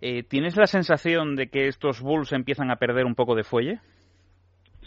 Eh, 0.00 0.22
¿Tienes 0.22 0.56
la 0.56 0.66
sensación 0.66 1.34
de 1.36 1.48
que 1.48 1.66
estos 1.66 2.00
Bulls 2.00 2.32
empiezan 2.32 2.70
a 2.70 2.76
perder 2.76 3.04
un 3.04 3.14
poco 3.14 3.34
de 3.34 3.42
fuelle? 3.44 3.80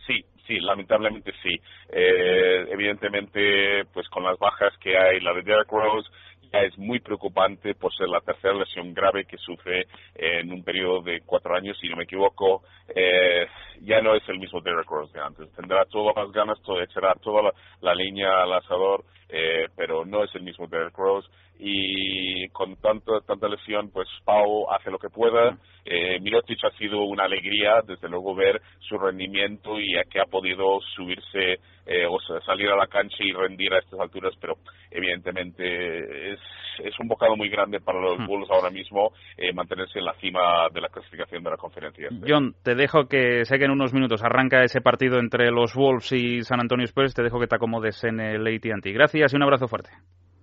Sí, 0.08 0.24
sí, 0.48 0.60
lamentablemente 0.60 1.32
sí. 1.44 1.54
Eh, 1.90 2.66
evidentemente, 2.72 3.86
pues 3.94 4.08
con 4.10 4.24
las 4.24 4.38
bajas 4.40 4.74
que 4.80 4.98
hay, 4.98 5.20
la 5.20 5.34
de 5.34 5.42
Derek 5.44 5.70
Rose 5.70 6.10
es 6.52 6.78
muy 6.78 7.00
preocupante 7.00 7.76
por 7.76 7.94
ser 7.94 8.10
la 8.10 8.22
tercera 8.22 8.54
lesión 8.54 8.94
grave 8.94 9.26
que 9.26 9.38
sufre 9.38 9.88
en 10.16 10.52
un 10.52 10.64
periodo 10.64 11.02
de 11.02 11.22
cuatro 11.22 11.56
años, 11.56 11.78
si 11.80 11.88
no 11.88 11.96
me 11.98 12.04
equivoco. 12.04 12.64
Eh, 12.94 13.48
ya 13.82 14.02
no 14.02 14.16
es 14.16 14.28
el 14.28 14.40
mismo 14.40 14.62
Derek 14.62 14.90
Rose 14.90 15.14
de 15.14 15.24
antes. 15.24 15.52
Tendrá 15.54 15.86
todas 15.86 16.16
las 16.16 16.32
ganas, 16.32 16.62
todo, 16.62 16.82
echará 16.82 17.16
toda 17.16 17.52
la, 17.82 17.96
leña 17.96 18.44
al 18.44 18.54
asador, 18.54 19.06
eh, 19.30 19.68
pero 19.76 20.06
no 20.06 20.24
es 20.24 20.36
el 20.36 20.44
mismo 20.44 20.68
Derek 20.68 20.98
Rose. 20.98 21.28
Y 21.64 22.50
con 22.50 22.76
tanto, 22.78 23.22
tanta 23.22 23.48
lesión, 23.48 23.92
pues 23.92 24.08
Pau 24.26 24.68
hace 24.72 24.90
lo 24.90 24.98
que 24.98 25.10
pueda. 25.10 25.58
Eh, 25.86 26.20
Mirotic 26.20 26.58
ha 26.66 26.72
sido 26.72 27.04
una 27.04 27.26
alegría, 27.26 27.82
desde 27.86 28.10
luego, 28.10 28.34
ver 28.34 28.60
su 28.80 28.98
rendimiento 28.98 29.80
y 29.80 29.96
a 29.96 30.04
que 30.06 30.20
ha 30.20 30.26
podido 30.26 30.80
subirse 30.96 31.60
eh, 31.86 32.06
o 32.08 32.20
sea, 32.22 32.40
salir 32.42 32.70
a 32.70 32.76
la 32.76 32.88
cancha 32.88 33.18
y 33.20 33.32
rendir 33.32 33.74
a 33.74 33.80
estas 33.80 34.00
alturas, 34.00 34.34
pero 34.40 34.56
evidentemente 34.90 36.34
es, 36.34 36.40
es 36.84 37.00
un 37.00 37.08
bocado 37.08 37.36
muy 37.36 37.50
grande 37.50 37.80
para 37.80 38.00
los 38.00 38.26
Bulls 38.26 38.50
ahora 38.52 38.70
mismo 38.70 39.12
eh, 39.38 39.52
mantenerse 39.52 40.00
en 40.00 40.06
la 40.06 40.14
cima 40.14 40.68
de 40.74 40.82
la 40.82 40.90
clasificación 40.90 41.44
de 41.44 41.50
la 41.50 41.58
conferencia. 41.58 42.10
John, 42.28 42.56
te 42.64 42.76
dejo 42.76 43.08
que 43.08 43.46
sé 43.46 43.58
que 43.58 43.66
en 43.66 43.72
unos 43.72 43.94
minutos 43.94 44.24
arranca 44.24 44.64
ese 44.64 44.82
partido 44.82 45.20
entre 45.20 45.52
los 45.52 45.74
Wolves 45.76 46.12
y 46.12 46.42
San 46.42 46.60
Antonio 46.60 46.86
Spurs. 46.86 47.14
Te 47.14 47.24
dejo 47.24 47.40
que 47.40 47.48
te 47.48 47.56
acomodes 47.56 48.04
en 48.04 48.20
el 48.20 48.48
AT&T. 48.48 48.92
Gracias 48.92 49.34
y 49.34 49.36
un 49.36 49.44
abrazo 49.44 49.68
fuerte. 49.68 49.92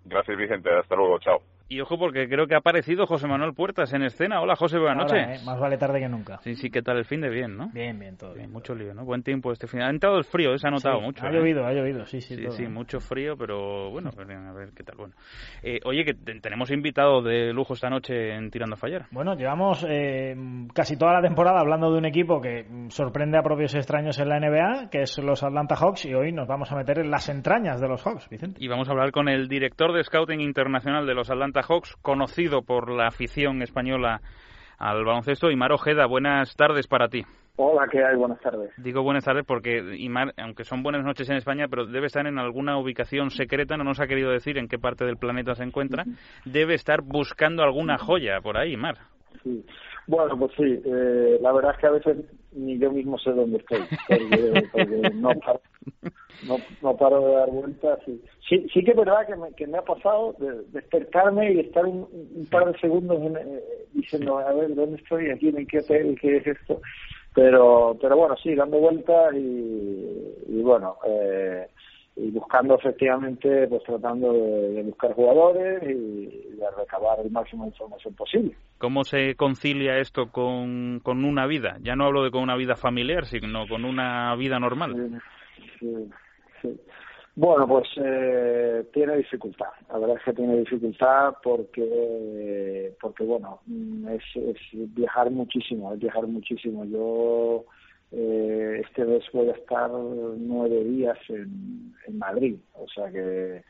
Gracias, 0.09 0.37
Vicente. 0.37 0.71
Hasta 0.71 0.97
luego. 0.97 1.19
Chao. 1.21 1.43
Y 1.71 1.83
ojo 1.83 1.99
porque 1.99 2.27
creo 2.31 2.47
que 2.47 2.55
ha 2.55 2.59
aparecido 2.59 3.07
José 3.07 3.27
Manuel 3.29 3.53
Puertas 3.53 3.93
en 3.93 4.03
escena. 4.03 4.41
Hola 4.41 4.57
José, 4.57 4.79
buenas 4.79 5.05
Ahora, 5.13 5.27
noches. 5.27 5.43
¿eh? 5.43 5.45
Más 5.45 5.61
vale 5.61 5.77
tarde 5.77 6.01
que 6.01 6.09
nunca. 6.09 6.39
Sí, 6.39 6.55
sí, 6.55 6.71
¿qué 6.71 6.81
tal 6.81 6.97
el 6.97 7.05
fin 7.05 7.21
de 7.21 7.29
bien, 7.29 7.59
no? 7.59 7.69
Bien, 7.75 7.99
bien, 7.99 8.17
todo 8.17 8.33
bien. 8.33 8.51
Mucho 8.51 8.75
lío, 8.75 8.95
¿no? 8.95 9.05
Buen 9.05 9.23
tiempo 9.23 9.53
este 9.53 9.67
fin. 9.67 9.83
Ha 9.83 9.91
entrado 9.91 10.17
el 10.17 10.25
frío, 10.25 10.55
¿eh? 10.55 10.59
se 10.59 10.67
ha 10.67 10.71
notado 10.71 10.97
Sí, 11.01 11.05
mucho. 11.05 11.27
ha 11.27 11.29
¿eh? 11.29 11.33
llovido, 11.35 11.67
ha 11.67 11.73
llovido, 11.75 12.07
sí, 12.07 12.23
sí, 12.23 12.37
Sí, 12.37 12.43
todo, 12.45 12.53
sí, 12.53 12.67
mucho 12.69 13.01
frío, 13.01 13.37
pero 13.37 13.91
bueno, 13.91 14.09
a 14.17 14.53
ver 14.55 14.71
qué 14.75 14.83
tal. 14.83 14.97
Bueno, 14.97 15.13
Eh, 15.63 15.79
oye, 15.85 16.07
que 16.07 16.15
te- 16.15 16.41
tenemos 16.41 16.71
invitado 16.71 17.21
de 17.21 17.53
lujo 17.53 17.75
esta 17.75 17.91
noche 17.91 18.35
en 18.35 18.51
Tirando 18.51 18.73
a 18.77 18.79
Fallar. 18.79 19.05
Bueno, 19.11 19.35
llevamos 19.35 19.87
casi 20.73 20.97
toda 20.97 21.13
la 21.13 21.21
temporada 21.21 21.61
hablando 21.61 21.93
de 21.93 21.99
un 21.99 22.07
equipo 22.07 22.41
que 22.41 22.65
sorprende 22.89 23.37
a 23.37 23.43
propios 23.43 23.75
extraños 23.75 24.19
en 24.19 24.31
la 24.31 24.39
NBA, 24.41 24.89
que 24.91 25.03
es 25.03 25.19
los 25.19 25.43
Atlanta 25.43 25.75
Hawks, 25.77 26.07
y 26.07 26.15
hoy 26.15 26.33
nos 26.33 26.49
vamos 26.49 26.73
a 26.73 26.77
meter 26.77 26.99
en 27.01 27.11
las 27.11 27.29
entrañas 27.29 27.79
de 27.79 27.89
los 27.89 28.03
Hawks, 28.07 28.27
Vicente. 28.31 28.57
Y 28.59 28.69
vamos 28.69 28.89
a 28.89 28.93
hablar 28.93 29.13
con 29.13 29.29
el 29.29 29.49
director 29.49 29.93
de 29.93 30.03
Scouting 30.03 30.41
Internacional 30.41 31.07
de 31.07 31.13
los 31.15 31.29
Atlanta 31.31 31.58
Hawks, 31.63 31.97
conocido 32.03 32.63
por 32.63 32.91
la 32.91 33.07
afición 33.07 33.63
española 33.63 34.21
al 34.79 35.05
baloncesto, 35.05 35.51
Imar 35.51 35.73
Ojeda. 35.73 36.07
Buenas 36.07 36.55
tardes 36.57 36.87
para 36.87 37.09
ti. 37.09 37.25
Hola, 37.57 37.89
¿qué 37.91 38.05
hay? 38.05 38.15
Buenas 38.15 38.41
tardes. 38.41 38.71
Digo 38.77 39.03
buenas 39.03 39.25
tardes 39.25 39.45
porque 39.45 39.79
Imar, 39.99 40.33
aunque 40.37 40.63
son 40.63 40.85
buenas 40.85 41.05
noches 41.05 41.29
en 41.29 41.37
España, 41.37 41.67
pero 41.69 41.87
debe 41.87 42.07
estar 42.07 42.25
en 42.29 42.39
alguna 42.39 42.79
ubicación 42.79 43.31
secreta, 43.31 43.77
no 43.77 43.83
nos 43.83 44.01
ha 44.01 44.07
querido 44.07 44.31
decir 44.31 44.59
en 44.59 44.69
qué 44.69 44.79
parte 44.79 45.05
del 45.05 45.17
planeta 45.17 45.57
se 45.57 45.65
encuentra, 45.65 46.05
debe 46.45 46.75
estar 46.75 47.03
buscando 47.03 47.65
alguna 47.65 47.99
joya 47.99 48.41
por 48.41 48.57
ahí, 48.57 48.75
Imar. 48.75 48.99
Sí. 49.43 49.65
Bueno, 50.07 50.39
pues 50.39 50.53
sí, 50.57 50.81
eh, 50.85 51.39
la 51.41 51.53
verdad 51.53 51.73
es 51.75 51.81
que 51.81 51.87
a 51.87 51.91
veces 51.91 52.17
ni 52.53 52.79
yo 52.79 52.91
mismo 52.93 53.19
sé 53.19 53.31
dónde 53.31 53.59
estoy, 53.59 53.81
porque, 54.07 54.69
porque 54.73 55.11
no, 55.15 55.31
no, 56.47 56.57
no 56.83 56.97
paro 56.97 57.21
de 57.21 57.33
dar 57.35 57.51
vueltas. 57.51 57.99
Y... 58.07 58.21
Sí, 58.49 58.67
sí 58.73 58.85
que 58.85 58.91
es 58.93 58.97
verdad 58.97 59.27
que 59.27 59.37
me, 59.37 59.53
que 59.53 59.67
me 59.67 59.79
ha 59.79 59.83
pasado 59.83 60.35
de 60.39 60.63
despertarme 60.73 61.53
y 61.53 61.61
estar 61.61 61.85
un, 61.87 62.09
un 62.35 62.47
par 62.47 62.71
de 62.73 62.79
segundos 62.79 63.19
en, 63.23 63.37
eh, 63.37 63.63
diciendo, 63.93 64.39
a 64.39 64.53
ver, 64.53 64.75
¿dónde 64.75 64.97
estoy? 64.97 65.31
¿Aquí 65.31 65.49
en 65.49 65.67
qué 65.67 65.79
hotel? 65.79 66.19
¿Qué 66.21 66.37
es 66.39 66.47
esto? 66.47 66.81
Pero, 67.35 67.97
pero 68.01 68.17
bueno, 68.17 68.37
sí, 68.43 68.55
dando 68.55 68.79
vueltas 68.79 69.35
y, 69.35 70.35
y 70.49 70.63
bueno, 70.63 70.97
eh, 71.07 71.69
y 72.17 72.31
buscando 72.33 72.75
efectivamente, 72.75 73.69
pues 73.69 73.83
tratando 73.85 74.33
de, 74.33 74.71
de 74.71 74.83
buscar 74.83 75.13
jugadores 75.13 75.83
y, 75.85 76.49
de 76.59 76.71
recabar 76.77 77.21
el 77.21 77.31
máximo 77.31 77.63
de 77.63 77.71
información 77.71 78.15
posible. 78.15 78.57
¿Cómo 78.79 79.05
se 79.05 79.37
concilia 79.37 79.99
esto 79.99 80.33
con, 80.33 81.01
con 81.05 81.25
una 81.25 81.47
vida? 81.47 81.77
Ya 81.81 81.95
no 81.95 82.07
hablo 82.07 82.25
de 82.25 82.33
con 82.33 82.43
una 82.43 82.57
vida 82.57 82.75
familiar, 82.75 83.25
sino 83.27 83.69
con 83.69 83.85
una 83.85 84.35
vida 84.35 84.59
normal. 84.59 84.95
Sí, 84.97 85.17
Bueno, 87.39 87.69
pues 87.69 87.87
eh, 87.99 88.85
tiene 88.93 89.19
dificultad. 89.19 89.69
La 89.93 89.99
verdad 89.99 90.17
es 90.17 90.25
que 90.25 90.33
tiene 90.33 90.57
dificultad 90.57 91.35
porque, 91.41 92.97
porque 93.01 93.23
bueno, 93.23 93.61
mm, 93.67 94.09
es, 94.09 94.25
es 94.35 94.57
viajar 94.93 95.31
muchísimo, 95.31 95.93
es 95.93 96.01
viajar 96.01 96.27
muchísimo. 96.27 96.85
Yo 96.87 97.65
eh, 98.11 98.83
este 98.85 99.05
mes 99.05 99.23
voy 99.33 99.51
a 99.51 99.53
estar 99.53 99.89
nueve 99.89 100.83
días 100.83 101.17
en, 101.29 101.95
Madrid, 102.19 102.57
o 102.75 102.89
sea 102.89 103.09
que, 103.13 103.63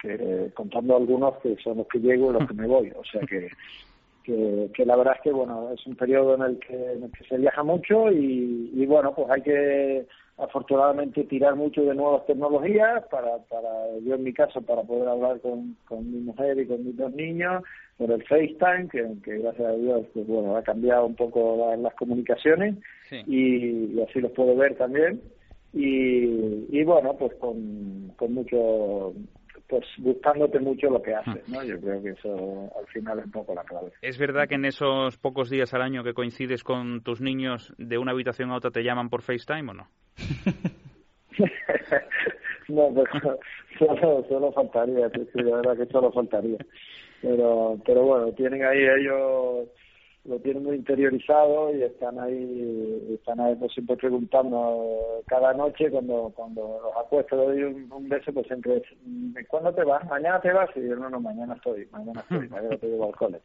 que 0.00 0.50
contando 0.54 0.96
algunos 0.96 1.36
que 1.36 1.54
son 1.62 1.76
los 1.76 1.86
que 1.86 2.00
llego 2.00 2.30
y 2.30 2.32
los 2.32 2.48
que 2.48 2.54
me 2.54 2.66
voy, 2.66 2.90
o 2.96 3.04
sea 3.04 3.20
que 3.20 3.48
que, 4.24 4.86
la 4.86 4.96
verdad 4.96 5.16
es 5.16 5.22
que 5.22 5.30
bueno 5.30 5.70
es 5.70 5.86
un 5.86 5.94
periodo 5.96 6.34
en 6.34 6.42
el 6.42 6.58
que, 6.58 6.92
en 6.92 7.04
el 7.04 7.12
que 7.12 7.24
se 7.24 7.36
viaja 7.36 7.62
mucho 7.62 8.10
y 8.10 8.86
bueno 8.86 9.14
pues 9.14 9.30
hay 9.30 9.42
que 9.42 10.06
afortunadamente 10.36 11.24
tirar 11.24 11.54
mucho 11.54 11.82
de 11.82 11.94
nuevas 11.94 12.26
tecnologías 12.26 13.04
para, 13.10 13.38
para 13.48 13.68
yo 14.04 14.14
en 14.16 14.24
mi 14.24 14.32
caso 14.32 14.60
para 14.62 14.82
poder 14.82 15.08
hablar 15.08 15.40
con, 15.40 15.76
con 15.86 16.10
mi 16.10 16.18
mujer 16.20 16.58
y 16.58 16.66
con 16.66 16.84
mis 16.84 16.96
dos 16.96 17.12
niños 17.14 17.62
por 17.96 18.10
el 18.10 18.22
FaceTime 18.24 18.88
que, 18.90 19.06
que 19.24 19.38
gracias 19.38 19.66
a 19.68 19.72
Dios 19.76 20.06
pues 20.12 20.26
bueno 20.26 20.56
ha 20.56 20.62
cambiado 20.62 21.06
un 21.06 21.14
poco 21.14 21.56
la- 21.56 21.76
las 21.76 21.94
comunicaciones 21.94 22.76
y, 23.26 23.94
y 23.94 24.02
así 24.02 24.20
los 24.20 24.32
puedo 24.32 24.56
ver 24.56 24.76
también. 24.76 25.20
Y, 25.72 26.66
y 26.78 26.84
bueno 26.84 27.16
pues 27.16 27.32
con, 27.40 28.12
con 28.16 28.32
mucho 28.34 29.12
pues 29.68 29.84
gustándote 29.98 30.58
mucho 30.60 30.90
lo 30.90 31.00
que 31.00 31.14
haces 31.14 31.48
no 31.48 31.64
yo 31.64 31.80
creo 31.80 32.02
que 32.02 32.10
eso 32.10 32.70
al 32.78 32.86
final 32.88 33.18
es 33.20 33.24
un 33.26 33.30
poco 33.32 33.54
la 33.54 33.62
clave. 33.62 33.92
¿Es 34.02 34.18
verdad 34.18 34.48
que 34.48 34.56
en 34.56 34.64
esos 34.64 35.16
pocos 35.18 35.48
días 35.48 35.72
al 35.74 35.82
año 35.82 36.02
que 36.04 36.12
coincides 36.12 36.62
con 36.64 37.02
tus 37.02 37.20
niños 37.20 37.72
de 37.78 37.98
una 37.98 38.12
habitación 38.12 38.50
a 38.50 38.56
otra 38.56 38.70
te 38.72 38.82
llaman 38.82 39.08
por 39.10 39.22
FaceTime 39.22 39.70
o 39.70 39.74
no? 39.74 39.88
no, 42.68 42.92
pero 42.94 43.38
solo, 43.78 44.24
solo 44.28 44.52
faltaría, 44.52 45.10
sí, 45.10 45.28
sí, 45.32 45.42
de 45.42 45.52
verdad 45.52 45.76
que 45.76 45.86
solo 45.86 46.12
faltaría. 46.12 46.58
Pero, 47.22 47.78
pero 47.84 48.02
bueno, 48.02 48.32
tienen 48.32 48.64
ahí 48.64 48.78
ellos, 48.78 49.68
lo 50.24 50.38
tienen 50.40 50.62
muy 50.62 50.76
interiorizado 50.76 51.74
y 51.74 51.82
están 51.82 52.18
ahí, 52.18 53.14
están 53.14 53.40
ahí 53.40 53.54
pues, 53.56 53.72
siempre 53.72 53.96
preguntando 53.96 55.22
cada 55.26 55.52
noche 55.54 55.90
cuando 55.90 56.32
cuando 56.34 56.80
los 56.82 56.96
acuesto, 56.96 57.36
le 57.36 57.44
doy 57.44 57.62
un, 57.64 57.92
un 57.92 58.08
beso, 58.08 58.32
pues 58.32 58.46
siempre 58.46 58.76
es, 58.76 59.46
¿cuándo 59.48 59.74
te 59.74 59.84
vas? 59.84 60.04
¿Mañana 60.06 60.40
te 60.40 60.52
vas? 60.52 60.70
Y 60.76 60.86
yo, 60.86 60.96
no, 60.96 61.10
no, 61.10 61.20
mañana 61.20 61.54
estoy, 61.54 61.86
mañana 61.90 62.20
estoy, 62.20 62.48
mañana 62.48 62.76
te 62.76 62.86
llevo 62.86 63.06
al 63.06 63.16
cole. 63.16 63.40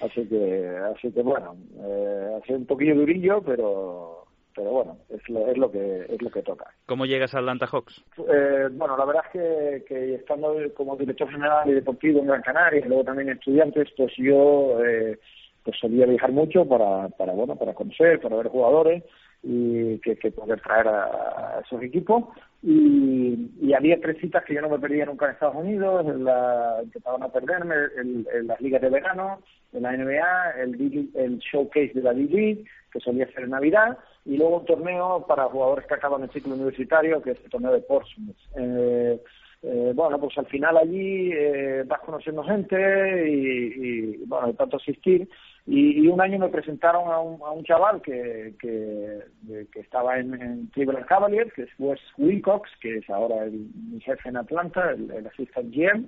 Así 0.00 0.26
que, 0.26 0.68
así 0.94 1.12
que 1.12 1.22
bueno, 1.22 1.56
eh, 1.78 2.36
ha 2.36 2.46
sido 2.46 2.58
un 2.58 2.66
poquillo 2.66 2.94
durillo, 2.94 3.42
pero 3.42 4.27
pero 4.58 4.72
bueno, 4.72 4.98
es 5.08 5.28
lo, 5.28 5.46
es 5.46 5.56
lo 5.56 5.70
que 5.70 6.06
es 6.08 6.20
lo 6.20 6.30
que 6.30 6.42
toca. 6.42 6.66
¿Cómo 6.86 7.06
llegas 7.06 7.32
a 7.32 7.38
Atlanta 7.38 7.68
Hawks? 7.68 8.04
Eh, 8.18 8.68
bueno, 8.72 8.96
la 8.96 9.04
verdad 9.04 9.22
es 9.26 9.30
que, 9.30 9.84
que 9.86 10.14
estando 10.16 10.56
como 10.74 10.96
director 10.96 11.30
general 11.30 11.70
y 11.70 11.74
deportivo 11.74 12.18
en 12.18 12.26
Gran 12.26 12.42
Canaria 12.42 12.80
y 12.84 12.88
luego 12.88 13.04
también 13.04 13.28
estudiantes, 13.28 13.88
pues 13.96 14.12
yo 14.16 14.84
eh, 14.84 15.16
pues 15.62 15.78
solía 15.78 16.06
viajar 16.06 16.32
mucho 16.32 16.68
para, 16.68 17.08
para 17.10 17.34
bueno 17.34 17.54
para 17.54 17.72
conocer, 17.72 18.20
para 18.20 18.34
ver 18.34 18.48
jugadores 18.48 19.04
y 19.44 20.00
que, 20.00 20.16
que 20.16 20.32
poder 20.32 20.60
traer 20.60 20.88
a, 20.88 21.58
a 21.58 21.60
esos 21.64 21.80
equipos 21.80 22.24
y, 22.60 23.50
y 23.60 23.72
había 23.72 24.00
tres 24.00 24.18
citas 24.20 24.44
que 24.44 24.54
yo 24.54 24.60
no 24.60 24.68
me 24.68 24.80
perdía 24.80 25.06
nunca 25.06 25.26
en 25.26 25.32
Estados 25.32 25.54
Unidos, 25.54 26.04
en 26.04 26.24
la, 26.24 26.80
empezaban 26.82 27.22
a 27.22 27.28
perderme 27.28 27.76
en, 27.96 28.26
en 28.34 28.46
las 28.48 28.60
ligas 28.60 28.82
de 28.82 28.90
verano, 28.90 29.40
en 29.72 29.82
la 29.84 29.96
NBA, 29.96 30.50
el, 30.62 31.10
el 31.14 31.38
showcase 31.38 31.92
de 31.94 32.02
la 32.02 32.12
D-League, 32.12 32.64
que 32.92 33.00
solía 33.00 33.30
ser 33.32 33.44
en 33.44 33.50
Navidad, 33.50 33.98
y 34.28 34.36
luego 34.36 34.58
un 34.58 34.66
torneo 34.66 35.24
para 35.26 35.44
jugadores 35.44 35.86
que 35.86 35.94
acaban 35.94 36.22
el 36.22 36.30
ciclo 36.30 36.54
universitario, 36.54 37.22
que 37.22 37.30
es 37.30 37.40
el 37.42 37.50
torneo 37.50 37.72
de 37.72 37.80
Portsmouth. 37.80 38.36
Eh, 38.56 39.18
eh, 39.62 39.92
bueno, 39.94 40.20
pues 40.20 40.36
al 40.36 40.44
final 40.46 40.76
allí 40.76 41.32
eh, 41.32 41.82
vas 41.86 42.00
conociendo 42.00 42.44
gente 42.44 43.26
y, 43.26 44.12
y, 44.12 44.16
bueno, 44.26 44.48
de 44.48 44.52
tanto 44.52 44.76
asistir. 44.76 45.26
Y, 45.66 46.06
un 46.08 46.20
año 46.20 46.38
me 46.38 46.48
presentaron 46.48 47.10
a 47.10 47.20
un, 47.20 47.40
a 47.42 47.52
un 47.52 47.64
chaval 47.64 48.02
que, 48.02 48.54
que, 48.60 49.80
estaba 49.80 50.18
en, 50.18 50.66
Cleveland 50.74 51.06
Cavaliers, 51.06 51.52
que 51.54 51.62
es 51.62 51.70
Wes 51.78 52.00
Wilcox, 52.18 52.70
que 52.82 52.98
es 52.98 53.08
ahora 53.08 53.44
el, 53.44 53.66
mi 53.90 54.00
jefe 54.00 54.28
en 54.28 54.36
Atlanta, 54.36 54.90
el, 54.90 55.10
el 55.10 55.26
assistant 55.26 55.74
GM, 55.74 56.06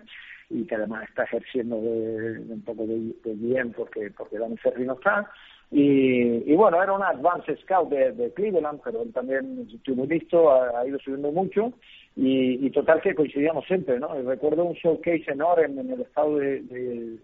y 0.50 0.66
que 0.66 0.74
además 0.74 1.08
está 1.08 1.24
ejerciendo 1.24 1.80
de, 1.80 2.38
un 2.50 2.62
poco 2.66 2.86
de, 2.86 3.14
de 3.24 3.34
GM 3.34 3.72
porque, 3.72 4.10
porque 4.16 4.38
Danny 4.38 4.58
Ferry 4.58 4.84
no 4.84 4.94
está. 4.94 5.30
Y, 5.70 6.52
y 6.52 6.56
bueno, 6.56 6.82
era 6.82 6.92
un 6.92 7.02
advanced 7.02 7.58
scout 7.62 7.90
de, 7.90 8.32
Cleveland, 8.34 8.80
pero 8.84 9.02
él 9.02 9.12
también 9.12 9.68
estuvo 9.72 10.04
listo, 10.04 10.50
ha, 10.50 10.80
ha 10.80 10.86
ido 10.86 10.98
subiendo 10.98 11.30
mucho. 11.30 11.72
Y, 12.16 12.68
total 12.70 13.00
que 13.00 13.14
coincidíamos 13.14 13.64
siempre, 13.66 13.98
¿no? 13.98 14.20
Recuerdo 14.22 14.64
un 14.64 14.74
showcase 14.74 15.24
enorme 15.28 15.80
en 15.80 15.90
el 15.90 16.00
estado 16.00 16.36
de 16.36 17.18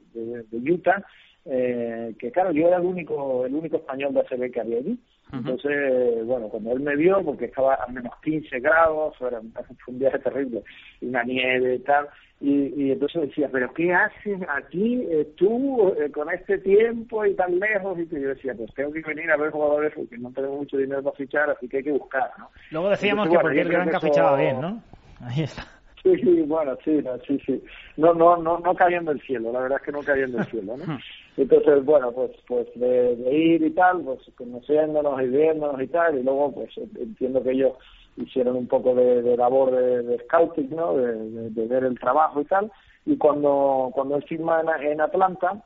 Utah, 0.53 1.05
eh, 1.45 2.15
que 2.19 2.31
claro, 2.31 2.53
yo 2.53 2.67
era 2.67 2.79
el 2.79 2.85
único, 2.85 3.47
el 3.47 3.55
único 3.55 3.77
español 3.77 4.15
de 4.15 4.21
ACB 4.21 4.51
que 4.51 4.61
había 4.61 4.79
allí. 4.79 4.99
Entonces, 5.33 6.25
bueno, 6.25 6.49
cuando 6.49 6.73
él 6.73 6.81
me 6.81 6.95
vio, 6.95 7.23
porque 7.25 7.47
estaba 7.47 7.75
a 7.75 7.87
menos 7.89 8.13
15 8.23 8.61
grados, 8.61 9.15
era 9.21 9.41
un, 9.41 9.99
viaje 9.99 10.19
terrible, 10.21 10.63
y 11.01 11.07
una 11.07 11.25
nieve 11.25 11.75
y 11.75 11.79
tal, 11.81 12.09
y, 12.41 12.73
y 12.77 12.93
entonces 12.93 13.23
decía, 13.23 13.49
pero 13.51 13.73
¿qué 13.75 13.93
haces 13.93 14.41
aquí 14.49 15.03
eh, 15.11 15.27
tú 15.37 15.95
eh, 15.99 16.11
con 16.13 16.31
este 16.31 16.59
tiempo 16.59 17.25
y 17.25 17.35
tan 17.35 17.59
lejos? 17.59 17.99
Y 17.99 18.07
yo 18.09 18.29
decía, 18.29 18.55
pues 18.55 18.73
tengo 18.75 18.93
que 18.93 19.01
venir 19.01 19.31
a 19.31 19.37
ver 19.37 19.51
jugadores 19.51 19.93
porque 19.97 20.17
no 20.17 20.31
tenemos 20.31 20.59
mucho 20.59 20.77
dinero 20.77 21.03
para 21.03 21.17
fichar, 21.17 21.51
así 21.51 21.69
que 21.69 21.79
hay 21.79 21.85
que 21.85 21.93
buscar, 21.93 22.31
¿no? 22.39 22.51
Luego 22.71 22.91
decíamos 22.91 23.27
Entonces, 23.27 23.31
que 23.31 23.43
bueno, 23.43 23.49
porque 23.49 23.61
el 23.61 23.69
Granca 23.69 24.01
fichaba 24.01 24.37
bien, 24.39 24.61
¿no? 24.61 24.83
Ahí 25.23 25.43
está. 25.43 25.67
Sí, 26.03 26.15
sí, 26.23 26.43
bueno, 26.43 26.79
sí, 26.85 27.01
no, 27.03 27.19
sí, 27.27 27.43
sí. 27.45 27.65
No, 27.97 28.15
no, 28.15 28.37
no, 28.37 28.61
no 28.61 28.75
cayendo 28.77 29.11
del 29.11 29.21
cielo, 29.23 29.51
la 29.51 29.61
verdad 29.61 29.79
es 29.81 29.87
que 29.87 29.93
no 29.93 30.03
cayendo 30.03 30.39
del 30.39 30.47
cielo, 30.47 30.77
¿no? 30.77 30.99
Entonces, 31.37 31.85
bueno, 31.85 32.13
pues, 32.13 32.31
pues 32.47 32.67
de, 32.75 33.13
ir 33.31 33.63
y 33.63 33.71
tal, 33.71 34.03
pues 34.03 34.21
conociéndonos 34.37 35.21
y 35.21 35.27
viéndonos 35.27 35.81
y 35.83 35.87
tal, 35.89 36.19
y 36.19 36.23
luego, 36.23 36.53
pues 36.53 36.71
entiendo 36.99 37.43
que 37.43 37.51
ellos 37.51 37.75
hicieron 38.17 38.57
un 38.57 38.67
poco 38.67 38.95
de, 38.95 39.23
de 39.23 39.37
labor 39.37 39.73
de, 39.73 40.19
scouting, 40.25 40.75
¿no? 40.75 40.97
De, 40.97 41.67
ver 41.67 41.85
el 41.85 41.99
trabajo 41.99 42.41
y 42.41 42.45
tal. 42.47 42.73
Y 43.05 43.19
cuando, 43.19 43.91
cuando 43.95 44.17
él 44.17 44.25
firma 44.25 44.63
en, 44.63 44.93
en 44.93 45.01
Atlanta, 45.01 45.63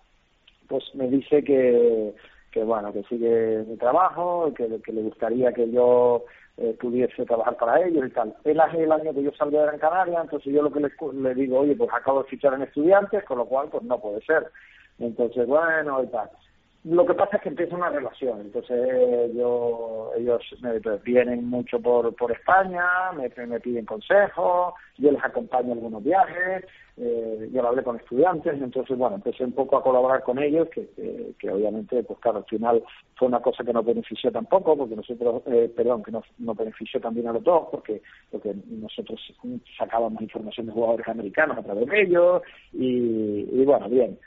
pues 0.69 0.85
me 0.95 1.09
dice 1.09 1.45
que, 1.45 2.15
que 2.51 2.65
bueno, 2.65 2.93
que 2.93 3.05
sigue 3.05 3.65
mi 3.69 3.77
trabajo, 3.77 4.53
que, 4.55 4.69
que 4.85 4.93
le 4.93 5.03
gustaría 5.03 5.53
que 5.53 5.71
yo 5.71 6.25
eh, 6.57 6.77
pudiese 6.81 7.25
trabajar 7.25 7.57
para 7.57 7.81
ellos 7.87 8.07
y 8.07 8.11
tal. 8.11 8.35
Él 8.45 8.61
hace 8.61 8.83
el 8.83 8.93
año 8.93 9.15
que 9.15 9.23
yo 9.23 9.31
salgo 9.33 9.59
de 9.59 9.67
Gran 9.67 9.79
Canaria, 9.79 10.21
entonces 10.21 10.53
yo 10.53 10.63
lo 10.63 10.73
que 10.73 10.81
le, 10.81 10.91
le 11.15 11.35
digo, 11.35 11.61
oye, 11.61 11.77
pues 11.77 11.91
acabo 11.93 12.23
de 12.23 12.29
fichar 12.29 12.55
en 12.55 12.63
estudiantes, 12.63 13.25
con 13.25 13.39
lo 13.39 13.47
cual 13.47 13.69
pues 13.71 13.85
no 13.85 14.01
puede 14.01 14.21
ser. 14.23 14.51
Entonces, 15.01 15.47
bueno, 15.47 16.03
y 16.03 16.07
tal. 16.09 16.31
Lo 16.85 17.05
que 17.05 17.13
pasa 17.13 17.37
es 17.37 17.43
que 17.43 17.51
empieza 17.51 17.77
una 17.77 17.91
relación, 17.91 18.41
entonces 18.41 19.35
yo, 19.35 20.13
ellos 20.17 20.41
me 20.63 20.79
vienen 21.05 21.45
mucho 21.45 21.79
por, 21.79 22.15
por 22.17 22.33
España, 22.33 23.13
me, 23.13 23.29
piden 23.61 23.85
consejos, 23.85 24.73
yo 24.97 25.13
les 25.13 25.23
acompaño 25.23 25.73
a 25.73 25.75
algunos 25.75 26.03
viajes, 26.03 26.65
eh, 26.97 27.51
yo 27.53 27.67
hablé 27.67 27.83
con 27.83 27.97
estudiantes, 27.97 28.55
entonces 28.55 28.97
bueno, 28.97 29.17
empecé 29.17 29.45
un 29.45 29.53
poco 29.53 29.77
a 29.77 29.83
colaborar 29.83 30.23
con 30.23 30.39
ellos, 30.39 30.71
que, 30.71 30.89
que, 30.97 31.35
que 31.39 31.51
obviamente, 31.51 32.03
pues 32.03 32.19
claro, 32.19 32.39
al 32.39 32.45
final 32.47 32.83
fue 33.15 33.29
una 33.29 33.41
cosa 33.41 33.63
que 33.63 33.75
no 33.75 33.83
benefició 33.83 34.33
tampoco, 34.33 34.79
porque 34.79 34.97
nosotros, 34.97 35.43
eh, 35.49 35.71
perdón, 35.77 36.03
que 36.03 36.13
nos, 36.13 36.25
nos 36.39 36.57
benefició 36.57 36.99
también 36.99 37.29
a 37.29 37.35
los 37.35 37.45
dos, 37.45 37.69
porque, 37.71 38.01
porque 38.31 38.55
nosotros 38.71 39.21
sacábamos 39.77 40.23
información 40.23 40.69
de 40.69 40.73
jugadores 40.73 41.07
americanos 41.09 41.59
a 41.59 41.63
través 41.63 41.87
de 41.87 42.01
ellos, 42.01 42.41
y, 42.73 43.51
y 43.53 43.65
bueno, 43.67 43.87
bien. 43.91 44.19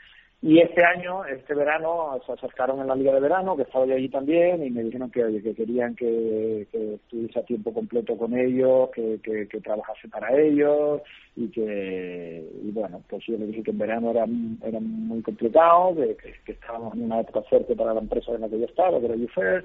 Y 0.46 0.60
este 0.60 0.84
año, 0.84 1.24
este 1.24 1.54
verano, 1.54 2.20
se 2.26 2.32
acercaron 2.32 2.78
en 2.78 2.88
la 2.88 2.94
liga 2.94 3.14
de 3.14 3.20
verano, 3.20 3.56
que 3.56 3.62
estaba 3.62 3.86
yo 3.86 3.94
allí 3.94 4.10
también, 4.10 4.62
y 4.62 4.68
me 4.68 4.82
dijeron 4.82 5.10
que, 5.10 5.54
querían 5.56 5.96
que, 5.96 6.66
que 6.70 6.96
estuviese 6.96 7.38
a 7.38 7.46
tiempo 7.46 7.72
completo 7.72 8.14
con 8.18 8.36
ellos, 8.36 8.90
que, 8.90 9.48
trabajase 9.64 10.06
para 10.08 10.38
ellos, 10.38 11.00
y 11.34 11.48
que, 11.48 12.46
y 12.62 12.70
bueno, 12.72 13.02
pues 13.08 13.24
yo 13.24 13.38
les 13.38 13.48
dije 13.48 13.62
que 13.62 13.70
en 13.70 13.78
verano 13.78 14.10
era, 14.10 14.26
era 14.62 14.80
muy 14.80 15.22
complicado, 15.22 15.96
que, 15.96 16.52
estábamos 16.52 16.92
en 16.92 17.04
una 17.04 17.20
época 17.20 17.40
fuerte 17.48 17.74
para 17.74 17.94
la 17.94 18.00
empresa 18.00 18.32
en 18.32 18.42
la 18.42 18.50
que 18.50 18.58
yo 18.60 18.66
estaba, 18.66 19.00
que 19.00 19.06
era 19.06 19.14
UFER, 19.14 19.64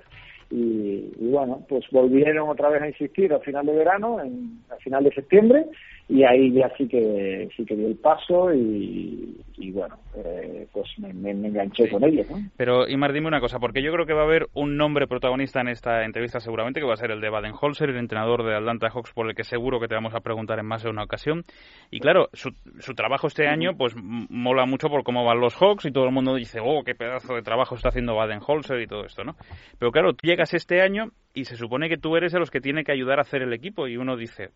y, 0.50 1.12
y 1.20 1.30
bueno, 1.30 1.62
pues 1.68 1.84
volvieron 1.92 2.48
otra 2.48 2.70
vez 2.70 2.82
a 2.84 2.88
insistir 2.88 3.34
al 3.34 3.42
final 3.42 3.66
de 3.66 3.74
verano, 3.74 4.22
en, 4.22 4.62
al 4.70 4.80
final 4.80 5.04
de 5.04 5.12
septiembre, 5.12 5.66
y 6.10 6.24
ahí 6.24 6.52
ya 6.52 6.72
sí 6.76 6.88
que 6.88 7.50
sí 7.56 7.64
que 7.66 7.76
dio 7.76 7.88
el 7.88 7.96
paso 7.96 8.52
y, 8.52 9.40
y 9.58 9.72
bueno 9.72 9.96
eh, 10.16 10.68
pues 10.74 10.88
me, 10.98 11.14
me, 11.14 11.48
enganché 11.48 11.88
con 11.88 12.04
ellos 12.04 12.28
¿no? 12.32 12.38
pero 12.58 12.88
Imar 12.90 13.14
dime 13.14 13.28
una 13.28 13.40
cosa 13.40 13.60
porque 13.60 13.84
yo 13.84 13.92
creo 13.94 14.08
que 14.08 14.14
va 14.14 14.22
a 14.22 14.26
haber 14.26 14.48
un 14.56 14.76
nombre 14.76 15.06
protagonista 15.06 15.62
en 15.62 15.68
esta 15.68 16.04
entrevista 16.04 16.40
seguramente 16.40 16.80
que 16.80 16.88
va 16.88 16.94
a 16.94 16.98
ser 16.98 17.12
el 17.12 17.22
de 17.22 17.30
Baden-Holzer 17.30 17.92
el 17.92 17.98
entrenador 17.98 18.44
de 18.44 18.56
Atlanta 18.56 18.90
Hawks 18.90 19.14
por 19.14 19.30
el 19.30 19.36
que 19.36 19.44
seguro 19.44 19.80
que 19.80 19.88
te 19.88 19.94
vamos 19.94 20.16
a 20.16 20.22
preguntar 20.22 20.58
en 20.58 20.66
más 20.66 20.84
de 20.84 20.90
una 20.90 21.04
ocasión. 21.04 21.46
Y 21.92 22.00
claro 22.00 22.30
su, 22.34 22.52
su 22.80 22.94
trabajo 22.96 23.28
este 23.28 23.48
año 23.48 23.78
pues 23.78 23.96
mola 23.96 24.66
mucho 24.66 24.90
por 24.90 25.04
cómo 25.04 25.24
van 25.24 25.40
los 25.40 25.56
Hawks 25.56 25.86
y 25.86 25.92
todo 25.92 26.06
el 26.06 26.12
mundo 26.12 26.34
dice 26.34 26.60
oh 26.64 26.84
qué 26.84 26.96
pedazo 26.96 27.36
de 27.36 27.44
trabajo 27.44 27.76
está 27.76 27.90
haciendo 27.90 28.16
Baden-Holzer 28.16 28.82
y 28.82 28.88
todo 28.88 29.06
esto 29.06 29.24
no 29.24 29.36
pero 29.78 29.92
claro 29.92 30.14
tú 30.14 30.28
llegas 30.28 30.54
este 30.56 30.82
año 30.82 31.12
y 31.40 31.46
se 31.46 31.56
supone 31.56 31.88
que 31.88 31.98
tú 31.98 32.18
eres 32.18 32.34
de 32.34 32.40
los 32.40 32.52
que 32.52 32.60
tiene 32.60 32.84
que 32.84 32.92
ayudar 32.92 33.20
a 33.20 33.22
hacer 33.22 33.42
el 33.42 33.54
equipo 33.54 33.88
y 33.88 33.96
uno 33.96 34.18
dice 34.18 34.50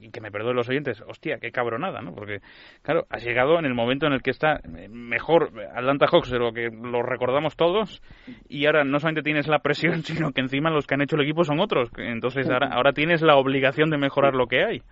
y 0.00 0.10
que 0.10 0.20
me 0.20 0.30
perdonen 0.30 0.56
los 0.56 0.68
oyentes 0.68 1.02
hostia 1.08 1.38
qué 1.40 1.50
cabronada 1.50 2.02
no 2.02 2.14
porque 2.14 2.40
claro 2.82 3.06
has 3.08 3.24
llegado 3.24 3.58
en 3.58 3.64
el 3.64 3.74
momento 3.74 4.06
en 4.06 4.12
el 4.12 4.22
que 4.22 4.30
está 4.30 4.60
mejor 4.90 5.50
Atlanta 5.74 6.06
Hawks 6.06 6.30
de 6.30 6.38
lo 6.38 6.52
que 6.52 6.68
lo 6.70 7.02
recordamos 7.02 7.56
todos 7.56 8.02
y 8.48 8.66
ahora 8.66 8.84
no 8.84 9.00
solamente 9.00 9.22
tienes 9.22 9.48
la 9.48 9.60
presión 9.60 10.02
sino 10.04 10.32
que 10.32 10.42
encima 10.42 10.70
los 10.70 10.86
que 10.86 10.94
han 10.94 11.02
hecho 11.02 11.16
el 11.16 11.22
equipo 11.22 11.44
son 11.44 11.60
otros 11.60 11.90
entonces 11.96 12.48
ahora, 12.50 12.68
ahora 12.68 12.92
tienes 12.92 13.22
la 13.22 13.36
obligación 13.36 13.90
de 13.90 13.98
mejorar 13.98 14.34
lo 14.34 14.46
que 14.46 14.64
hay 14.64 14.82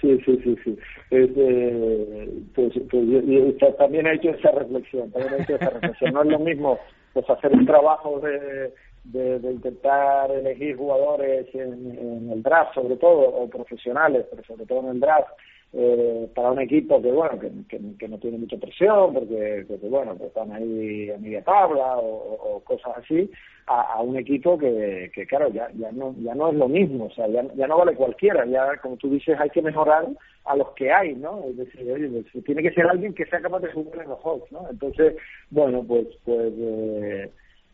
Sí, 0.00 0.18
sí, 0.24 0.40
sí, 0.42 0.56
sí. 0.64 0.78
Este, 1.10 2.26
pues, 2.54 2.72
pues 2.90 3.76
también 3.76 4.06
he 4.06 4.14
hecho 4.14 4.30
esa 4.30 4.50
reflexión, 4.52 5.10
también 5.10 5.34
he 5.34 5.42
hecho 5.42 5.56
esa 5.56 5.68
reflexión. 5.68 6.14
No 6.14 6.22
es 6.22 6.28
lo 6.30 6.38
mismo 6.38 6.78
pues 7.12 7.28
hacer 7.28 7.52
un 7.52 7.66
trabajo 7.66 8.18
de, 8.20 8.72
de, 9.04 9.40
intentar 9.50 10.30
elegir 10.30 10.76
jugadores 10.76 11.46
en, 11.54 12.30
el 12.32 12.42
draft, 12.42 12.74
sobre 12.74 12.96
todo, 12.96 13.20
o 13.20 13.48
profesionales, 13.48 14.26
pero 14.30 14.44
sobre 14.44 14.66
todo 14.66 14.80
en 14.80 14.88
el 14.88 15.00
draft, 15.00 15.30
eh, 15.72 16.28
para 16.34 16.50
un 16.50 16.60
equipo 16.60 17.00
que, 17.00 17.12
bueno, 17.12 17.38
que, 17.38 17.50
que, 17.96 18.08
no 18.08 18.18
tiene 18.18 18.38
mucha 18.38 18.56
presión, 18.56 19.14
porque, 19.14 19.64
porque 19.68 19.88
bueno, 19.88 20.18
que 20.18 20.26
están 20.26 20.52
ahí 20.52 21.10
a 21.10 21.18
media 21.18 21.42
tabla 21.42 21.96
o, 21.96 22.56
o 22.56 22.60
cosas 22.64 22.98
así, 22.98 23.30
a, 23.68 23.80
a, 23.94 24.00
un 24.00 24.16
equipo 24.16 24.58
que, 24.58 25.12
que 25.14 25.26
claro, 25.26 25.48
ya, 25.50 25.70
ya, 25.78 25.92
no, 25.92 26.14
ya 26.18 26.34
no 26.34 26.50
es 26.50 26.56
lo 26.56 26.68
mismo, 26.68 27.04
o 27.04 27.10
sea, 27.10 27.28
ya, 27.28 27.44
ya 27.54 27.68
no 27.68 27.78
vale 27.78 27.94
cualquiera, 27.94 28.44
ya, 28.46 28.76
como 28.78 28.96
tú 28.96 29.08
dices, 29.10 29.38
hay 29.38 29.50
que 29.50 29.62
mejorar 29.62 30.08
a 30.44 30.56
los 30.56 30.70
que 30.70 30.92
hay, 30.92 31.14
¿no? 31.14 31.44
Es 31.48 31.56
decir, 31.56 31.88
oye, 31.90 32.08
pues, 32.08 32.44
tiene 32.44 32.62
que 32.62 32.72
ser 32.72 32.86
alguien 32.86 33.14
que 33.14 33.26
sea 33.26 33.40
capaz 33.40 33.60
de 33.60 33.72
jugar 33.72 34.02
en 34.02 34.08
los 34.08 34.20
Hawks, 34.24 34.50
¿no? 34.50 34.66
Entonces, 34.68 35.14
bueno, 35.50 35.84
pues, 35.86 36.08
pues, 36.24 36.52
eh, 36.58 37.30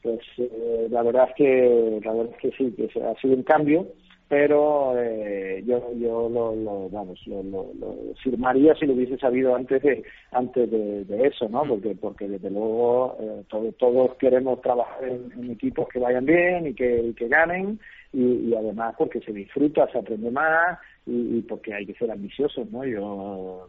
pues 0.06 0.20
eh, 0.38 0.86
la 0.88 1.02
verdad 1.02 1.28
es 1.30 1.34
que 1.34 2.00
la 2.04 2.12
verdad 2.12 2.32
es 2.34 2.38
que 2.38 2.50
sí 2.56 2.72
que 2.76 3.02
ha 3.02 3.14
sido 3.20 3.34
un 3.34 3.42
cambio 3.42 3.88
pero 4.28 4.94
eh, 4.96 5.64
yo 5.66 5.92
yo 5.94 6.28
lo, 6.28 6.54
lo 6.54 6.88
vamos 6.90 7.20
lo, 7.26 7.42
lo, 7.42 7.72
lo, 7.74 8.14
firmaría 8.22 8.76
si 8.76 8.86
lo 8.86 8.92
hubiese 8.94 9.18
sabido 9.18 9.56
antes 9.56 9.82
de 9.82 10.04
antes 10.30 10.70
de, 10.70 11.26
eso 11.26 11.48
no 11.48 11.64
porque 11.64 11.96
porque 12.00 12.28
desde 12.28 12.50
luego 12.50 13.16
eh, 13.20 13.42
todo, 13.48 13.72
todos 13.72 14.14
queremos 14.16 14.60
trabajar 14.60 15.08
en, 15.08 15.50
equipos 15.50 15.88
que 15.88 15.98
vayan 15.98 16.24
bien 16.24 16.68
y 16.68 16.74
que, 16.74 16.98
y 16.98 17.14
que 17.14 17.26
ganen 17.26 17.80
y, 18.12 18.48
y, 18.48 18.54
además 18.54 18.94
porque 18.96 19.20
se 19.20 19.32
disfruta 19.32 19.90
se 19.90 19.98
aprende 19.98 20.30
más 20.30 20.78
y, 21.04 21.40
porque 21.42 21.74
hay 21.74 21.84
que 21.84 21.94
ser 21.94 22.12
ambiciosos 22.12 22.70
no 22.70 22.84
yo 22.84 23.68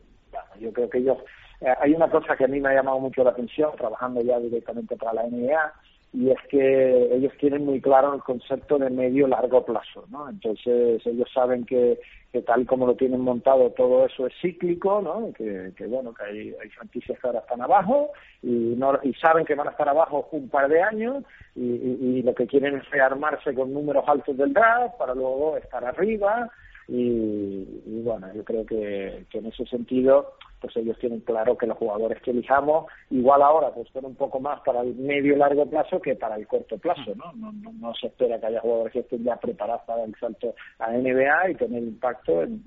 yo 0.60 0.72
creo 0.72 0.90
que 0.90 1.00
ellos 1.00 1.18
eh, 1.62 1.74
hay 1.82 1.94
una 1.94 2.10
cosa 2.10 2.36
que 2.36 2.46
a 2.46 2.48
mí 2.48 2.60
me 2.60 2.70
ha 2.70 2.76
llamado 2.76 3.00
mucho 3.00 3.24
la 3.24 3.32
atención 3.32 3.72
trabajando 3.78 4.22
ya 4.22 4.40
directamente 4.40 4.96
para 4.96 5.14
la 5.14 5.28
NBA 5.28 5.74
y 6.14 6.30
es 6.32 6.38
que 6.49 7.16
ellos 7.16 7.34
tienen 7.39 7.66
muy 7.66 7.82
claro 7.82 8.14
el 8.14 8.22
concepto 8.22 8.78
de 8.78 8.89
medio 8.89 9.28
largo 9.28 9.66
plazo, 9.66 10.05
¿no? 10.10 10.30
Entonces 10.30 11.05
ellos 11.05 11.30
saben 11.34 11.66
que, 11.66 11.99
que 12.32 12.41
tal 12.41 12.66
como 12.66 12.88
lo 12.88 12.95
tienen 12.95 13.22
montado 13.22 13.72
todo 13.72 14.05
eso 14.05 14.28
es 14.28 14.34
cíclico, 14.41 15.01
¿no? 15.01 15.34
Que, 15.34 15.74
que 15.76 15.86
bueno, 15.86 16.14
que 16.14 16.24
hay, 16.24 16.55
hay 16.62 16.70
franquicias 16.70 17.20
que 17.20 17.28
ahora 17.28 17.39
están 17.39 17.62
abajo 17.62 18.12
y 18.41 18.47
no 18.78 18.97
y 19.03 19.14
saben 19.16 19.45
que 19.45 19.55
van 19.55 19.68
a 19.68 19.72
estar 19.72 19.89
abajo 19.89 20.28
un 20.32 20.49
par 20.49 20.70
de 20.70 20.82
años 20.82 21.24
y, 21.55 21.62
y, 21.62 21.97
y 22.01 22.22
lo 22.24 22.34
que 22.34 22.47
quieren 22.47 22.78
es 22.78 22.89
rearmarse 22.89 23.53
con 23.53 23.74
números 23.74 24.05
altos 24.08 24.38
del 24.38 24.53
draft 24.53 24.97
para 24.97 25.14
luego 25.14 25.58
estar 25.58 25.84
arriba 25.84 26.49
y, 26.88 27.66
y 27.86 28.01
bueno, 28.03 28.34
yo 28.34 28.43
creo 28.45 28.66
que, 28.66 29.26
que 29.30 29.39
en 29.39 29.47
ese 29.47 29.66
sentido 29.66 30.34
pues 30.60 30.76
ellos 30.78 30.97
tienen 30.99 31.22
claro 31.22 31.58
que 31.58 31.68
los 31.68 31.78
jugadores 31.78 32.22
que 32.22 32.32
elijamos, 32.32 32.86
igual 33.10 33.41
ahora, 33.41 33.72
pues 33.72 33.88
son 33.93 34.05
un 34.05 34.16
poco 34.16 34.39
más 34.39 34.60
para 34.62 34.82
el 34.82 34.95
medio 34.95 35.34
y 35.34 35.38
largo 35.38 35.66
plazo 35.66 36.01
que 36.01 36.16
para 36.16 36.36
el 36.36 36.47
corto 36.47 36.78
plazo, 36.78 37.14
¿no? 37.16 37.32
No, 37.34 37.51
no, 37.51 37.72
no 37.74 37.93
se 37.95 38.08
espera 38.08 38.39
que 38.39 38.47
haya 38.47 38.62
jugadores 38.62 38.93
que 38.93 38.99
estén 38.99 39.24
ya 39.24 39.36
preparados 39.36 39.84
para 39.86 40.03
el 40.03 40.16
salto 40.20 40.55
a 40.80 40.91
NBA 40.91 41.51
y 41.51 41.55
tener 41.55 41.84
impacto 41.84 42.43
en, 42.43 42.64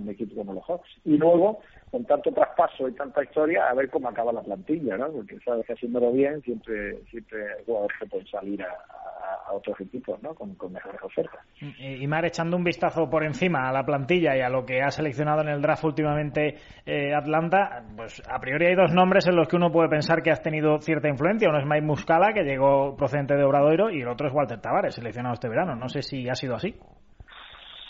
un 0.00 0.08
equipo 0.08 0.36
como 0.36 0.54
los 0.54 0.64
Hawks. 0.64 0.88
Y 1.04 1.16
luego, 1.16 1.60
con 1.90 2.04
tanto 2.04 2.32
traspaso 2.32 2.88
y 2.88 2.92
tanta 2.92 3.22
historia, 3.22 3.68
a 3.68 3.74
ver 3.74 3.90
cómo 3.90 4.08
acaba 4.08 4.32
la 4.32 4.42
plantilla, 4.42 4.96
¿no? 4.96 5.10
Porque 5.10 5.38
sabes 5.44 5.66
que 5.66 5.72
haciéndolo 5.72 6.12
bien 6.12 6.42
siempre 6.42 7.02
siempre 7.10 7.54
hay 7.54 7.64
jugadores 7.64 7.98
que 7.98 8.06
pueden 8.06 8.26
salir 8.26 8.62
a, 8.62 8.68
a 9.46 9.54
otros 9.54 9.80
equipos, 9.80 10.22
¿no? 10.22 10.34
Con, 10.34 10.54
con 10.54 10.72
mejores 10.72 11.00
ofertas. 11.02 11.40
Y 11.78 12.06
Mar, 12.06 12.24
echando 12.24 12.56
un 12.56 12.64
vistazo 12.64 13.08
por 13.08 13.24
encima 13.24 13.68
a 13.68 13.72
la 13.72 13.84
plantilla 13.84 14.36
y 14.36 14.40
a 14.40 14.48
lo 14.48 14.64
que 14.64 14.82
ha 14.82 14.90
seleccionado 14.90 15.42
en 15.42 15.48
el 15.48 15.60
draft 15.60 15.84
últimamente 15.84 16.56
eh, 16.86 17.14
Atlanta, 17.14 17.84
pues 17.96 18.22
a 18.28 18.38
priori 18.38 18.66
hay 18.66 18.74
dos 18.74 18.92
nombres 18.92 19.26
en 19.28 19.36
los 19.36 19.48
que 19.48 19.56
uno 19.56 19.70
puede 19.70 19.88
pensar 19.88 20.22
que 20.22 20.30
has 20.30 20.42
tenido 20.42 20.78
cierta 20.80 21.08
influencia. 21.08 21.48
Uno 21.48 21.58
es 21.58 21.66
Mike 21.66 21.86
Muscala, 21.86 22.32
que 22.32 22.42
llegó 22.42 22.96
procedente 22.96 23.34
de 23.34 23.44
Obradoiro, 23.44 23.90
y 23.90 24.02
el 24.02 24.08
otro 24.08 24.28
es 24.28 24.34
Walter 24.34 24.60
Tavares, 24.60 24.94
seleccionado 24.94 25.34
este 25.34 25.48
verano. 25.48 25.74
No 25.74 25.88
sé 25.88 26.02
si 26.02 26.28
ha 26.28 26.34
sido 26.34 26.54
así. 26.54 26.74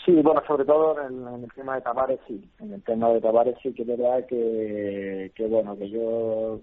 Sí, 0.05 0.11
bueno, 0.21 0.41
sobre 0.45 0.65
todo 0.65 1.01
en 1.01 1.15
el, 1.15 1.33
en 1.33 1.43
el, 1.43 1.51
tema 1.53 1.75
de 1.75 1.81
Tavares 1.81 2.19
sí. 2.27 2.47
En 2.59 2.73
el 2.73 2.83
tema 2.83 3.09
de 3.09 3.21
Tavares 3.21 3.55
sí 3.63 3.73
que 3.73 3.81
es 3.81 3.87
verdad 3.87 4.23
que, 4.27 5.31
que 5.33 5.47
bueno, 5.47 5.75
que 5.75 5.89
yo, 5.89 6.59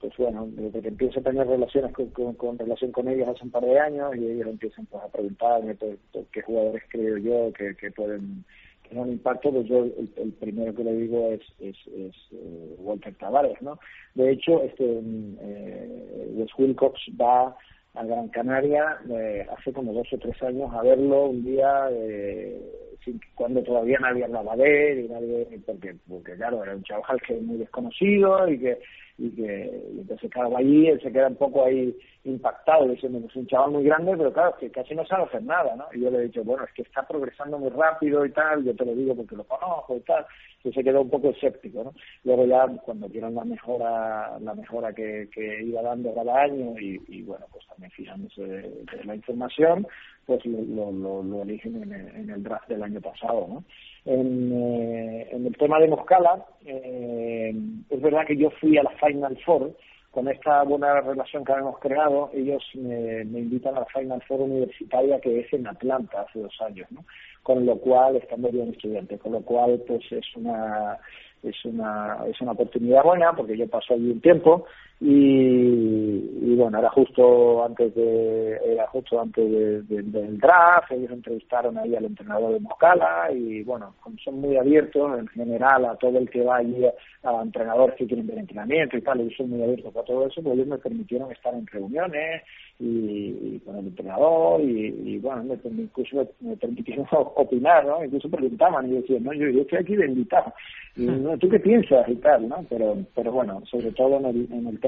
pues 0.00 0.12
bueno, 0.16 0.48
desde 0.50 0.82
que 0.82 0.88
empiezo 0.88 1.20
a 1.20 1.22
tener 1.22 1.46
relaciones 1.46 1.92
con, 1.92 2.06
con, 2.10 2.34
con, 2.34 2.58
relación 2.58 2.92
con 2.92 3.08
ellos 3.08 3.28
hace 3.28 3.44
un 3.44 3.50
par 3.50 3.64
de 3.64 3.78
años 3.78 4.16
y 4.16 4.26
ellos 4.26 4.48
empiezan 4.48 4.86
pues, 4.86 5.02
a 5.02 5.08
preguntarme 5.08 5.74
por, 5.74 5.96
por 6.12 6.24
qué 6.26 6.42
jugadores 6.42 6.82
creo 6.88 7.16
yo 7.18 7.52
que, 7.52 7.74
que 7.76 7.90
pueden 7.90 8.44
tener 8.88 9.04
un 9.04 9.12
impacto, 9.12 9.50
pues 9.50 9.66
yo 9.66 9.84
el, 9.84 10.32
primero 10.40 10.74
que 10.74 10.84
le 10.84 10.92
digo 10.94 11.30
es, 11.30 11.40
es, 11.60 11.76
es 11.86 12.14
uh, 12.32 12.76
Walter 12.78 13.14
Tavares, 13.14 13.60
¿no? 13.60 13.78
De 14.14 14.30
hecho, 14.30 14.62
este 14.62 14.84
eh, 14.84 16.30
Wes 16.34 16.50
Wilcox 16.56 17.00
va 17.20 17.56
a 17.94 18.04
Gran 18.04 18.28
Canaria 18.28 18.98
eh, 19.10 19.46
hace 19.56 19.72
como 19.72 19.92
dos 19.92 20.06
o 20.12 20.18
tres 20.18 20.40
años 20.42 20.72
a 20.72 20.82
verlo 20.82 21.26
un 21.26 21.44
día 21.44 21.88
eh, 21.90 22.60
sin, 23.04 23.20
cuando 23.34 23.62
todavía 23.62 23.98
nadie 23.98 24.24
hablaba 24.24 24.54
de 24.56 24.92
él 24.92 25.04
y 25.06 25.08
nadie 25.08 25.60
porque 25.64 25.96
porque 26.06 26.34
claro 26.34 26.62
era 26.62 26.76
un 26.76 26.82
chaval 26.82 27.20
que 27.26 27.36
es 27.36 27.42
muy 27.42 27.56
desconocido 27.56 28.48
y 28.48 28.58
que 28.58 28.78
y 29.18 29.30
que 29.30 29.82
y 29.94 30.00
entonces 30.00 30.30
claro 30.30 30.56
allí 30.56 30.88
él 30.88 31.00
se 31.00 31.10
queda 31.10 31.28
un 31.28 31.36
poco 31.36 31.64
ahí 31.64 31.96
impactado 32.24 32.86
diciendo 32.88 33.20
que 33.20 33.26
es 33.26 33.36
un 33.36 33.46
chaval 33.46 33.70
muy 33.70 33.84
grande 33.84 34.14
pero 34.16 34.32
claro 34.32 34.54
que 34.58 34.70
casi 34.70 34.94
no 34.94 35.06
sabe 35.06 35.24
hacer 35.24 35.42
nada 35.42 35.74
no 35.74 35.86
y 35.94 36.00
yo 36.00 36.10
le 36.10 36.18
he 36.18 36.22
dicho 36.22 36.44
bueno 36.44 36.64
es 36.64 36.72
que 36.74 36.82
está 36.82 37.06
progresando 37.06 37.58
muy 37.58 37.70
rápido 37.70 38.26
y 38.26 38.32
tal 38.32 38.62
yo 38.64 38.74
te 38.74 38.84
lo 38.84 38.94
digo 38.94 39.14
porque 39.14 39.36
lo 39.36 39.44
conozco 39.44 39.96
y 39.96 40.00
tal 40.00 40.26
y 40.64 40.72
se 40.72 40.84
quedó 40.84 41.00
un 41.02 41.10
poco 41.10 41.30
escéptico 41.30 41.84
no 41.84 41.94
luego 42.24 42.44
ya 42.44 42.66
cuando 42.84 43.08
vieron 43.08 43.34
la 43.34 43.44
mejora 43.44 44.38
la 44.38 44.54
mejora 44.54 44.92
que, 44.92 45.28
que 45.32 45.62
iba 45.62 45.80
dando 45.80 46.14
cada 46.14 46.42
año 46.42 46.78
y, 46.78 47.00
y 47.08 47.22
bueno 47.22 47.46
pues 47.50 47.66
también 47.68 47.90
fijándose 47.92 48.42
de, 48.42 49.04
la 49.04 49.14
información 49.14 49.86
pues 50.26 50.44
lo, 50.44 50.92
lo, 50.92 51.22
lo 51.22 51.42
eligen 51.42 51.82
en 51.82 51.92
el, 51.92 52.08
en 52.16 52.30
el 52.30 52.42
draft 52.42 52.68
del 52.68 52.82
año 52.82 53.00
pasado 53.00 53.46
no 53.48 53.64
en, 54.06 54.52
eh, 54.52 55.28
en 55.32 55.46
el 55.46 55.56
tema 55.56 55.80
de 55.80 55.88
Moscala, 55.88 56.46
eh, 56.64 57.54
es 57.90 58.00
verdad 58.00 58.24
que 58.26 58.36
yo 58.36 58.50
fui 58.60 58.78
a 58.78 58.84
la 58.84 58.90
Final 58.90 59.36
Four, 59.44 59.72
con 60.12 60.28
esta 60.28 60.62
buena 60.62 61.00
relación 61.00 61.44
que 61.44 61.52
hemos 61.52 61.78
creado, 61.78 62.30
ellos 62.32 62.62
me, 62.74 63.24
me, 63.24 63.40
invitan 63.40 63.76
a 63.76 63.80
la 63.80 63.86
Final 63.86 64.22
Four 64.26 64.42
universitaria 64.42 65.20
que 65.20 65.40
es 65.40 65.52
en 65.52 65.66
Atlanta 65.66 66.22
hace 66.22 66.38
dos 66.38 66.56
años, 66.62 66.90
¿no? 66.90 67.04
Con 67.42 67.66
lo 67.66 67.76
cual, 67.78 68.16
estando 68.16 68.48
bien 68.48 68.70
estudiante, 68.70 69.18
con 69.18 69.32
lo 69.32 69.42
cual, 69.42 69.82
pues 69.86 70.00
es 70.10 70.24
una 70.36 70.98
es 71.42 71.64
una 71.64 72.24
es 72.28 72.40
una 72.40 72.52
oportunidad 72.52 73.02
buena 73.02 73.34
porque 73.36 73.58
yo 73.58 73.68
paso 73.68 73.92
allí 73.92 74.10
un 74.10 74.20
tiempo 74.20 74.64
y, 74.98 76.30
y 76.40 76.54
bueno 76.56 76.78
era 76.78 76.88
justo 76.88 77.62
antes 77.62 77.94
de 77.94 78.58
era 78.64 78.86
justo 78.86 79.20
antes 79.20 79.44
de, 79.44 79.82
de, 79.82 80.02
del 80.02 80.38
draft 80.38 80.90
ellos 80.90 81.10
entrevistaron 81.10 81.76
ahí 81.76 81.94
al 81.94 82.06
entrenador 82.06 82.54
de 82.54 82.60
Moscala 82.60 83.30
y 83.30 83.62
bueno 83.62 83.94
son 84.24 84.40
muy 84.40 84.56
abiertos 84.56 85.18
en 85.18 85.26
general 85.28 85.84
a 85.84 85.96
todo 85.96 86.16
el 86.18 86.30
que 86.30 86.42
va 86.42 86.56
allí 86.56 86.82
a, 86.86 87.28
a 87.28 87.42
entrenadores 87.42 87.94
que 87.96 88.06
quieren 88.06 88.26
ver 88.26 88.38
entrenamiento 88.38 88.96
y 88.96 89.02
tal 89.02 89.20
ellos 89.20 89.34
son 89.36 89.50
muy 89.50 89.62
abiertos 89.62 89.94
a 89.94 90.02
todo 90.02 90.26
eso 90.28 90.42
pues 90.42 90.54
ellos 90.54 90.66
me 90.66 90.78
permitieron 90.78 91.30
estar 91.30 91.52
en 91.52 91.66
reuniones 91.66 92.42
y, 92.78 92.86
y 92.86 93.62
con 93.66 93.76
el 93.76 93.88
entrenador 93.88 94.62
y, 94.62 94.94
y 95.04 95.18
bueno 95.18 95.44
me, 95.44 95.82
incluso 95.82 96.26
me, 96.40 96.56
permitieron 96.56 97.06
opinar 97.10 97.84
no 97.84 98.02
incluso 98.02 98.30
preguntaban 98.30 98.86
y 98.86 98.94
yo 98.94 98.96
decía 99.02 99.18
no 99.20 99.34
yo, 99.34 99.50
yo 99.50 99.60
estoy 99.60 99.78
aquí 99.78 99.94
de 99.94 100.06
invitado 100.06 100.54
y, 100.96 101.02
¿no? 101.02 101.36
¿tú 101.36 101.50
qué 101.50 101.60
piensas 101.60 102.08
y 102.08 102.14
tal 102.14 102.48
no 102.48 102.64
pero 102.70 102.96
pero 103.14 103.30
bueno 103.30 103.62
sobre 103.66 103.90
todo 103.92 104.16
en 104.16 104.24
el, 104.24 104.48
en 104.50 104.66
el 104.68 104.80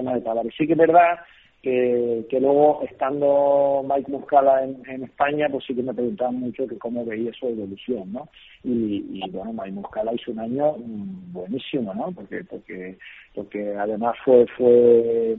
sí 0.56 0.66
que 0.66 0.72
es 0.72 0.78
verdad 0.78 1.18
que, 1.62 2.24
que 2.30 2.40
luego 2.40 2.82
estando 2.84 3.84
Mike 3.88 4.12
Muscala 4.12 4.62
en, 4.62 4.80
en 4.88 5.04
España 5.04 5.48
pues 5.50 5.64
sí 5.66 5.74
que 5.74 5.82
me 5.82 5.94
preguntaban 5.94 6.36
mucho 6.36 6.66
que 6.68 6.78
cómo 6.78 7.04
veía 7.04 7.32
su 7.32 7.48
evolución 7.48 8.12
no 8.12 8.28
y, 8.62 9.28
bueno 9.30 9.52
Mike 9.52 9.72
Muscala 9.72 10.12
hizo 10.14 10.30
un 10.30 10.40
año 10.40 10.74
mm, 10.78 11.32
buenísimo 11.32 11.92
no 11.94 12.12
porque 12.12 12.44
porque 12.44 12.98
porque 13.34 13.74
además 13.76 14.16
fue 14.24 14.46
fue 14.56 15.36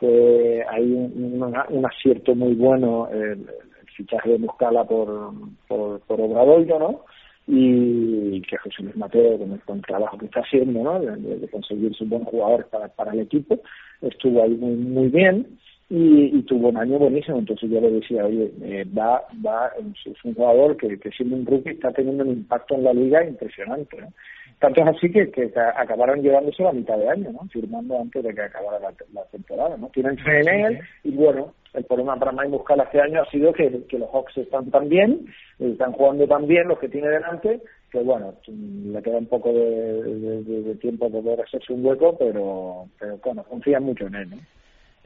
fue 0.00 0.64
ahí 0.70 0.92
un, 0.92 1.40
un, 1.42 1.86
acierto 1.86 2.34
muy 2.34 2.54
bueno 2.54 3.08
el, 3.12 3.20
el 3.20 3.90
fichaje 3.96 4.30
de 4.30 4.38
Muscala 4.38 4.84
por 4.84 5.32
por, 5.68 6.00
por 6.00 6.20
Obradoiro 6.20 6.78
no 6.78 7.04
y 7.46 8.40
que 8.42 8.56
José 8.56 8.82
Luis 8.82 8.96
Mateo 8.96 9.38
con 9.38 9.52
el, 9.52 9.60
el 9.66 9.82
trabajo 9.82 10.16
que 10.16 10.26
está 10.26 10.40
haciendo 10.40 10.82
¿no? 10.82 10.98
de, 11.00 11.38
de 11.38 11.48
conseguir 11.48 11.92
un 12.00 12.08
buen 12.08 12.24
jugador 12.24 12.66
para, 12.68 12.88
para 12.88 13.12
el 13.12 13.20
equipo 13.20 13.60
estuvo 14.00 14.42
ahí 14.42 14.54
muy 14.54 14.74
muy 14.76 15.08
bien 15.08 15.58
y, 15.90 16.38
y 16.38 16.42
tuvo 16.44 16.68
un 16.68 16.78
año 16.78 16.98
buenísimo 16.98 17.38
entonces 17.38 17.70
yo 17.70 17.80
le 17.82 17.90
decía 17.90 18.24
oye 18.24 18.50
eh, 18.62 18.86
va 18.96 19.22
va 19.44 19.70
es 19.78 20.24
un 20.24 20.34
jugador 20.34 20.78
que, 20.78 20.98
que 20.98 21.10
siendo 21.10 21.36
un 21.36 21.44
rookie 21.44 21.70
está 21.70 21.92
teniendo 21.92 22.24
un 22.24 22.30
impacto 22.30 22.76
en 22.76 22.84
la 22.84 22.94
liga 22.94 23.22
impresionante 23.26 24.00
¿no? 24.00 24.08
tanto 24.58 24.80
es 24.80 24.96
así 24.96 25.10
que, 25.12 25.30
que 25.30 25.52
acabaron 25.76 26.22
llevándose 26.22 26.62
la 26.62 26.72
mitad 26.72 26.96
de 26.96 27.10
año 27.10 27.30
no 27.30 27.46
firmando 27.52 28.00
antes 28.00 28.24
de 28.24 28.34
que 28.34 28.40
acabara 28.40 28.78
la, 28.78 28.94
la 29.12 29.24
temporada 29.26 29.76
no 29.76 29.88
tienen 29.88 30.16
fe 30.16 30.40
en 30.40 30.48
él 30.48 30.78
y 31.02 31.10
bueno 31.10 31.52
el 31.74 31.84
problema 31.84 32.16
para 32.16 32.32
Mike 32.32 32.48
Muscala 32.48 32.84
este 32.84 33.00
año 33.00 33.22
ha 33.22 33.30
sido 33.30 33.52
que, 33.52 33.68
los 33.70 34.10
Hawks 34.10 34.36
están 34.38 34.70
tan 34.70 34.88
bien, 34.88 35.26
están 35.58 35.92
jugando 35.92 36.26
tan 36.26 36.46
bien 36.46 36.68
los 36.68 36.78
que 36.78 36.88
tiene 36.88 37.08
delante, 37.08 37.60
que 37.90 37.98
bueno, 38.00 38.34
le 38.46 39.02
queda 39.02 39.18
un 39.18 39.26
poco 39.26 39.52
de, 39.52 40.76
tiempo 40.80 41.10
poder 41.10 41.40
hacerse 41.40 41.72
un 41.72 41.84
hueco, 41.84 42.16
pero, 42.16 42.86
pero 42.98 43.18
bueno, 43.24 43.44
confían 43.44 43.82
mucho 43.82 44.06
en 44.06 44.14
él. 44.14 44.30
¿no? 44.30 44.36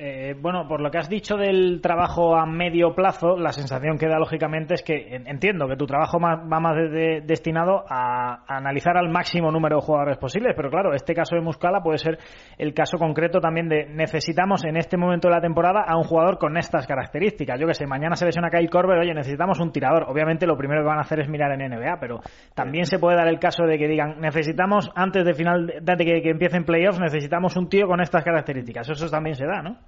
Eh, 0.00 0.36
bueno, 0.40 0.68
por 0.68 0.80
lo 0.80 0.92
que 0.92 0.98
has 0.98 1.08
dicho 1.08 1.36
del 1.36 1.80
trabajo 1.80 2.36
a 2.36 2.46
medio 2.46 2.94
plazo, 2.94 3.36
la 3.36 3.50
sensación 3.50 3.98
que 3.98 4.06
da 4.06 4.16
lógicamente 4.16 4.74
es 4.74 4.84
que 4.84 5.16
entiendo 5.26 5.66
que 5.66 5.74
tu 5.74 5.86
trabajo 5.86 6.20
va 6.20 6.36
más 6.60 6.76
de, 6.76 6.88
de, 6.88 7.20
destinado 7.22 7.84
a, 7.88 8.44
a, 8.46 8.58
analizar 8.58 8.96
al 8.96 9.08
máximo 9.08 9.50
número 9.50 9.74
de 9.74 9.82
jugadores 9.82 10.16
posibles, 10.18 10.54
pero 10.54 10.70
claro, 10.70 10.94
este 10.94 11.14
caso 11.14 11.34
de 11.34 11.40
Muscala 11.40 11.82
puede 11.82 11.98
ser 11.98 12.16
el 12.58 12.74
caso 12.74 12.96
concreto 12.96 13.40
también 13.40 13.68
de 13.68 13.86
necesitamos 13.86 14.64
en 14.64 14.76
este 14.76 14.96
momento 14.96 15.26
de 15.26 15.34
la 15.34 15.40
temporada 15.40 15.82
a 15.84 15.96
un 15.96 16.04
jugador 16.04 16.38
con 16.38 16.56
estas 16.56 16.86
características. 16.86 17.58
Yo 17.58 17.66
que 17.66 17.74
sé, 17.74 17.84
mañana 17.84 18.14
se 18.14 18.24
lesiona 18.24 18.50
Kyle 18.50 18.70
Korver, 18.70 19.00
oye, 19.00 19.12
necesitamos 19.12 19.58
un 19.58 19.72
tirador. 19.72 20.04
Obviamente 20.08 20.46
lo 20.46 20.56
primero 20.56 20.82
que 20.82 20.88
van 20.90 20.98
a 20.98 21.02
hacer 21.02 21.18
es 21.18 21.28
mirar 21.28 21.50
en 21.50 21.72
NBA, 21.72 21.98
pero 21.98 22.20
también 22.54 22.86
se 22.86 23.00
puede 23.00 23.16
dar 23.16 23.26
el 23.26 23.40
caso 23.40 23.64
de 23.64 23.76
que 23.76 23.88
digan 23.88 24.20
necesitamos 24.20 24.92
antes 24.94 25.24
de 25.24 25.34
final 25.34 25.66
de 25.66 25.96
que, 25.96 26.22
que 26.22 26.30
empiecen 26.30 26.64
playoffs 26.64 27.00
necesitamos 27.00 27.56
un 27.56 27.68
tío 27.68 27.88
con 27.88 28.00
estas 28.00 28.22
características. 28.22 28.88
Eso 28.90 29.10
también 29.10 29.34
se 29.34 29.44
da, 29.44 29.60
¿no? 29.60 29.87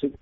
Sí. 0.00 0.12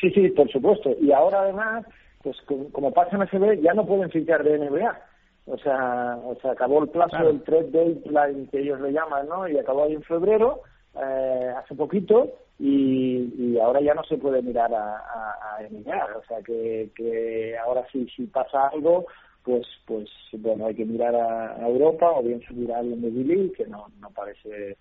sí, 0.00 0.10
sí, 0.10 0.28
por 0.30 0.50
supuesto. 0.50 0.94
Y 1.00 1.12
ahora 1.12 1.40
además, 1.40 1.86
pues 2.22 2.36
como, 2.72 2.92
pasa 2.92 3.16
en 3.16 3.26
SB, 3.28 3.62
ya 3.62 3.74
no 3.74 3.86
pueden 3.86 4.10
fichar 4.10 4.42
de 4.44 4.58
NBA. 4.58 5.00
O 5.46 5.56
sea, 5.58 6.18
o 6.24 6.34
sea, 6.40 6.52
acabó 6.52 6.82
el 6.82 6.90
plazo 6.90 7.10
claro. 7.10 7.28
del 7.28 7.42
trade 7.42 7.70
deadline 7.70 8.48
que 8.48 8.60
ellos 8.60 8.80
le 8.80 8.92
llaman, 8.92 9.28
¿no? 9.28 9.48
Y 9.48 9.58
acabó 9.58 9.84
ahí 9.84 9.94
en 9.94 10.02
febrero, 10.02 10.60
eh, 10.94 11.52
hace 11.56 11.74
poquito, 11.74 12.28
y, 12.58 13.32
y 13.38 13.58
ahora 13.58 13.80
ya 13.80 13.94
no 13.94 14.04
se 14.04 14.18
puede 14.18 14.42
mirar 14.42 14.72
a, 14.74 14.98
a, 14.98 15.56
a 15.56 15.62
NBA. 15.62 16.16
O 16.18 16.24
sea, 16.28 16.42
que, 16.42 16.90
que 16.94 17.56
ahora 17.56 17.86
sí, 17.90 18.06
si 18.14 18.26
pasa 18.26 18.68
algo, 18.68 19.06
pues, 19.48 19.66
pues 19.86 20.10
bueno, 20.32 20.66
hay 20.66 20.74
que 20.74 20.84
mirar 20.84 21.14
a, 21.14 21.54
a 21.56 21.66
Europa 21.66 22.10
o 22.10 22.22
bien 22.22 22.42
subir 22.42 22.70
a 22.70 22.80
alguien 22.80 23.00
de 23.00 23.08
Billy, 23.08 23.50
que 23.52 23.66
no, 23.66 23.86
no 23.98 24.10
parece, 24.10 24.76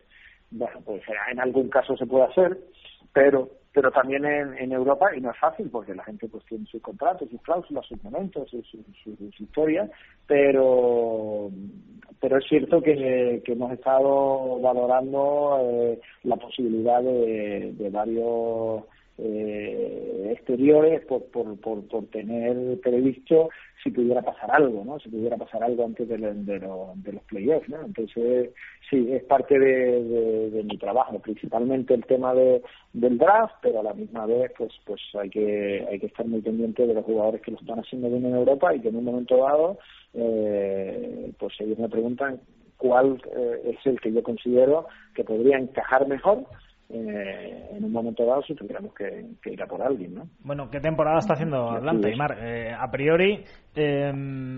bueno, 0.52 0.82
pues 0.84 1.02
en 1.32 1.40
algún 1.40 1.70
caso 1.70 1.96
se 1.96 2.06
puede 2.06 2.26
hacer, 2.26 2.58
pero 3.14 3.50
pero 3.74 3.92
también 3.92 4.26
en, 4.26 4.58
en 4.58 4.72
Europa 4.72 5.16
y 5.16 5.22
no 5.22 5.32
es 5.32 5.38
fácil 5.38 5.70
porque 5.70 5.94
la 5.94 6.04
gente 6.04 6.28
pues 6.28 6.44
tiene 6.46 6.66
sus 6.66 6.82
contratos, 6.82 7.30
sus 7.30 7.42
cláusulas, 7.42 7.86
sus 7.86 8.04
momentos, 8.04 8.50
sus, 8.50 8.68
sus, 8.68 8.86
sus 9.04 9.40
historias, 9.42 9.90
pero 10.26 11.52
pero 12.20 12.38
es 12.38 12.46
cierto 12.48 12.82
que, 12.82 13.42
que 13.46 13.52
hemos 13.52 13.72
estado 13.72 14.60
valorando 14.60 15.60
eh, 15.62 16.00
la 16.24 16.36
posibilidad 16.36 17.02
de, 17.02 17.74
de 17.78 17.90
varios 17.90 18.84
eh, 19.20 20.34
exteriores 20.34 21.04
por, 21.06 21.26
por, 21.26 21.60
por, 21.60 21.88
por 21.88 22.06
tener 22.08 22.80
previsto 22.82 23.50
si 23.84 23.92
pudiera 23.92 24.22
pasar 24.22 24.52
algo, 24.52 24.84
¿no? 24.86 25.00
Si 25.00 25.10
pudiera 25.10 25.38
pasar 25.38 25.64
algo 25.64 25.86
antes 25.86 26.08
de, 26.08 26.18
lo, 26.18 26.34
de 26.96 27.14
los 27.14 27.24
playoffs, 27.24 27.70
¿no? 27.70 27.82
Entonces, 27.84 28.52
sí, 28.90 29.08
es 29.12 29.24
parte 29.24 29.58
de, 29.58 30.04
de, 30.04 30.50
de, 30.52 30.64
mi 30.64 30.78
trabajo, 30.78 31.20
principalmente 31.20 31.94
el 31.94 32.06
tema 32.06 32.34
de, 32.34 32.62
del 32.94 33.18
draft, 33.18 33.56
pero 33.62 33.80
a 33.80 33.84
la 33.84 33.94
misma 33.94 34.26
vez, 34.26 34.52
pues, 34.58 34.72
pues 34.86 35.02
hay 35.20 35.30
que, 35.30 35.86
hay 35.90 36.00
que 36.00 36.08
estar 36.08 36.26
muy 36.26 36.42
pendiente 36.42 36.86
de 36.86 36.94
los 36.94 37.06
jugadores 37.06 37.42
que 37.42 37.52
lo 37.52 37.60
están 37.60 37.80
haciendo 37.80 38.10
bien 38.10 38.26
en 38.26 38.36
Europa 38.36 38.74
y 38.74 38.82
que 38.82 38.90
en 38.90 38.98
un 38.98 39.06
momento 39.06 39.38
dado, 39.38 39.78
eh, 40.14 41.32
pues 41.40 41.54
ellos 41.60 41.80
me 41.80 41.90
preguntan 41.90 42.40
cuál 42.78 43.22
eh, 43.36 43.76
es 43.76 43.86
el 43.86 44.00
que 44.00 44.12
yo 44.12 44.24
considero 44.24 44.88
que 45.16 45.24
podría 45.24 45.58
encajar 45.58 46.08
mejor 46.08 46.46
eh, 46.90 47.68
en 47.76 47.84
un 47.84 47.92
momento 47.92 48.26
dado 48.26 48.42
si 48.44 48.56
tuviéramos 48.56 48.94
que, 48.94 49.26
que, 49.42 49.52
ir 49.52 49.62
a 49.62 49.68
por 49.68 49.82
alguien, 49.82 50.16
¿no? 50.16 50.30
Bueno, 50.44 50.70
¿qué 50.70 50.80
temporada 50.80 51.20
está 51.20 51.34
haciendo 51.34 51.70
Atlanta, 51.70 52.10
Imar? 52.10 52.38
Eh, 52.42 52.72
a 52.74 52.90
priori, 52.90 53.44
eh, 53.76 54.10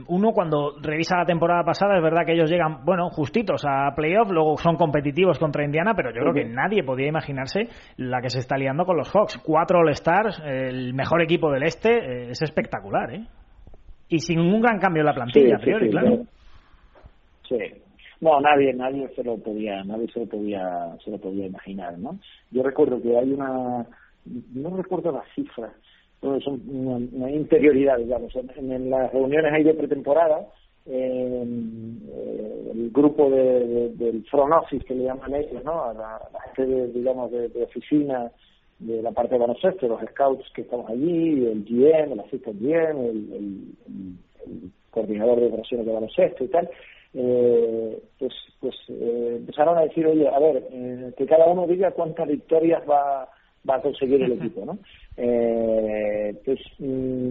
uno 0.07 0.31
cuando 0.31 0.75
revisa 0.79 1.17
la 1.17 1.25
temporada 1.25 1.63
pasada 1.63 1.97
es 1.97 2.03
verdad 2.03 2.25
que 2.27 2.33
ellos 2.33 2.49
llegan, 2.49 2.85
bueno, 2.85 3.09
justitos 3.09 3.63
a 3.67 3.95
playoff, 3.95 4.29
luego 4.29 4.57
son 4.57 4.75
competitivos 4.75 5.39
contra 5.39 5.65
Indiana, 5.65 5.93
pero 5.95 6.11
yo 6.11 6.21
creo 6.21 6.33
que 6.33 6.45
nadie 6.45 6.83
podía 6.83 7.07
imaginarse 7.07 7.67
la 7.97 8.21
que 8.21 8.29
se 8.29 8.39
está 8.39 8.57
liando 8.57 8.85
con 8.85 8.97
los 8.97 9.09
Hawks. 9.11 9.39
Cuatro 9.43 9.79
All-Stars, 9.79 10.43
el 10.45 10.93
mejor 10.93 11.23
equipo 11.23 11.51
del 11.51 11.63
este, 11.63 11.89
eh, 11.89 12.29
es 12.29 12.41
espectacular, 12.43 13.11
¿eh? 13.11 13.25
Y 14.07 14.19
sin 14.19 14.39
un 14.39 14.61
gran 14.61 14.79
cambio 14.79 15.01
en 15.01 15.07
la 15.07 15.13
plantilla, 15.13 15.47
sí, 15.47 15.53
a 15.53 15.59
priori, 15.59 15.89
claro. 15.89 16.23
Sí, 17.47 17.57
no, 18.21 18.41
nadie, 18.41 18.73
nadie 18.73 19.07
se 19.15 19.23
lo 19.23 19.37
podía, 19.37 19.83
nadie 19.83 20.07
se 20.11 20.19
lo 20.19 20.25
podía, 20.25 20.97
se 21.03 21.11
lo 21.11 21.17
podía 21.17 21.45
imaginar, 21.45 21.97
¿no? 21.97 22.19
Yo 22.51 22.63
recuerdo 22.63 23.01
que 23.01 23.17
hay 23.17 23.31
una, 23.31 23.85
no 24.53 24.77
recuerdo 24.77 25.11
las 25.11 25.25
cifras, 25.33 25.71
bueno, 26.21 26.41
son 26.41 26.61
una, 26.67 27.31
interioridad, 27.31 27.97
digamos, 27.97 28.35
en, 28.35 28.71
en, 28.71 28.89
las 28.89 29.11
reuniones 29.13 29.53
ahí 29.53 29.63
de 29.63 29.73
pretemporada, 29.73 30.47
eh, 30.85 31.43
el 32.73 32.91
grupo 32.91 33.29
de, 33.29 33.67
de, 33.67 33.89
del 33.93 34.25
front 34.25 34.67
que 34.85 34.95
le 34.95 35.05
llaman 35.05 35.35
ellos, 35.35 35.63
¿no? 35.63 35.83
A 35.85 35.93
la, 35.93 36.19
gente, 36.55 36.65
de, 36.65 36.87
digamos, 36.91 37.31
de, 37.31 37.63
oficina 37.63 38.29
de 38.79 39.01
la 39.01 39.11
parte 39.11 39.35
de 39.35 39.39
baloncesto, 39.39 39.87
los 39.87 40.01
scouts 40.09 40.49
que 40.53 40.61
estamos 40.61 40.89
allí, 40.89 41.45
el 41.45 41.63
GM, 41.63 42.13
el 42.13 42.19
assistant 42.19 42.59
GM, 42.59 43.05
el, 43.05 43.33
el, 43.33 44.17
el 44.45 44.71
coordinador 44.89 45.39
de 45.39 45.47
operaciones 45.47 45.85
de 45.85 45.93
baloncesto 45.93 46.43
y 46.43 46.47
tal, 46.47 46.69
eh, 47.13 47.99
pues 48.17 48.33
pues 48.59 48.75
eh, 48.89 49.35
empezaron 49.37 49.77
a 49.77 49.81
decir 49.81 50.05
oye 50.05 50.27
a 50.27 50.39
ver 50.39 50.67
eh, 50.71 51.11
que 51.17 51.25
cada 51.25 51.45
uno 51.47 51.65
diga 51.67 51.91
cuántas 51.91 52.27
victorias 52.27 52.83
va 52.89 53.27
va 53.69 53.75
a 53.75 53.81
conseguir 53.81 54.21
el 54.21 54.31
equipo 54.39 54.65
no 54.65 54.77
eh, 55.17 56.35
pues 56.45 56.59
mm, 56.77 57.29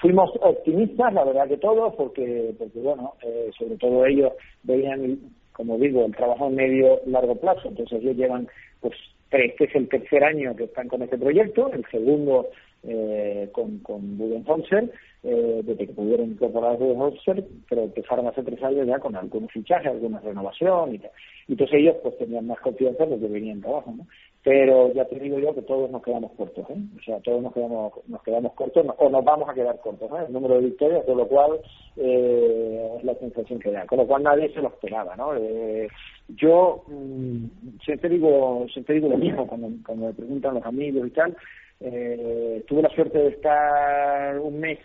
fuimos 0.00 0.30
optimistas 0.40 1.12
la 1.12 1.24
verdad 1.24 1.48
que 1.48 1.58
todos 1.58 1.94
porque 1.94 2.54
porque 2.58 2.78
bueno 2.80 3.14
eh, 3.22 3.50
sobre 3.56 3.76
todo 3.76 4.04
ellos 4.06 4.32
veían 4.62 5.18
como 5.52 5.78
digo 5.78 6.04
el 6.04 6.16
trabajo 6.16 6.48
en 6.48 6.56
medio 6.56 7.00
largo 7.06 7.36
plazo. 7.36 7.68
Entonces 7.68 8.00
ellos 8.02 8.16
llevan 8.16 8.48
pues 8.80 8.94
este 9.30 9.64
es 9.64 9.74
el 9.74 9.88
tercer 9.88 10.24
año 10.24 10.54
que 10.56 10.64
están 10.64 10.88
con 10.88 11.02
este 11.02 11.16
proyecto 11.16 11.72
el 11.72 11.84
segundo 11.90 12.48
eh, 12.84 13.48
con, 13.52 13.78
con 13.78 14.18
Budenholzer, 14.18 14.90
eh, 15.22 15.60
desde 15.64 15.86
que 15.86 15.92
pudieron 15.92 16.30
incorporar 16.30 16.72
a 16.72 16.76
Budenholzer, 16.76 17.44
pero 17.68 17.82
empezaron 17.82 18.26
hace 18.26 18.42
tres 18.42 18.62
años 18.62 18.86
ya 18.86 18.98
con 18.98 19.14
algunos 19.14 19.52
fichajes, 19.52 19.86
alguna 19.86 20.20
renovación 20.20 20.94
y 20.94 20.98
tal. 20.98 21.10
Y 21.46 21.52
entonces 21.52 21.78
ellos 21.78 21.96
pues 22.02 22.18
tenían 22.18 22.46
más 22.46 22.58
confianza 22.60 23.06
porque 23.06 23.26
venían 23.28 23.60
trabajo, 23.60 23.92
¿no? 23.96 24.06
Pero 24.44 24.92
ya 24.92 25.04
te 25.04 25.20
digo 25.20 25.38
yo 25.38 25.54
que 25.54 25.62
todos 25.62 25.88
nos 25.90 26.02
quedamos 26.02 26.32
cortos, 26.32 26.68
¿eh? 26.70 26.76
O 26.98 27.02
sea, 27.04 27.20
todos 27.20 27.40
nos 27.40 27.52
quedamos, 27.52 27.92
nos 28.08 28.22
quedamos 28.24 28.52
cortos 28.54 28.84
o 28.98 29.08
nos 29.08 29.24
vamos 29.24 29.48
a 29.48 29.54
quedar 29.54 29.78
cortos, 29.80 30.10
¿eh? 30.10 30.24
El 30.26 30.32
número 30.32 30.54
de 30.54 30.66
victorias, 30.66 31.04
con 31.04 31.18
lo 31.18 31.28
cual 31.28 31.60
eh, 31.96 32.96
es 32.98 33.04
la 33.04 33.14
sensación 33.14 33.60
que 33.60 33.70
da. 33.70 33.86
Con 33.86 33.98
lo 33.98 34.06
cual 34.08 34.24
nadie 34.24 34.52
se 34.52 34.60
lo 34.60 34.68
esperaba, 34.68 35.14
¿no? 35.14 35.36
Eh, 35.36 35.86
yo 36.30 36.82
mmm, 36.88 37.44
siempre 37.84 38.10
digo 38.10 38.66
siempre 38.72 38.96
digo 38.96 39.08
lo 39.08 39.18
mismo 39.18 39.46
cuando, 39.46 39.68
cuando 39.86 40.06
me 40.06 40.14
preguntan 40.14 40.54
los 40.54 40.64
amigos 40.64 41.06
y 41.06 41.10
tal 41.10 41.36
eh, 41.84 42.64
tuve 42.66 42.82
la 42.82 42.90
suerte 42.90 43.18
de 43.18 43.28
estar 43.28 44.38
un 44.38 44.60
mes, 44.60 44.78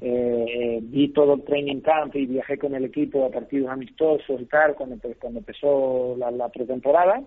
eh, 0.00 0.80
vi 0.82 1.08
todo 1.08 1.34
el 1.34 1.44
training 1.44 1.80
camp 1.80 2.14
y 2.16 2.26
viajé 2.26 2.58
con 2.58 2.74
el 2.74 2.84
equipo 2.84 3.24
a 3.24 3.30
partidos 3.30 3.70
amistosos 3.70 4.40
y 4.40 4.44
tal, 4.46 4.74
cuando, 4.74 4.96
cuando 5.20 5.38
empezó 5.38 6.16
la, 6.18 6.48
pretemporada. 6.48 7.22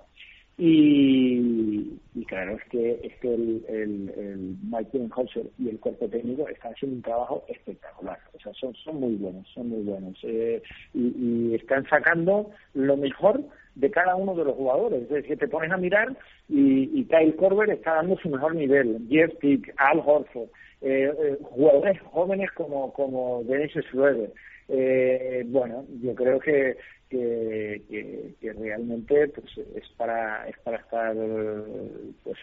Y, 0.60 1.99
y, 2.16 2.26
claro, 2.26 2.58
es 2.58 2.64
que, 2.70 2.99
es 3.03 3.14
que 3.20 3.32
el, 3.32 3.64
el, 3.70 4.10
el 4.18 4.55
Mike 4.64 5.08
y 5.60 5.70
el 5.70 5.80
cuerpo 5.80 6.08
técnico 6.08 6.47
están 6.49 6.74
haciendo 6.74 6.97
un 6.97 7.03
trabajo 7.03 7.43
espectacular. 7.47 8.18
O 8.36 8.39
sea, 8.39 8.53
son, 8.53 8.74
son 8.76 8.99
muy 8.99 9.16
buenos, 9.16 9.47
son 9.53 9.70
muy 9.70 9.84
buenos. 9.84 10.18
Eh, 10.24 10.62
y 10.95 11.53
están 11.53 11.88
sacando 11.88 12.49
lo 12.74 12.97
mejor 12.97 13.43
de 13.80 13.91
cada 13.91 14.15
uno 14.15 14.34
de 14.36 14.43
los 14.43 14.55
jugadores. 14.55 15.03
Es 15.03 15.09
decir, 15.09 15.38
te 15.38 15.47
pones 15.47 15.71
a 15.71 15.78
mirar 15.78 16.09
y, 16.49 17.05
Kyle 17.05 17.36
Korver 17.36 17.69
está 17.69 17.95
dando 17.95 18.17
su 18.17 18.30
mejor 18.30 18.55
nivel. 18.55 18.99
Jeff 19.09 19.32
Tick, 19.39 19.73
Al 19.78 19.99
Horford, 19.99 20.49
eh, 20.82 21.11
eh, 21.17 21.38
jugadores 21.41 22.01
jóvenes 22.01 22.51
como, 22.51 22.91
como 22.93 23.43
Dennis 23.43 23.73
Schroeder. 23.89 24.32
Eh, 24.69 25.43
bueno, 25.47 25.86
yo 26.01 26.13
creo 26.15 26.39
que, 26.39 26.78
que, 27.09 27.82
que, 28.41 28.53
realmente 28.53 29.28
pues, 29.30 29.57
es 29.75 29.88
para 29.95 30.47
es 30.49 30.57
para 30.59 30.78
estar 30.78 31.15
pues 32.23 32.38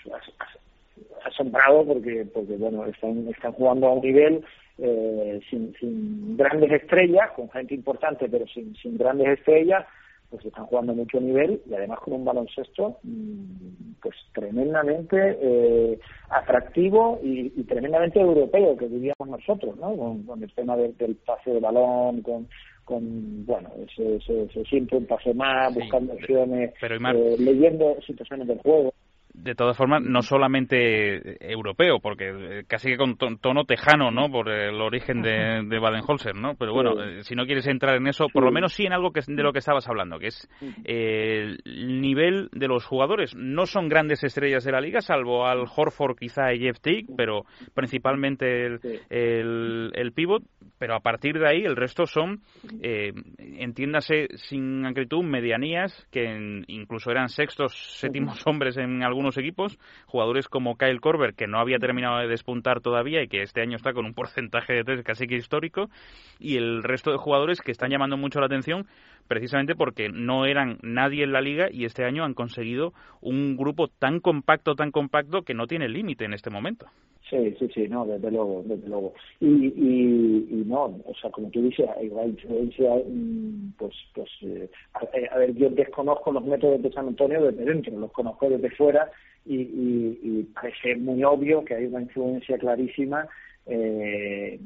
asombrado 1.27 1.85
porque 1.85 2.27
porque 2.33 2.57
bueno 2.57 2.87
están 2.87 3.29
están 3.29 3.53
jugando 3.53 3.89
a 3.89 3.93
un 3.93 4.01
nivel 4.01 4.43
eh, 4.79 5.39
sin, 5.51 5.75
sin 5.79 6.37
grandes 6.39 6.73
estrellas 6.73 7.31
con 7.37 7.51
gente 7.51 7.75
importante 7.75 8.27
pero 8.31 8.47
sin 8.47 8.75
sin 8.77 8.97
grandes 8.97 9.39
estrellas 9.39 9.85
pues 10.31 10.45
están 10.45 10.67
jugando 10.67 10.93
a 10.93 10.97
mucho 10.97 11.21
nivel 11.21 11.61
y 11.69 11.75
además 11.75 12.01
con 12.01 12.15
un 12.15 12.25
baloncesto 12.25 12.99
mm, 13.03 13.95
pues 14.03 14.15
tremendamente 14.33 15.39
eh, 15.41 15.99
atractivo 16.31 17.21
y, 17.23 17.51
tremendamente 17.65 18.21
europeo 18.21 18.77
que 18.77 18.89
diríamos 18.89 19.29
nosotros, 19.29 19.77
¿no? 19.77 19.97
Con, 19.97 20.43
el 20.43 20.53
tema 20.53 20.77
del, 20.77 20.95
pase 21.25 21.51
de 21.51 21.61
balón, 21.61 22.21
con, 22.23 22.47
con 22.85 23.47
bueno, 23.47 23.71
se, 23.97 24.21
se, 24.21 24.65
siente 24.65 24.97
un 24.97 25.07
pase 25.07 25.33
más, 25.33 25.73
buscando 25.75 26.13
opciones, 26.13 26.73
eh, 26.83 27.37
leyendo 27.39 27.97
situaciones 28.07 28.47
del 28.49 28.59
juego 28.59 28.93
de 29.35 29.57
todas 29.57 29.77
formas, 29.77 30.01
no 30.01 30.23
solamente 30.23 31.53
europeo, 31.53 31.99
porque 31.99 32.29
eh, 32.29 32.65
casi 32.69 32.91
que 32.91 32.97
con 32.97 33.17
tono 33.17 33.65
tejano, 33.65 34.13
¿no? 34.13 34.31
Por 34.31 34.49
el 34.49 34.81
origen 34.81 35.23
de, 35.23 35.65
de 35.67 35.79
Baden-Holzer, 35.81 36.37
¿no? 36.37 36.55
Pero 36.55 36.73
bueno, 36.73 37.03
eh, 37.03 37.25
si 37.25 37.35
no 37.35 37.45
quieres 37.45 37.67
entrar 37.67 37.97
en 37.97 38.07
eso, 38.07 38.29
por 38.33 38.45
lo 38.45 38.53
menos 38.53 38.73
sí 38.73 38.85
en 38.85 38.93
algo 38.93 39.11
que 39.11 39.21
de 39.27 39.43
lo 39.43 39.53
que 39.53 39.59
estabas 39.59 39.89
hablando, 39.89 40.21
que 40.21 40.29
es 40.29 40.49
eh, 40.85 41.57
el 41.65 42.01
nivel 42.01 42.49
de 42.53 42.69
los 42.69 42.87
jugadores. 42.87 43.35
No 43.35 43.67
son 43.67 43.89
grandes 43.89 44.23
estrellas 44.23 44.63
de 44.63 44.71
la 44.71 44.81
liga, 44.81 45.01
salvo 45.01 45.47
al 45.47 45.65
Horford 45.75 46.17
quizá 46.17 46.55
y 46.55 46.61
Jeff 46.61 46.79
Teague, 46.81 47.07
pero 47.17 47.45
principalmente 47.75 48.67
el, 48.67 48.81
el, 49.11 49.93
el, 49.95 50.13
pivot, 50.13 50.45
pero 50.79 50.95
a 50.95 51.01
partir 51.01 51.41
de 51.41 51.49
ahí 51.49 51.65
el 51.65 51.75
resto 51.75 52.07
son, 52.07 52.43
entiéndase 53.39 54.29
sin 54.37 54.87
acritud, 54.87 55.25
medianías, 55.25 56.07
que 56.13 56.63
incluso 56.69 57.11
eran 57.11 57.29
sextos, 57.29 57.75
séptimos 57.99 58.41
hombres 58.47 58.77
en 58.77 59.03
algún 59.03 59.24
equipos, 59.37 59.79
jugadores 60.07 60.49
como 60.49 60.77
Kyle 60.77 61.01
Korver, 61.01 61.35
que 61.35 61.47
no 61.47 61.59
había 61.59 61.79
terminado 61.79 62.19
de 62.19 62.29
despuntar 62.29 62.81
todavía 62.81 63.23
y 63.23 63.29
que 63.29 63.43
este 63.43 63.61
año 63.61 63.77
está 63.77 63.93
con 63.93 64.05
un 64.05 64.15
porcentaje 64.15 64.73
de 64.73 64.85
tres 64.85 65.03
casi 65.03 65.27
que 65.27 65.37
histórico, 65.37 65.91
y 66.39 66.57
el 66.57 66.83
resto 66.83 67.11
de 67.11 67.19
jugadores 67.19 67.61
que 67.61 67.73
están 67.73 67.91
llamando 67.91 68.17
mucho 68.17 68.41
la 68.41 68.47
atención 68.47 68.87
precisamente 69.29 69.75
porque 69.75 70.09
no 70.11 70.45
eran 70.47 70.79
nadie 70.83 71.25
en 71.25 71.33
la 71.33 71.41
liga 71.41 71.69
y 71.71 71.85
este 71.85 72.05
año 72.05 72.25
han 72.25 72.35
conseguido 72.35 72.93
un 73.21 73.57
grupo 73.57 73.89
tan 73.89 74.21
compacto, 74.21 74.75
tan 74.75 74.91
compacto 74.91 75.43
que 75.43 75.55
no 75.55 75.67
tiene 75.67 75.89
límite 75.89 76.25
en 76.25 76.35
este 76.35 76.51
momento. 76.51 76.87
Sí, 77.35 77.53
sí, 77.59 77.69
sí, 77.75 77.89
no, 77.89 78.07
desde 78.07 78.31
luego, 78.31 78.63
desde 78.65 78.89
luego. 78.89 79.13
Y, 79.41 79.67
y, 79.67 80.49
y 80.51 80.65
no, 80.67 80.85
o 80.85 81.15
sea, 81.21 81.33
como 81.33 81.51
tú 81.51 81.63
dices, 81.63 81.85
hay 81.97 82.07
influencia, 82.07 82.95
mm, 83.09 83.73
pues, 83.77 83.93
pues, 84.15 84.31
eh, 84.43 84.71
a, 85.33 85.39
ver, 85.39 85.53
yo 85.57 85.69
desconozco 85.71 86.31
los 86.31 86.45
métodos 86.45 86.81
de 86.81 86.93
San 86.93 87.09
Antonio 87.09 87.43
desde 87.43 87.65
dentro, 87.65 87.99
los 87.99 88.13
conozco 88.13 88.49
desde 88.49 88.71
fuera 88.77 89.11
y, 89.45 89.57
y, 89.57 90.21
y 90.23 90.43
parece 90.55 90.95
muy 90.95 91.25
obvio 91.25 91.65
que 91.65 91.75
hay 91.75 91.87
una 91.87 92.03
influencia 92.03 92.57
clarísima 92.57 93.29
eh, 93.67 94.61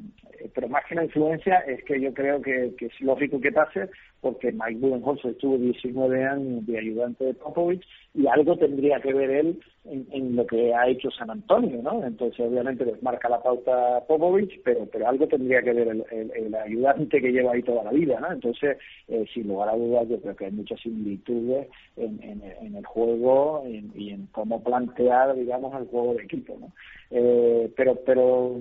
pero 0.53 0.67
más 0.67 0.83
que 0.85 0.95
la 0.95 1.05
influencia 1.05 1.59
es 1.59 1.83
que 1.85 1.99
yo 1.99 2.13
creo 2.13 2.41
que, 2.41 2.73
que 2.77 2.87
es 2.87 3.01
lógico 3.01 3.39
que 3.39 3.51
pase 3.51 3.89
porque 4.21 4.51
Mike 4.51 4.79
Budenholzer 4.79 5.31
estuvo 5.31 5.57
19 5.57 6.25
años 6.25 6.65
de 6.65 6.77
ayudante 6.77 7.25
de 7.25 7.33
Popovich 7.33 7.85
y 8.13 8.27
algo 8.27 8.57
tendría 8.57 8.99
que 8.99 9.13
ver 9.13 9.29
él 9.29 9.59
en, 9.85 10.35
lo 10.35 10.45
que 10.45 10.73
ha 10.73 10.87
hecho 10.87 11.09
San 11.09 11.29
Antonio, 11.29 11.81
¿no? 11.81 12.03
Entonces 12.05 12.39
obviamente 12.39 12.85
les 12.85 13.01
marca 13.01 13.29
la 13.29 13.41
pauta 13.41 14.03
Popovich, 14.07 14.61
pero 14.63 14.85
pero 14.91 15.07
algo 15.07 15.27
tendría 15.27 15.61
que 15.61 15.73
ver 15.73 15.87
el, 15.87 16.05
el, 16.11 16.55
ayudante 16.55 17.21
que 17.21 17.31
lleva 17.31 17.53
ahí 17.53 17.63
toda 17.63 17.83
la 17.83 17.91
vida, 17.91 18.19
¿no? 18.19 18.31
Entonces, 18.31 18.77
eh, 19.07 19.25
sin 19.33 19.47
lugar 19.47 19.69
a 19.69 19.75
dudas, 19.75 20.07
yo 20.09 20.19
creo 20.19 20.35
que 20.35 20.45
hay 20.45 20.51
muchas 20.51 20.79
similitudes 20.81 21.67
en, 21.95 22.19
en, 22.21 22.75
el 22.75 22.85
juego 22.85 23.63
y 23.95 24.09
en 24.11 24.27
cómo 24.31 24.63
plantear, 24.63 25.35
digamos, 25.35 25.73
el 25.79 25.87
juego 25.87 26.13
de 26.13 26.23
equipo, 26.23 26.57
¿no? 26.59 26.71
Eh, 27.11 27.71
pero 27.75 27.95
pero 28.05 28.59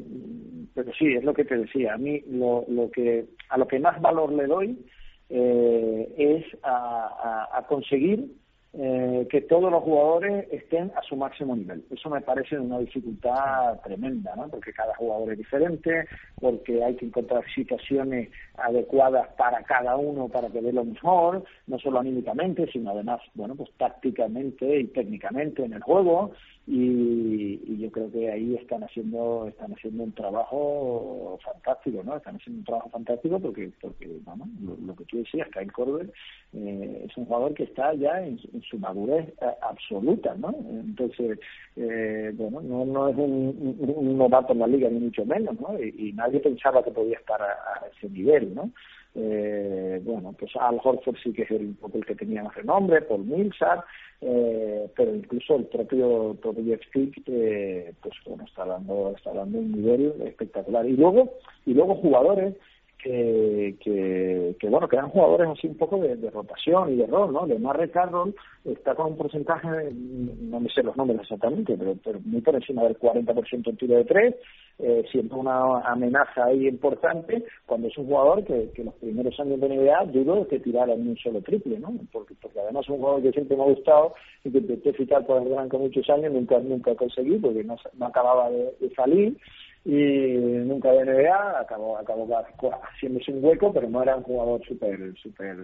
pero 0.74 0.92
sí, 0.98 1.14
es 1.14 1.24
lo 1.24 1.34
que 1.34 1.44
te 1.44 1.56
decía, 1.56 1.94
a 1.94 1.98
mí 1.98 2.22
lo, 2.30 2.64
lo 2.68 2.90
que 2.90 3.26
a 3.50 3.59
lo 3.59 3.68
que 3.68 3.78
más 3.78 4.00
valor 4.00 4.32
le 4.32 4.46
doy 4.46 4.78
eh, 5.31 6.14
es 6.16 6.59
a, 6.62 7.49
a, 7.53 7.66
conseguir 7.66 8.33
eh, 8.74 9.26
que 9.31 9.41
todos 9.43 9.70
los 9.72 9.83
jugadores 9.83 10.47
estén 10.53 10.93
a 10.95 11.03
su 11.03 11.16
máximo 11.16 11.57
nivel. 11.57 11.85
Eso 11.91 12.11
me 12.11 12.20
parece 12.20 12.59
una 12.59 12.79
dificultad 12.79 13.81
tremenda, 13.81 14.37
¿no? 14.37 14.49
Porque 14.49 14.72
cada 14.72 14.95
jugador 14.95 15.33
es 15.33 15.39
diferente, 15.39 16.07
porque 16.41 16.85
hay 16.85 16.95
que 16.97 17.07
encontrar 17.07 17.43
situaciones 17.55 18.31
adecuadas 18.57 19.29
para 19.37 19.62
cada 19.64 19.97
uno 19.97 20.29
para 20.29 20.49
que 20.49 20.61
dé 20.61 20.72
lo 20.72 20.85
mejor, 20.85 21.45
no 21.66 21.79
solo 21.79 22.01
anímicamente, 22.01 22.70
sino 22.70 22.91
además, 22.91 23.20
bueno, 23.35 23.55
pues 23.55 23.70
tácticamente 23.79 24.81
y 24.81 24.87
técnicamente 24.89 25.64
en 25.64 25.72
el 25.72 25.83
juego 25.83 26.33
y, 26.71 27.79
yo 27.79 27.91
creo 27.91 28.11
que 28.11 28.31
ahí 28.31 28.55
están 28.57 28.83
haciendo 28.83 29.47
están 29.49 29.73
haciendo 29.73 30.03
un 30.03 30.12
trabajo 30.12 31.39
fantástico 31.43 32.03
no 32.05 32.16
están 32.16 32.37
haciendo 32.37 32.59
un 32.59 32.64
trabajo 32.64 32.91
fantástico 32.91 33.41
porque 33.41 33.71
porque 33.81 34.19
vamos 34.25 34.49
lo, 34.85 34.95
que 34.95 35.05
tú 35.05 35.19
decías 35.19 35.49
Kyle 35.49 35.73
Korver 35.73 36.12
eh, 36.53 37.07
es 37.09 37.16
un 37.16 37.25
jugador 37.25 37.55
que 37.55 37.62
está 37.62 37.95
ya 37.95 38.21
en, 38.21 38.39
su 38.69 38.79
madurez 38.79 39.29
eh, 39.41 39.47
absoluta 39.62 40.35
no 40.35 40.55
entonces 40.69 41.39
eh, 41.77 42.33
bueno 42.35 42.61
no 42.61 42.85
no 42.85 43.09
es 43.09 43.16
un, 43.16 44.19
novato 44.19 44.53
en 44.53 44.59
la 44.59 44.66
liga 44.66 44.91
ni 44.91 44.99
mucho 44.99 45.25
menos 45.25 45.59
no 45.61 45.79
y, 45.83 46.12
nadie 46.12 46.41
pensaba 46.41 46.83
que 46.83 46.91
podía 46.91 47.16
estar 47.16 47.41
a, 47.41 47.87
ese 47.97 48.11
nivel 48.11 48.55
no 48.55 48.71
eh, 49.21 50.01
bueno, 50.05 50.33
pues 50.39 50.53
Al 50.57 50.79
Horford 50.83 51.16
sí 51.23 51.33
que 51.33 51.43
es 51.43 51.51
el, 51.51 51.75
el 51.93 52.07
que 52.07 52.14
tenía 52.14 52.45
más 52.45 52.55
renombre, 52.55 53.03
Paul 53.03 53.25
Millsap, 53.25 53.85
eh, 54.21 54.89
pero 54.97 55.12
incluso 55.14 55.57
el 55.57 55.64
propio 55.64 56.37
propio 56.41 56.62
eh, 57.27 57.93
pues 58.01 58.14
bueno 58.25 58.45
está 58.45 58.64
dando 58.64 59.14
está 59.16 59.33
dando 59.33 59.59
un 59.59 59.73
nivel 59.73 60.14
espectacular. 60.25 60.87
Y 60.87 60.97
luego 60.97 61.31
y 61.66 61.75
luego 61.75 61.97
jugadores 61.97 62.55
que, 63.03 63.76
que, 63.80 64.57
que, 64.59 64.68
bueno, 64.68 64.88
que 64.88 64.96
eran 64.96 65.11
jugadores 65.11 65.49
así 65.51 65.68
un 65.68 65.76
poco 65.76 65.99
de, 65.99 66.16
rotación 66.30 66.92
y 66.92 66.96
de 66.96 67.07
rol, 67.07 67.32
¿no? 67.32 67.46
De 67.46 67.59
Marre 67.59 67.90
Carroll 67.90 68.34
está 68.64 68.94
con 68.94 69.12
un 69.12 69.16
porcentaje, 69.16 69.68
no 69.92 70.61
me 70.61 70.68
sé 70.68 70.82
los 70.82 70.96
nombres 70.96 71.20
exactamente, 71.20 71.76
pero, 71.78 71.94
pero 72.05 72.20
muy 72.24 72.40
por 72.40 72.57
encima 72.57 72.82
del 72.82 72.99
40% 72.99 73.68
en 73.68 73.76
tiro 73.76 73.96
de 73.96 74.05
tres, 74.05 74.34
eh, 74.80 75.05
siempre 75.11 75.38
una 75.38 75.78
amenaza 75.80 76.46
ahí 76.46 76.66
importante, 76.66 77.44
cuando 77.66 77.86
es 77.86 77.96
un 77.96 78.07
jugador 78.07 78.44
que, 78.44 78.70
que 78.74 78.84
los 78.84 78.94
primeros 78.94 79.38
años 79.38 79.61
de 79.61 79.68
NBA 79.68 80.05
dudo 80.07 80.49
que 80.49 80.59
tirara 80.59 80.92
en 80.92 81.09
un 81.09 81.16
solo 81.16 81.40
triple, 81.40 81.78
¿no? 81.78 81.92
Porque, 82.12 82.34
porque 82.40 82.61
además 82.61 82.84
es 82.84 82.90
un 82.90 82.99
jugador 82.99 83.22
que 83.22 83.32
siempre 83.32 83.57
me 83.57 83.62
ha 83.62 83.66
gustado 83.66 84.14
y 84.44 84.51
que 84.51 84.59
intenté 84.59 84.92
fichar 84.92 85.24
por 85.24 85.40
el 85.40 85.49
Gran 85.49 85.68
con 85.68 85.82
muchos 85.82 86.09
años, 86.11 86.32
nunca, 86.32 86.59
nunca 86.59 86.94
conseguí 86.96 87.38
porque 87.38 87.62
no, 87.62 87.76
no 87.96 88.07
acababa 88.07 88.51
de 88.51 88.92
salir 88.96 89.36
y 89.91 90.36
nunca 90.66 90.93
de 90.93 91.03
NBA, 91.07 91.61
acabó, 91.61 91.97
acabó 91.97 92.28
haciéndose 92.82 93.32
un 93.32 93.43
hueco, 93.43 93.72
pero 93.72 93.89
no 93.89 94.03
era 94.03 94.16
un 94.16 94.22
jugador 94.22 94.62
súper, 94.66 95.14
súper, 95.16 95.57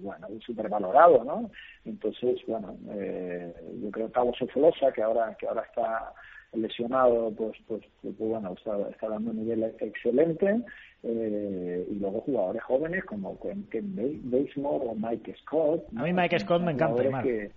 bueno, 0.00 0.26
súper 0.40 0.70
valorado, 0.70 1.22
¿no? 1.22 1.50
Entonces, 1.84 2.40
bueno, 2.46 2.74
eh, 2.92 3.52
yo 3.82 3.90
creo 3.90 4.06
que 4.06 4.12
Cabo 4.14 4.32
Sofolosa, 4.38 4.90
que 4.90 5.02
ahora, 5.02 5.36
que 5.38 5.46
ahora 5.46 5.64
está 5.68 6.14
lesionado, 6.54 7.30
pues, 7.36 7.58
pues, 7.66 7.82
pues, 8.00 8.14
pues 8.16 8.30
bueno, 8.30 8.54
está, 8.56 8.88
está, 8.88 9.06
dando 9.06 9.32
un 9.32 9.40
nivel 9.40 9.62
excelente, 9.80 10.60
eh, 11.02 11.86
y 11.90 11.94
luego 11.96 12.22
jugadores 12.22 12.62
jóvenes 12.62 13.04
como 13.04 13.38
Ken 13.38 13.94
Basemore 14.30 14.86
o 14.86 14.94
Mike 14.94 15.36
Scott. 15.42 15.84
A 15.94 16.04
mí 16.04 16.14
Mike 16.14 16.38
Scott 16.38 16.62
me 16.62 16.72
encanta, 16.72 17.22
que, 17.22 17.50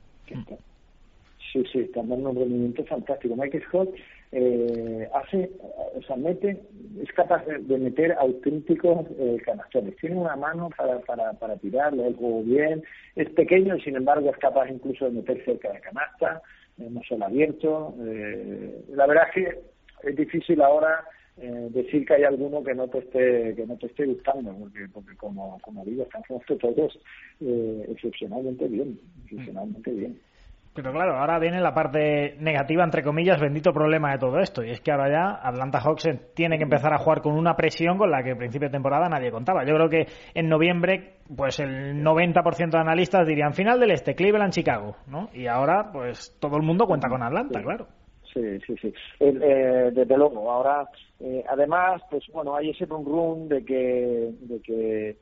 Sí, 1.54 1.64
sí, 1.72 1.80
están 1.80 2.08
dando 2.10 2.30
un 2.30 2.36
rendimiento 2.36 2.84
fantástico. 2.86 3.36
Mike 3.36 3.62
Scott 3.68 3.90
eh, 4.32 5.10
hace, 5.14 5.52
o 5.96 6.02
sea, 6.04 6.16
mete, 6.16 6.62
es 7.02 7.12
capaz 7.14 7.46
de, 7.46 7.78
meter 7.78 8.14
auténticos 8.14 9.08
eh, 9.20 9.38
canastores. 9.46 9.96
Tiene 9.98 10.16
una 10.16 10.36
mano 10.36 10.70
para, 10.76 11.00
para, 11.00 11.34
para 11.34 11.58
tirarlo, 11.58 12.06
él 12.06 12.16
juego 12.16 12.44
bien, 12.44 12.84
es 13.16 13.30
pequeño 13.32 13.78
sin 13.80 13.96
embargo 13.96 14.30
es 14.30 14.38
capaz 14.38 14.70
incluso 14.70 15.06
de 15.06 15.12
meter 15.12 15.44
cerca 15.44 15.72
de 15.72 15.82
canasta, 15.82 16.42
eh, 16.80 16.88
no 16.90 17.02
solo 17.04 17.26
abierto. 17.26 17.96
Eh, 18.02 18.86
la 18.90 19.08
verdad 19.08 19.26
es 19.30 19.34
que 19.34 20.10
es 20.10 20.16
difícil 20.16 20.62
ahora 20.62 21.04
eh, 21.38 21.70
decir 21.72 22.06
que 22.06 22.14
hay 22.14 22.24
alguno 22.24 22.64
que 22.64 22.76
no 22.76 22.88
te 22.90 23.00
esté 23.00 23.56
que 23.56 23.66
no 23.66 23.78
te 23.78 23.88
esté 23.88 24.06
gustando 24.06 24.54
porque 24.54 24.86
porque 24.94 25.16
como 25.16 25.58
como 25.62 25.86
digo 25.86 26.04
están 26.04 26.22
todos 26.60 27.00
eh, 27.40 27.86
excepcionalmente 27.90 28.68
bien 28.68 29.00
excepcionalmente 29.24 29.92
bien 29.92 30.20
Pero 30.74 30.94
claro, 30.94 31.18
ahora 31.18 31.38
viene 31.38 31.60
la 31.60 31.74
parte 31.74 32.36
negativa, 32.40 32.84
entre 32.84 33.04
comillas, 33.04 33.42
bendito 33.42 33.74
problema 33.74 34.12
de 34.14 34.20
todo 34.20 34.40
esto. 34.40 34.64
Y 34.64 34.70
es 34.70 34.80
que 34.80 34.92
ahora 34.92 35.10
ya 35.10 35.40
Atlanta 35.44 35.80
Hawks 35.80 36.08
tiene 36.34 36.58
que 36.58 36.64
empezar 36.64 36.94
a 36.94 36.98
jugar 36.98 37.22
con 37.22 37.34
una 37.34 37.58
presión 37.58 37.98
con 37.98 38.10
la 38.10 38.24
que 38.24 38.32
a 38.32 38.38
principio 38.38 38.70
de 38.70 38.74
temporada 38.74 39.10
nadie 39.10 39.32
contaba. 39.32 39.66
Yo 39.66 39.76
creo 39.76 39.90
que 39.90 40.08
en 40.34 40.48
noviembre, 40.48 41.16
pues 41.36 41.60
el 41.60 42.02
90% 42.02 42.72
de 42.72 42.78
analistas 42.78 43.28
dirían 43.28 43.54
final 43.54 43.82
del 43.82 43.92
este, 43.92 44.16
Cleveland, 44.16 44.54
Chicago, 44.54 44.96
¿no? 45.08 45.30
Y 45.34 45.48
ahora, 45.48 45.90
pues 45.92 46.38
todo 46.40 46.56
el 46.56 46.64
mundo 46.64 46.88
cuenta 46.88 47.10
con 47.10 47.22
Atlanta, 47.22 47.62
claro. 47.62 47.88
Sí, 48.34 48.60
sí, 48.66 48.76
sí. 48.82 48.94
Eh, 49.20 49.92
desde 49.92 50.18
luego. 50.18 50.50
Ahora, 50.50 50.88
eh, 51.20 51.44
además, 51.50 52.02
pues 52.10 52.24
bueno, 52.32 52.56
hay 52.56 52.70
ese 52.70 52.86
run 52.86 53.06
run 53.06 53.50
de 53.50 53.66
que, 53.66 54.32
de 54.40 54.62
que 54.62 55.18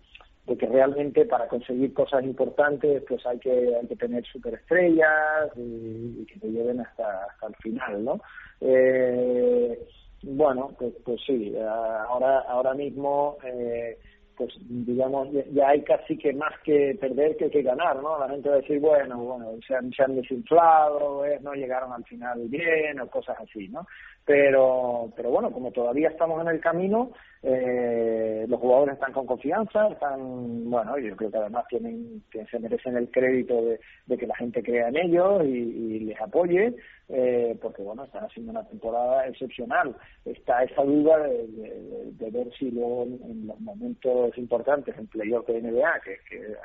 de 0.49 0.57
que 0.57 0.65
realmente 0.65 1.25
para 1.25 1.47
conseguir 1.47 1.93
cosas 1.93 2.23
importantes 2.23 3.03
pues 3.07 3.23
hay 3.27 3.37
que 3.37 3.75
hay 3.75 3.87
que 3.87 3.95
tener 3.95 4.25
superestrellas 4.25 5.55
y, 5.55 6.21
y 6.21 6.25
que 6.25 6.39
te 6.39 6.47
lleven 6.47 6.79
hasta 6.81 7.25
hasta 7.25 7.47
el 7.47 7.55
final 7.57 8.03
no 8.03 8.19
eh, 8.59 9.79
bueno 10.23 10.71
pues 10.77 10.93
pues 11.05 11.21
sí 11.25 11.55
ahora 11.57 12.39
ahora 12.39 12.73
mismo 12.73 13.37
eh, 13.43 13.99
pues 14.35 14.51
digamos 14.67 15.27
ya 15.51 15.69
hay 15.69 15.83
casi 15.83 16.17
que 16.17 16.33
más 16.33 16.53
que 16.63 16.97
perder 16.99 17.37
que 17.37 17.51
que 17.51 17.61
ganar 17.61 18.01
no 18.01 18.17
la 18.17 18.29
gente 18.29 18.49
va 18.49 18.55
a 18.55 18.61
decir 18.61 18.79
bueno 18.79 19.19
bueno 19.19 19.51
se 19.67 19.75
han, 19.75 19.91
se 19.91 20.01
han 20.01 20.15
desinflado 20.15 21.23
no 21.41 21.53
llegaron 21.53 21.93
al 21.93 22.03
final 22.05 22.47
bien 22.47 22.99
o 22.99 23.07
cosas 23.07 23.37
así 23.39 23.67
no 23.67 23.85
pero 24.25 25.11
pero 25.15 25.29
bueno 25.29 25.51
como 25.51 25.71
todavía 25.71 26.09
estamos 26.09 26.41
en 26.41 26.49
el 26.49 26.59
camino 26.59 27.11
eh, 27.41 28.45
los 28.49 28.59
jugadores 28.59 28.95
están 28.95 29.13
con 29.13 29.25
confianza 29.25 29.87
están 29.87 30.69
bueno 30.69 30.97
yo 30.97 31.15
creo 31.15 31.31
que 31.31 31.37
además 31.37 31.65
tienen 31.69 32.21
que 32.29 32.45
se 32.47 32.59
merecen 32.59 32.97
el 32.97 33.09
crédito 33.09 33.61
de, 33.61 34.17
que 34.17 34.27
la 34.27 34.35
gente 34.35 34.61
crea 34.61 34.89
en 34.89 34.97
ellos 34.97 35.43
y, 35.45 35.99
les 35.99 36.19
apoye 36.21 36.75
eh, 37.07 37.57
porque 37.61 37.81
bueno 37.81 38.03
están 38.03 38.25
haciendo 38.25 38.51
una 38.51 38.67
temporada 38.67 39.27
excepcional. 39.27 39.95
Está 40.25 40.63
esa 40.63 40.83
duda 40.83 41.17
de, 41.19 42.31
ver 42.31 42.51
si 42.57 42.71
luego 42.71 43.03
en, 43.03 43.47
los 43.47 43.59
momentos 43.59 44.37
importantes 44.37 44.95
en 44.97 45.07
playoff 45.07 45.47
de 45.47 45.61
NBA 45.61 45.99
que 46.03 46.17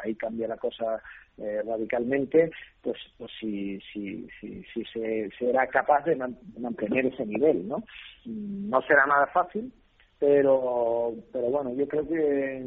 ahí 0.03 0.15
cambia 0.15 0.49
la 0.49 0.57
cosa 0.57 1.03
eh, 1.39 1.63
radicalmente, 1.67 2.51
pues, 2.83 2.97
pues 3.19 3.31
si, 3.41 3.81
si, 3.93 4.27
si, 4.41 4.63
si 4.73 4.85
se 4.85 5.31
será 5.39 5.67
capaz 5.67 6.05
de 6.05 6.17
man, 6.17 6.39
mantener 6.59 7.07
ese 7.07 7.27
nivel, 7.27 7.67
¿no? 7.67 7.83
No 8.25 8.83
será 8.83 9.07
nada 9.07 9.27
fácil, 9.29 9.73
pero, 10.19 11.15
pero 11.33 11.47
bueno, 11.51 11.75
yo 11.75 11.89
creo 11.89 12.07
que, 12.07 12.65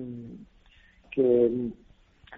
que 1.11 1.71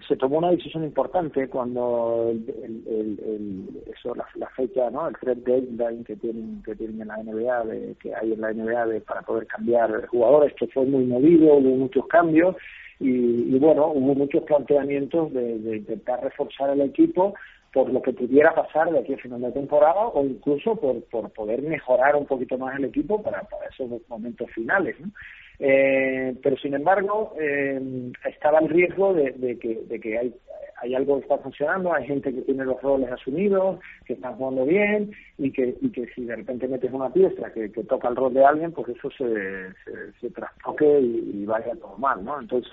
se 0.08 0.16
tomó 0.16 0.38
una 0.38 0.52
decisión 0.52 0.84
importante 0.84 1.50
cuando 1.50 2.30
el, 2.30 2.48
el, 2.64 3.20
el, 3.20 3.84
eso 3.94 4.14
la, 4.16 4.26
la, 4.36 4.48
fecha 4.50 4.90
no 4.92 5.08
el 5.08 5.18
thread 5.18 5.38
deadline 5.38 6.04
que 6.04 6.16
tienen 6.16 6.62
que 6.64 6.76
tienen 6.76 7.02
en 7.02 7.08
la 7.08 7.18
NBA 7.18 7.66
de, 7.66 7.96
que 8.00 8.14
hay 8.16 8.34
en 8.34 8.42
la 8.42 8.54
NBA 8.54 8.86
de, 8.86 9.02
para 9.02 9.22
poder 9.24 9.48
cambiar 9.48 10.06
jugadores 10.08 10.54
que 10.54 10.68
fue 10.68 10.86
muy 10.86 11.06
movido 11.06 11.56
hubo 11.56 11.76
muchos 11.76 12.06
cambios 12.08 12.56
y, 13.00 13.56
y 13.56 13.60
bueno 13.60 13.88
hubo 13.88 14.16
muchos 14.16 14.44
planteamientos 14.44 15.34
de, 15.34 15.78
intentar 15.78 16.24
reforzar 16.24 16.72
el 16.72 16.82
equipo 16.82 17.34
por 17.72 17.92
lo 17.92 18.02
que 18.02 18.14
pudiera 18.14 18.54
pasar 18.54 18.92
de 18.92 19.00
aquí 19.00 19.14
a 19.14 19.18
final 19.18 19.42
de 19.42 19.52
temporada 19.52 20.08
o 20.08 20.26
incluso 20.26 20.76
por, 20.76 21.04
por 21.06 21.30
poder 21.32 21.62
mejorar 21.62 22.16
un 22.16 22.26
poquito 22.26 22.58
más 22.58 22.78
el 22.78 22.86
equipo 22.86 23.22
para, 23.22 23.44
para 23.44 23.68
esos 23.68 23.90
momentos 24.08 24.50
finales. 24.52 25.00
¿no? 25.00 25.12
Eh, 25.60 26.36
pero 26.42 26.56
sin 26.58 26.74
embargo, 26.74 27.34
eh, 27.40 28.12
estaba 28.26 28.60
el 28.60 28.70
riesgo 28.70 29.14
de, 29.14 29.58
que, 29.60 29.82
de 29.88 30.00
que 30.00 30.18
hay, 30.18 30.34
hay 30.82 30.96
algo 30.96 31.18
que 31.18 31.24
está 31.24 31.38
funcionando, 31.38 31.94
hay 31.94 32.08
gente 32.08 32.34
que 32.34 32.42
tiene 32.42 32.64
los 32.64 32.82
roles 32.82 33.12
asumidos, 33.12 33.80
que 34.06 34.14
están 34.14 34.36
jugando 34.36 34.66
bien 34.66 35.12
y 35.38 35.52
que, 35.52 35.76
y 35.82 35.90
que 35.92 36.08
si 36.16 36.24
de 36.24 36.38
repente 36.38 36.68
metes 36.68 36.92
una 36.94 37.12
pieza 37.12 37.52
que, 37.52 37.70
toca 37.70 38.08
el 38.08 38.16
rol 38.16 38.34
de 38.34 38.46
alguien, 38.46 38.72
pues 38.72 38.90
eso 38.90 39.10
se, 39.12 39.74
se, 40.22 40.30
trastoque 40.30 41.00
y, 41.00 41.42
y 41.42 41.46
vaya 41.46 41.76
todo 41.76 41.98
mal, 41.98 42.24
¿no? 42.24 42.40
Entonces, 42.40 42.72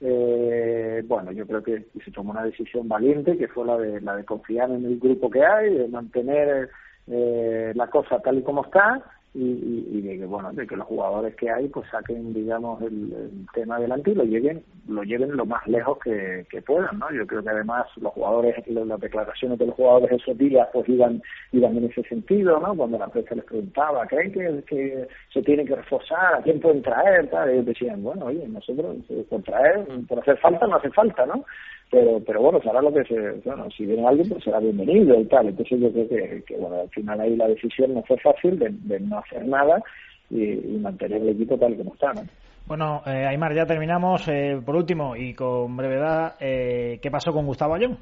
eh, 0.00 1.02
bueno, 1.06 1.32
yo 1.32 1.46
creo 1.46 1.62
que 1.62 1.86
se 2.04 2.10
tomó 2.10 2.32
una 2.32 2.44
decisión 2.44 2.86
valiente, 2.86 3.38
que 3.38 3.48
fue 3.48 3.64
la 3.64 3.78
de, 3.78 4.00
la 4.00 4.16
de 4.16 4.24
confiar 4.24 4.70
en 4.70 4.84
el 4.84 4.98
grupo 4.98 5.30
que 5.30 5.44
hay, 5.44 5.72
de 5.72 5.88
mantener 5.88 6.68
eh, 7.06 7.72
la 7.74 7.86
cosa 7.88 8.18
tal 8.20 8.38
y 8.38 8.42
como 8.42 8.64
está 8.64 9.02
y, 9.36 9.42
y, 9.42 9.98
y, 9.98 10.00
de 10.00 10.18
que 10.18 10.24
bueno 10.24 10.50
de 10.52 10.66
que 10.66 10.76
los 10.76 10.86
jugadores 10.86 11.36
que 11.36 11.50
hay 11.50 11.68
pues 11.68 11.86
saquen 11.90 12.32
digamos 12.32 12.80
el, 12.80 13.46
tema 13.52 13.76
adelante 13.76 14.12
y 14.12 14.14
lo 14.14 14.24
lleven 14.24 14.64
lo 14.88 15.02
lleven 15.02 15.36
lo 15.36 15.44
más 15.44 15.66
lejos 15.66 15.98
que, 15.98 16.46
que 16.50 16.62
puedan 16.62 16.98
no 16.98 17.12
yo 17.12 17.26
creo 17.26 17.42
que 17.42 17.50
además 17.50 17.86
los 18.00 18.12
jugadores 18.14 18.56
las 18.66 19.00
declaraciones 19.00 19.58
de 19.58 19.66
los 19.66 19.74
jugadores 19.74 20.10
esos 20.12 20.38
días 20.38 20.66
pues 20.72 20.88
iban 20.88 21.22
iban 21.52 21.76
en 21.76 21.84
ese 21.84 22.02
sentido 22.04 22.58
no 22.60 22.74
cuando 22.74 22.98
la 22.98 23.08
prensa 23.08 23.34
les 23.34 23.44
preguntaba 23.44 24.06
creen 24.06 24.32
que, 24.32 25.06
se 25.32 25.42
tiene 25.42 25.66
que 25.66 25.76
reforzar 25.76 26.36
a 26.36 26.42
quién 26.42 26.58
pueden 26.58 26.82
traer 26.82 27.28
tal 27.28 27.50
ellos 27.50 27.66
decían 27.66 28.02
bueno 28.02 28.26
oye 28.26 28.48
nosotros 28.48 28.96
por 29.28 29.42
traer 29.42 29.86
por 30.08 30.20
hacer 30.20 30.38
falta 30.38 30.66
no 30.66 30.76
hace 30.76 30.90
falta 30.90 31.26
no 31.26 31.44
pero 31.90 32.20
pero 32.26 32.40
bueno 32.42 32.60
será 32.60 32.82
lo 32.82 32.92
que 32.92 33.04
se 33.04 33.32
bueno 33.44 33.68
si 33.70 33.86
viene 33.86 34.06
alguien 34.06 34.28
pues 34.28 34.44
será 34.44 34.58
bienvenido 34.60 35.18
y 35.20 35.24
tal. 35.26 35.48
Entonces 35.48 35.80
yo 35.80 35.92
creo 35.92 36.08
que, 36.08 36.42
que 36.46 36.56
bueno 36.56 36.80
al 36.80 36.90
final 36.90 37.20
ahí 37.20 37.36
la 37.36 37.48
decisión 37.48 37.94
no 37.94 38.02
fue 38.02 38.18
fácil 38.18 38.58
de, 38.58 38.70
de 38.70 39.00
no 39.00 39.18
hacer 39.18 39.46
nada 39.46 39.82
y, 40.30 40.42
y, 40.42 40.78
mantener 40.80 41.22
el 41.22 41.28
equipo 41.30 41.56
tal 41.56 41.76
como 41.76 41.94
está 41.94 42.12
¿no? 42.12 42.22
bueno 42.66 43.02
eh, 43.06 43.26
Aymar 43.26 43.54
ya 43.54 43.66
terminamos. 43.66 44.26
Eh, 44.28 44.60
por 44.64 44.76
último 44.76 45.14
y 45.16 45.34
con 45.34 45.76
brevedad 45.76 46.34
eh, 46.40 46.98
qué 47.00 47.10
pasó 47.10 47.32
con 47.32 47.46
Gustavo 47.46 47.74
Ayón 47.74 47.98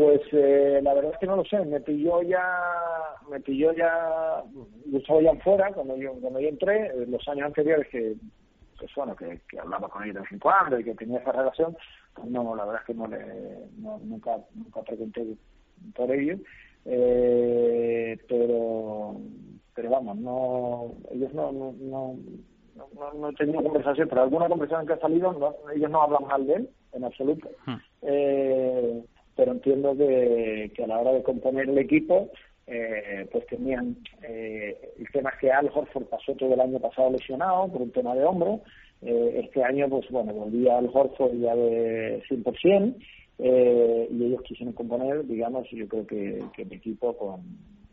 pues 0.00 0.22
eh, 0.32 0.80
la 0.82 0.94
verdad 0.94 1.12
es 1.12 1.18
que 1.18 1.26
no 1.26 1.36
lo 1.36 1.44
sé. 1.44 1.58
Me 1.66 1.78
pilló 1.80 2.22
ya 2.22 2.42
me 3.30 3.38
pilló 3.40 3.70
ya 3.72 4.42
Gustavo 4.86 5.18
Ayón 5.18 5.38
fuera 5.40 5.70
cuando 5.72 5.94
yo 5.96 6.12
cuando 6.20 6.40
yo 6.40 6.48
entré 6.48 6.86
eh, 6.86 7.06
los 7.06 7.26
años 7.28 7.46
anteriores 7.46 7.86
que 7.88 8.14
pues 8.78 8.90
bueno, 8.96 9.14
que, 9.14 9.40
que 9.46 9.58
hablaba 9.58 9.88
con 9.88 10.02
él 10.04 10.14
de 10.14 10.20
vez 10.20 10.32
en 10.32 10.38
cuando 10.38 10.80
y 10.80 10.84
que 10.84 10.94
tenía 10.94 11.18
esa 11.18 11.32
relación, 11.32 11.76
no, 12.28 12.54
la 12.54 12.64
verdad 12.64 12.82
es 12.82 12.86
que 12.86 12.94
no 12.94 13.06
le, 13.06 13.18
no, 13.78 13.98
nunca, 14.04 14.38
nunca 14.54 14.82
pregunté 14.82 15.26
por 15.94 16.12
ello, 16.12 16.36
eh, 16.84 18.18
pero, 18.28 19.16
pero 19.74 19.90
vamos, 19.90 20.16
no, 20.18 20.94
ellos 21.10 21.32
no, 21.34 21.52
no, 21.52 21.72
no, 21.78 22.16
no, 22.76 23.12
no 23.14 23.28
he 23.28 23.34
tenido 23.34 23.62
conversación, 23.62 24.08
pero 24.08 24.22
alguna 24.22 24.48
conversación 24.48 24.86
que 24.86 24.94
ha 24.94 25.00
salido, 25.00 25.32
no, 25.32 25.54
ellos 25.74 25.90
no 25.90 26.02
hablan 26.02 26.26
mal 26.26 26.46
de 26.46 26.54
él, 26.54 26.70
en 26.92 27.04
absoluto, 27.04 27.48
hmm. 27.66 27.76
eh, 28.02 29.04
pero 29.36 29.52
entiendo 29.52 29.96
que, 29.96 30.72
que 30.74 30.84
a 30.84 30.86
la 30.86 30.98
hora 30.98 31.12
de 31.12 31.22
componer 31.22 31.68
el 31.68 31.78
equipo, 31.78 32.30
eh, 32.66 33.28
pues 33.32 33.44
tenían 33.46 33.96
eh, 34.22 34.92
el 34.96 35.10
tema 35.10 35.30
es 35.30 35.38
que 35.40 35.50
Al 35.50 35.70
Horford 35.74 36.04
pasó 36.04 36.34
todo 36.36 36.54
el 36.54 36.60
año 36.60 36.78
pasado 36.78 37.10
lesionado 37.10 37.66
por 37.66 37.82
un 37.82 37.90
tema 37.90 38.14
de 38.14 38.24
hombro 38.24 38.60
eh, 39.02 39.42
este 39.44 39.62
año 39.64 39.88
pues 39.88 40.08
bueno 40.10 40.32
volvía 40.32 40.78
Al 40.78 40.90
Horford 40.92 41.34
ya 41.38 41.54
de 41.54 42.22
100% 42.28 42.94
eh, 43.38 44.08
y 44.10 44.24
ellos 44.24 44.42
quisieron 44.42 44.74
componer 44.74 45.26
digamos 45.26 45.68
yo 45.70 45.88
creo 45.88 46.06
que, 46.06 46.42
que 46.54 46.62
el 46.62 46.72
equipo 46.72 47.16
con 47.16 47.40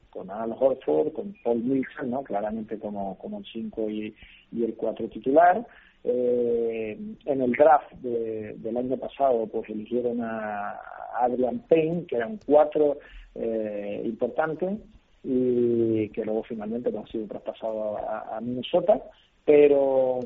con 0.09 0.29
Al 0.31 0.51
Horford 0.51 1.13
con 1.13 1.35
Paul 1.43 1.63
Millsap 1.63 2.05
no 2.05 2.23
claramente 2.23 2.77
como 2.79 3.17
como 3.17 3.39
el 3.39 3.45
5 3.45 3.89
y, 3.89 4.15
y 4.51 4.63
el 4.63 4.75
4 4.75 5.07
titular. 5.09 5.65
Eh, 6.03 6.97
en 7.25 7.41
el 7.41 7.51
draft 7.51 7.91
de, 7.95 8.53
del 8.59 8.77
año 8.77 8.95
pasado 8.97 9.45
pues 9.47 9.69
eligieron 9.69 10.21
a 10.21 10.79
Adrian 11.19 11.59
Payne 11.67 12.05
que 12.05 12.15
eran 12.15 12.39
cuatro 12.45 12.99
eh, 13.35 14.03
importante 14.05 14.77
y 15.23 16.07
que 16.09 16.23
luego 16.23 16.43
finalmente 16.43 16.93
ha 16.97 17.11
sido 17.11 17.27
traspasado 17.27 17.97
a, 17.97 18.39
Minnesota 18.41 19.01
pero 19.47 20.19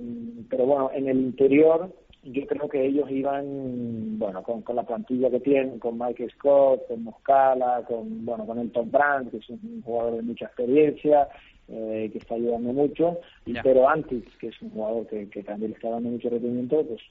pero 0.49 0.65
bueno 0.65 0.91
en 0.93 1.07
el 1.07 1.17
interior 1.17 1.93
yo 2.23 2.45
creo 2.47 2.67
que 2.67 2.85
ellos 2.85 3.09
iban 3.09 4.17
bueno 4.17 4.41
con, 4.41 4.63
con 4.63 4.75
la 4.75 4.83
plantilla 4.83 5.29
que 5.29 5.39
tienen 5.39 5.77
con 5.77 5.97
Mike 5.97 6.27
Scott 6.31 6.87
con 6.87 7.03
Muscala 7.03 7.83
con 7.87 8.25
bueno 8.25 8.45
con 8.47 8.57
el 8.57 8.71
Tom 8.71 8.89
Brandt 8.91 9.29
que 9.29 9.37
es 9.37 9.49
un 9.51 9.83
jugador 9.85 10.15
de 10.15 10.23
mucha 10.23 10.45
experiencia 10.45 11.27
eh, 11.67 12.09
que 12.11 12.17
está 12.17 12.33
ayudando 12.33 12.73
mucho 12.73 13.19
y, 13.45 13.53
pero 13.61 13.87
antes 13.87 14.23
que 14.39 14.47
es 14.47 14.61
un 14.61 14.71
jugador 14.71 15.07
que, 15.07 15.29
que 15.29 15.43
también 15.43 15.71
le 15.71 15.77
está 15.77 15.91
dando 15.91 16.09
mucho 16.09 16.29
rendimiento 16.29 16.83
pues 16.83 17.01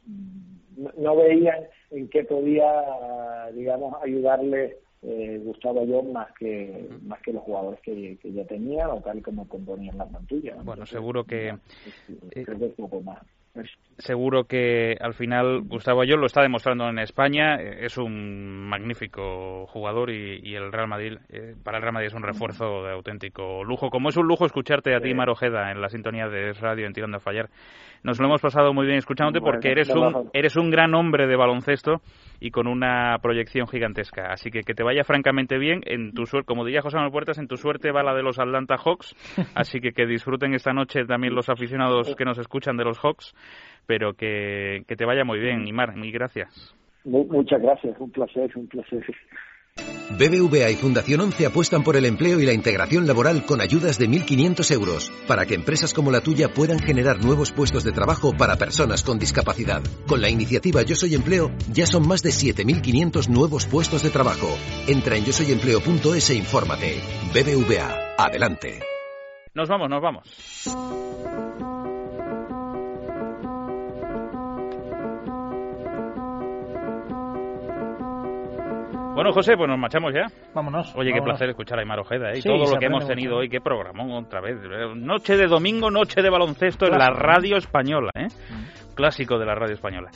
no, 0.77 0.91
no 0.99 1.17
veían 1.17 1.61
en 1.93 2.09
qué 2.09 2.25
podía 2.25 2.67
digamos 3.55 3.95
ayudarle 4.03 4.79
eh, 5.03 5.41
Gustavo 5.43 5.85
yo 5.87 6.03
más 6.03 6.29
que 6.39 6.87
uh 6.89 6.93
-huh. 6.93 7.03
más 7.03 7.21
que 7.23 7.33
los 7.33 7.43
jugadores 7.43 7.81
que, 7.81 8.19
que, 8.21 8.33
ya 8.33 8.45
tenía 8.45 8.89
o 8.89 9.01
tal 9.01 9.23
como 9.23 9.49
componían 9.49 9.97
la 9.97 10.07
plantilla. 10.07 10.55
Bueno, 10.57 10.73
Entonces, 10.73 10.91
seguro 10.91 11.25
que, 11.25 11.49
eh, 11.49 12.45
creo 12.45 12.59
que 12.59 12.67
es 12.67 12.75
poco 12.75 13.01
más. 13.01 13.19
seguro 13.99 14.45
que 14.45 14.97
al 15.01 15.15
final 15.15 15.63
Gustavo 15.63 16.03
Ayol 16.03 16.21
lo 16.21 16.27
está 16.27 16.43
demostrando 16.43 16.89
en 16.89 16.99
España. 16.99 17.57
Es 17.57 17.97
un 17.97 18.69
magnífico 18.69 19.67
jugador 19.69 20.11
y, 20.11 20.55
el 20.55 20.71
Real 20.71 20.89
Madrid, 20.89 21.19
eh, 21.31 21.55
para 21.65 21.79
el 21.79 21.83
Real 21.83 21.95
Madrid 21.95 22.09
es 22.09 22.15
un 22.15 22.23
refuerzo 22.23 22.85
de 22.85 22.93
auténtico 22.93 23.65
lujo. 23.65 23.89
Como 23.89 24.11
es 24.11 24.17
un 24.19 24.29
lujo 24.29 24.45
escucharte 24.45 24.95
a 24.95 25.01
ti, 25.01 25.15
Marojeda, 25.15 25.73
en 25.73 25.81
la 25.81 25.89
sintonía 25.89 26.29
de 26.29 26.53
radio 26.53 26.87
en 26.87 26.93
Tirando 26.93 27.17
a 27.17 27.21
Fallar. 27.21 27.49
Nos 28.03 28.19
lo 28.19 28.27
hemos 28.27 28.41
pasado 28.41 28.73
muy 28.73 28.87
bien 28.87 28.99
escuchándote 28.99 29.41
porque 29.41 29.71
eres 29.71 29.91
un, 29.91 30.31
eres 30.33 30.57
un 30.57 30.71
gran 30.71 30.95
hombre 30.95 31.27
de 31.27 31.37
baloncesto 31.37 32.01
y 32.41 32.51
con 32.51 32.67
una 32.67 33.19
proyección 33.23 33.67
gigantesca. 33.67 34.33
Así 34.33 34.51
que 34.51 34.61
que 34.61 34.75
te 34.75 34.83
vaya 34.83 35.05
francamente 35.05 35.59
bien. 35.59 35.83
En 35.85 36.13
tu 36.13 36.25
suerte, 36.27 36.47
como 36.47 36.65
diría 36.65 36.81
José 36.81 36.97
Manuel 36.97 37.13
Puertas, 37.13 37.39
en 37.39 37.49
tu 37.49 37.57
suerte 37.57 37.93
va 37.93 38.03
la 38.03 38.15
de 38.15 38.23
los 38.23 38.39
Atlanta 38.39 38.77
Hawks. 38.77 39.15
Así 39.55 39.81
que 39.81 39.93
que 39.93 40.07
disfruten 40.07 40.55
esta 40.55 40.73
noche 40.73 41.05
también 41.05 41.35
los 41.35 41.49
aficionados 41.49 42.15
que 42.17 42.25
nos 42.25 42.39
escuchan 42.39 42.77
de 42.77 42.85
los 42.85 42.99
Hawks 42.99 43.35
pero 43.91 44.15
que, 44.15 44.85
que 44.87 44.95
te 44.95 45.05
vaya 45.05 45.25
muy 45.25 45.41
bien, 45.41 45.67
Imar, 45.67 45.97
mil 45.97 46.13
gracias. 46.13 46.77
Muchas 47.05 47.61
gracias, 47.61 47.99
un 47.99 48.11
placer, 48.13 48.49
un 48.55 48.69
placer. 48.69 49.05
BBVA 50.11 50.71
y 50.71 50.75
Fundación 50.75 51.21
11 51.21 51.47
apuestan 51.47 51.85
por 51.85 51.97
el 51.97 52.05
empleo 52.05 52.41
y 52.41 52.47
la 52.47 52.53
integración 52.53 53.07
laboral 53.07 53.47
con 53.47 53.61
ayudas 53.61 53.97
de 53.97 54.09
1.500 54.09 54.71
euros 54.73 55.13
para 55.29 55.47
que 55.47 55.55
empresas 55.55 55.95
como 55.95 56.11
la 56.11 56.21
tuya 56.21 56.53
puedan 56.53 56.81
generar 56.81 57.25
nuevos 57.25 57.53
puestos 57.53 57.85
de 57.85 57.93
trabajo 57.93 58.37
para 58.37 58.57
personas 58.57 59.05
con 59.05 59.19
discapacidad. 59.19 59.83
Con 60.07 60.21
la 60.21 60.29
iniciativa 60.29 60.83
Yo 60.83 60.97
Soy 60.97 61.15
Empleo 61.15 61.53
ya 61.73 61.87
son 61.87 62.07
más 62.09 62.23
de 62.23 62.31
7.500 62.31 63.29
nuevos 63.29 63.67
puestos 63.67 64.03
de 64.03 64.11
trabajo. 64.11 64.49
Entra 64.89 65.17
en 65.17 65.25
yo 65.25 65.29
yosoyempleo.es 65.29 66.31
e 66.31 66.35
infórmate. 66.35 67.01
BBVA, 67.33 68.15
adelante. 68.19 68.81
Nos 69.55 69.69
vamos, 69.69 69.89
nos 69.89 70.03
vamos. 70.03 71.50
Bueno, 79.15 79.33
José, 79.33 79.57
pues 79.57 79.69
nos 79.69 79.79
marchamos 79.79 80.13
ya. 80.15 80.27
Vámonos. 80.55 80.95
Oye, 80.97 81.13
qué 81.13 81.21
placer 81.21 81.51
escuchar 81.51 81.79
a 81.79 81.83
Aymar 81.83 81.99
Ojeda 81.99 82.33
¿eh? 82.33 82.39
y 82.39 82.43
todo 82.43 82.73
lo 82.73 82.79
que 82.79 82.87
hemos 82.87 83.07
tenido 83.07 83.37
hoy. 83.37 83.49
Qué 83.49 83.61
programón 83.61 84.11
otra 84.13 84.41
vez. 84.41 84.57
Noche 84.97 85.37
de 85.37 85.47
domingo, 85.47 85.91
noche 85.91 86.23
de 86.23 86.31
baloncesto 86.31 86.87
en 86.87 86.99
la 86.99 87.11
radio 87.11 87.57
española. 87.57 88.11
¿eh? 88.15 88.27
Mm. 88.27 88.95
Clásico 88.95 89.39
de 89.39 89.47
la 89.47 89.55
radio 89.55 89.75
española. 89.75 90.11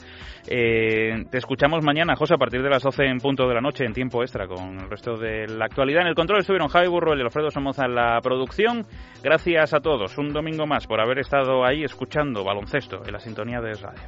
Eh, 0.47 1.25
te 1.29 1.37
escuchamos 1.37 1.83
mañana, 1.83 2.15
José, 2.15 2.35
a 2.35 2.37
partir 2.37 2.61
de 2.61 2.69
las 2.69 2.83
12 2.83 3.05
en 3.05 3.17
punto 3.17 3.47
de 3.47 3.55
la 3.55 3.61
noche, 3.61 3.83
en 3.83 3.93
tiempo 3.93 4.21
extra, 4.21 4.47
con 4.47 4.79
el 4.79 4.89
resto 4.89 5.17
de 5.17 5.47
la 5.47 5.65
actualidad. 5.65 6.01
En 6.01 6.07
el 6.07 6.15
control 6.15 6.39
estuvieron 6.39 6.67
Javi 6.67 6.87
Burro 6.87 7.17
y 7.17 7.21
Alfredo 7.21 7.49
Somoza 7.49 7.85
en 7.85 7.95
la 7.95 8.19
producción. 8.21 8.85
Gracias 9.23 9.73
a 9.73 9.79
todos, 9.79 10.17
un 10.17 10.31
domingo 10.31 10.67
más, 10.67 10.85
por 10.87 11.01
haber 11.01 11.19
estado 11.19 11.65
ahí 11.65 11.83
escuchando 11.83 12.43
baloncesto 12.43 13.01
en 13.05 13.13
la 13.13 13.19
sintonía 13.19 13.59
de 13.59 13.73
radio. 13.73 14.03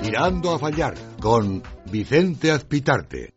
Tirando 0.00 0.54
a 0.54 0.58
fallar 0.58 0.94
con 1.20 1.62
Vicente 1.90 2.50
Azpitarte. 2.50 3.24